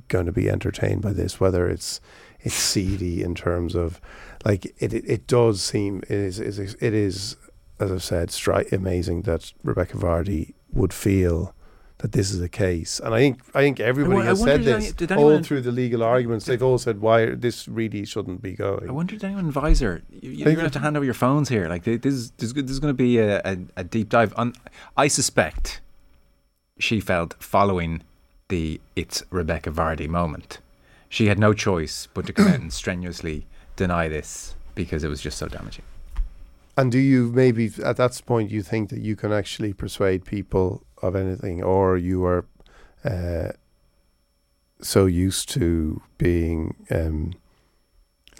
going 0.08 0.26
to 0.26 0.32
be 0.32 0.48
entertained 0.48 1.02
by 1.02 1.12
this, 1.12 1.40
whether 1.40 1.68
it's 1.68 2.00
it's 2.40 2.54
seedy 2.54 3.22
in 3.22 3.34
terms 3.34 3.74
of 3.74 4.00
like 4.44 4.66
it 4.78 4.92
it, 4.92 5.04
it 5.08 5.26
does 5.26 5.60
seem 5.60 6.02
it 6.04 6.10
is, 6.10 6.38
is 6.38 6.58
it 6.58 6.94
is 6.94 7.36
as 7.80 7.90
I've 7.90 8.02
said 8.02 8.28
stri- 8.28 8.70
amazing 8.72 9.22
that 9.22 9.52
Rebekah 9.64 9.98
Vardy 9.98 10.54
would 10.72 10.92
feel 10.92 11.54
that 11.98 12.12
this 12.12 12.30
is 12.30 12.40
a 12.40 12.48
case, 12.48 13.00
and 13.00 13.12
I 13.12 13.18
think 13.18 13.40
I 13.54 13.60
think 13.60 13.80
everybody 13.80 14.20
I 14.20 14.26
has 14.26 14.40
said 14.40 14.62
this 14.62 14.84
any- 14.84 14.92
did 14.92 15.12
all 15.12 15.42
through 15.42 15.62
the 15.62 15.72
legal 15.72 16.02
arguments. 16.02 16.46
They've 16.46 16.62
all 16.62 16.78
said 16.78 17.00
why 17.00 17.34
this 17.34 17.66
really 17.66 18.04
shouldn't 18.04 18.40
be 18.40 18.52
going. 18.52 18.88
I 18.88 18.92
wonder, 18.92 19.14
did 19.14 19.24
anyone 19.24 19.46
advise 19.46 19.80
her? 19.80 20.02
You, 20.10 20.30
you're 20.30 20.44
going 20.44 20.56
to 20.56 20.62
have 20.62 20.72
to 20.72 20.78
hand 20.78 20.96
over 20.96 21.04
your 21.04 21.14
phones 21.14 21.48
here. 21.48 21.68
Like 21.68 21.84
this, 21.84 22.04
is 22.04 22.30
this, 22.32 22.48
is 22.50 22.54
this 22.54 22.70
is 22.70 22.80
going 22.80 22.94
to 22.94 22.96
be 22.96 23.18
a, 23.18 23.40
a, 23.44 23.58
a 23.76 23.84
deep 23.84 24.10
dive. 24.10 24.32
On, 24.36 24.54
I 24.96 25.08
suspect 25.08 25.80
she 26.78 27.00
felt 27.00 27.34
following 27.42 28.02
the 28.48 28.80
"it's 28.94 29.24
Rebekah 29.30 29.72
Vardy" 29.72 30.08
moment, 30.08 30.58
she 31.08 31.26
had 31.26 31.38
no 31.38 31.52
choice 31.52 32.06
but 32.14 32.26
to 32.26 32.32
come 32.32 32.46
out 32.46 32.60
and 32.60 32.72
strenuously 32.82 33.46
deny 33.74 34.06
this 34.06 34.54
because 34.76 35.02
it 35.02 35.08
was 35.08 35.20
just 35.20 35.38
so 35.38 35.48
damaging. 35.48 35.84
And 36.76 36.92
do 36.92 36.98
you 37.00 37.32
maybe 37.32 37.72
at 37.84 37.96
that 37.96 38.20
point 38.24 38.52
you 38.52 38.62
think 38.62 38.90
that 38.90 39.00
you 39.00 39.16
can 39.16 39.32
actually 39.32 39.72
persuade 39.72 40.24
people 40.24 40.84
of 41.02 41.14
anything, 41.16 41.62
or 41.62 41.96
you 41.96 42.24
are 42.24 42.44
uh, 43.04 43.52
so 44.80 45.06
used 45.06 45.48
to 45.50 46.00
being 46.18 46.74
um, 46.90 47.32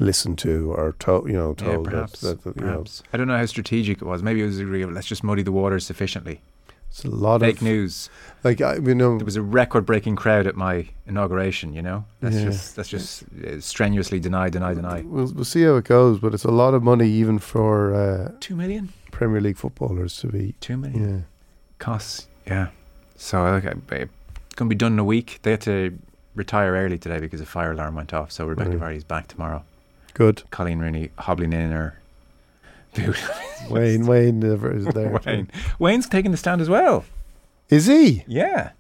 listened 0.00 0.38
to 0.38 0.72
or 0.72 0.94
told, 0.98 1.26
you 1.28 1.34
know, 1.34 1.54
Yeah, 1.59 1.64
told 1.72 1.86
that- 1.86 1.90
perhaps. 1.90 2.20
that, 2.20 2.42
that, 2.44 2.56
you 2.56 2.62
know, 2.62 2.72
perhaps. 2.72 3.02
I 3.12 3.16
don't 3.16 3.26
know 3.28 3.36
how 3.36 3.46
strategic 3.46 4.00
it 4.00 4.04
was. 4.04 4.22
Maybe 4.22 4.42
it 4.42 4.46
was 4.46 4.59
a 4.61 4.66
real. 4.66 4.88
Let's 4.90 5.06
just 5.06 5.24
muddy 5.24 5.42
the 5.42 5.52
waters 5.52 5.84
sufficiently. 5.86 6.40
it's 6.90 7.04
a 7.04 7.11
lot 7.11 7.40
Fake 7.40 7.54
of 7.54 7.59
fake 7.59 7.62
news. 7.62 8.09
Like 8.44 8.61
I, 8.61 8.76
you 8.76 8.94
know, 8.94 9.18
There 9.18 9.24
was 9.24 9.36
a 9.36 9.42
record-breaking 9.42 10.16
crowd 10.16 10.46
at 10.46 10.54
my 10.56 10.88
inauguration. 11.06 11.74
You 11.74 11.82
know, 11.82 12.04
let's 12.22 12.36
Yeah. 12.36 12.44
just 12.44 12.76
let's 12.78 12.88
just 12.88 13.24
uh, 13.46 13.61
strenuously 13.61 14.20
deny, 14.20 14.48
deny, 14.48 14.72
deny. 14.74 15.02
we'll 15.02 15.32
we'll 15.34 15.44
see 15.44 15.62
how 15.64 15.74
it 15.76 15.84
goes, 15.84 16.18
but 16.20 16.32
it's 16.34 16.44
a 16.44 16.50
lot 16.52 16.72
of 16.74 16.82
money 16.82 17.09
even 17.11 17.38
for 17.40 17.94
uh, 17.94 18.32
Two 18.40 18.54
million. 18.56 18.90
Premier 19.11 19.40
League 19.40 19.56
footballers 19.59 20.16
to 20.18 20.28
be. 20.28 20.54
Two 20.61 20.76
million. 20.76 21.09
Yeah, 21.09 21.20
costs. 21.80 22.27
Yeah. 22.49 22.68
So 23.16 23.44
okay, 23.46 23.68
it's 23.68 24.55
going 24.55 24.68
to 24.68 24.74
be 24.74 24.74
done 24.74 24.92
in 24.94 24.99
a 24.99 25.05
week. 25.05 25.38
They 25.42 25.53
had 25.53 25.61
to 25.62 25.99
retire 26.34 26.72
early 26.74 26.99
today 26.99 27.18
because 27.20 27.40
a 27.40 27.46
fire 27.46 27.72
alarm 27.72 27.94
went 27.96 28.12
off. 28.14 28.30
So 28.32 28.46
Rebekah 28.46 28.70
Right. 28.78 28.94
Vardy's 28.96 29.05
back 29.05 29.28
tomorrow. 29.28 29.64
good. 30.14 30.42
Coleen 30.53 30.80
Rooney 30.80 31.11
hobbling 31.18 31.53
in 31.53 31.70
her 31.72 31.99
boot. 32.94 33.16
Wayne, 33.70 34.07
Wayne 34.07 34.38
never 34.40 34.72
is 34.74 34.86
there. 34.86 35.20
Wayne. 35.26 35.51
Wayne's 35.78 36.09
taking 36.09 36.30
the 36.30 36.36
stand 36.36 36.61
as 36.61 36.68
well. 36.68 37.05
Is 37.68 37.86
he? 37.86 38.24
Yeah. 38.26 38.70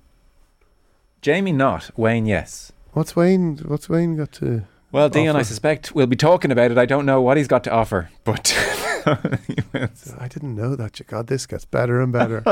Jamie 1.20 1.52
not. 1.52 1.90
Wayne 1.96 2.26
yes. 2.26 2.72
What's 2.92 3.14
Wayne? 3.16 3.58
What's 3.66 3.88
Wayne 3.88 4.16
got 4.16 4.32
to? 4.32 4.64
Well, 4.92 5.08
Dion, 5.10 5.36
I 5.36 5.42
suspect 5.42 5.94
we'll 5.94 6.06
be 6.06 6.16
talking 6.16 6.50
about 6.50 6.70
it. 6.70 6.78
I 6.78 6.86
don't 6.86 7.04
know 7.04 7.20
what 7.20 7.36
he's 7.36 7.48
got 7.48 7.62
to 7.64 7.70
offer, 7.70 8.08
but 8.24 8.54
I 9.06 10.28
didn't 10.28 10.56
know 10.56 10.74
that. 10.76 11.00
God, 11.06 11.26
this 11.26 11.44
gets 11.44 11.64
better 11.66 12.00
and 12.00 12.10
better. 12.12 12.42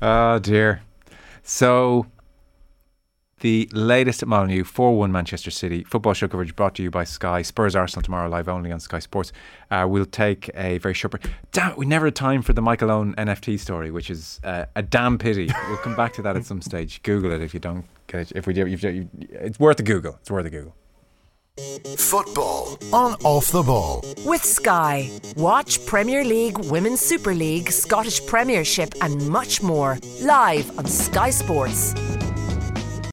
Oh 0.00 0.38
dear. 0.38 0.82
So 1.42 2.06
the 3.40 3.68
latest 3.72 4.22
at 4.22 4.28
Molineux, 4.28 4.64
4-1 4.64 5.10
Manchester 5.10 5.50
City. 5.50 5.84
Football 5.84 6.12
show 6.12 6.28
coverage 6.28 6.56
brought 6.56 6.74
to 6.76 6.82
you 6.82 6.90
by 6.90 7.04
Sky. 7.04 7.42
Spurs 7.42 7.76
Arsenal 7.76 8.02
tomorrow, 8.02 8.28
live 8.28 8.48
only 8.48 8.72
on 8.72 8.80
Sky 8.80 8.98
Sports. 8.98 9.32
Uh, 9.70 9.86
we'll 9.88 10.04
take 10.04 10.50
a 10.54 10.78
very 10.78 10.94
short 10.94 11.12
break. 11.12 11.32
Damn, 11.52 11.76
we 11.76 11.86
never 11.86 12.06
had 12.06 12.16
time 12.16 12.42
for 12.42 12.52
the 12.52 12.62
Michael 12.62 12.90
Owen 12.90 13.14
NFT 13.14 13.58
story, 13.58 13.90
which 13.90 14.10
is 14.10 14.40
uh, 14.44 14.66
a 14.74 14.82
damn 14.82 15.18
pity. 15.18 15.50
We'll 15.68 15.78
come 15.78 15.94
back 15.94 16.12
to 16.14 16.22
that 16.22 16.36
at 16.36 16.44
some 16.44 16.60
stage. 16.60 17.02
Google 17.02 17.30
it 17.32 17.40
if 17.40 17.54
you 17.54 17.60
don't 17.60 17.84
get 18.06 18.22
it. 18.22 18.32
If 18.34 18.46
we 18.46 18.54
do, 18.54 18.66
if 18.66 18.82
you, 18.82 19.08
it's 19.18 19.60
worth 19.60 19.78
a 19.80 19.84
Google. 19.84 20.16
It's 20.20 20.30
worth 20.30 20.46
a 20.46 20.50
Google. 20.50 20.74
Football 21.96 22.78
on 22.92 23.14
Off 23.24 23.50
the 23.50 23.62
Ball. 23.62 24.04
With 24.24 24.44
Sky. 24.44 25.10
Watch 25.36 25.84
Premier 25.86 26.24
League, 26.24 26.58
Women's 26.58 27.00
Super 27.00 27.34
League, 27.34 27.70
Scottish 27.70 28.24
Premiership, 28.26 28.94
and 29.00 29.28
much 29.28 29.62
more 29.62 29.98
live 30.20 30.78
on 30.78 30.86
Sky 30.86 31.30
Sports. 31.30 31.94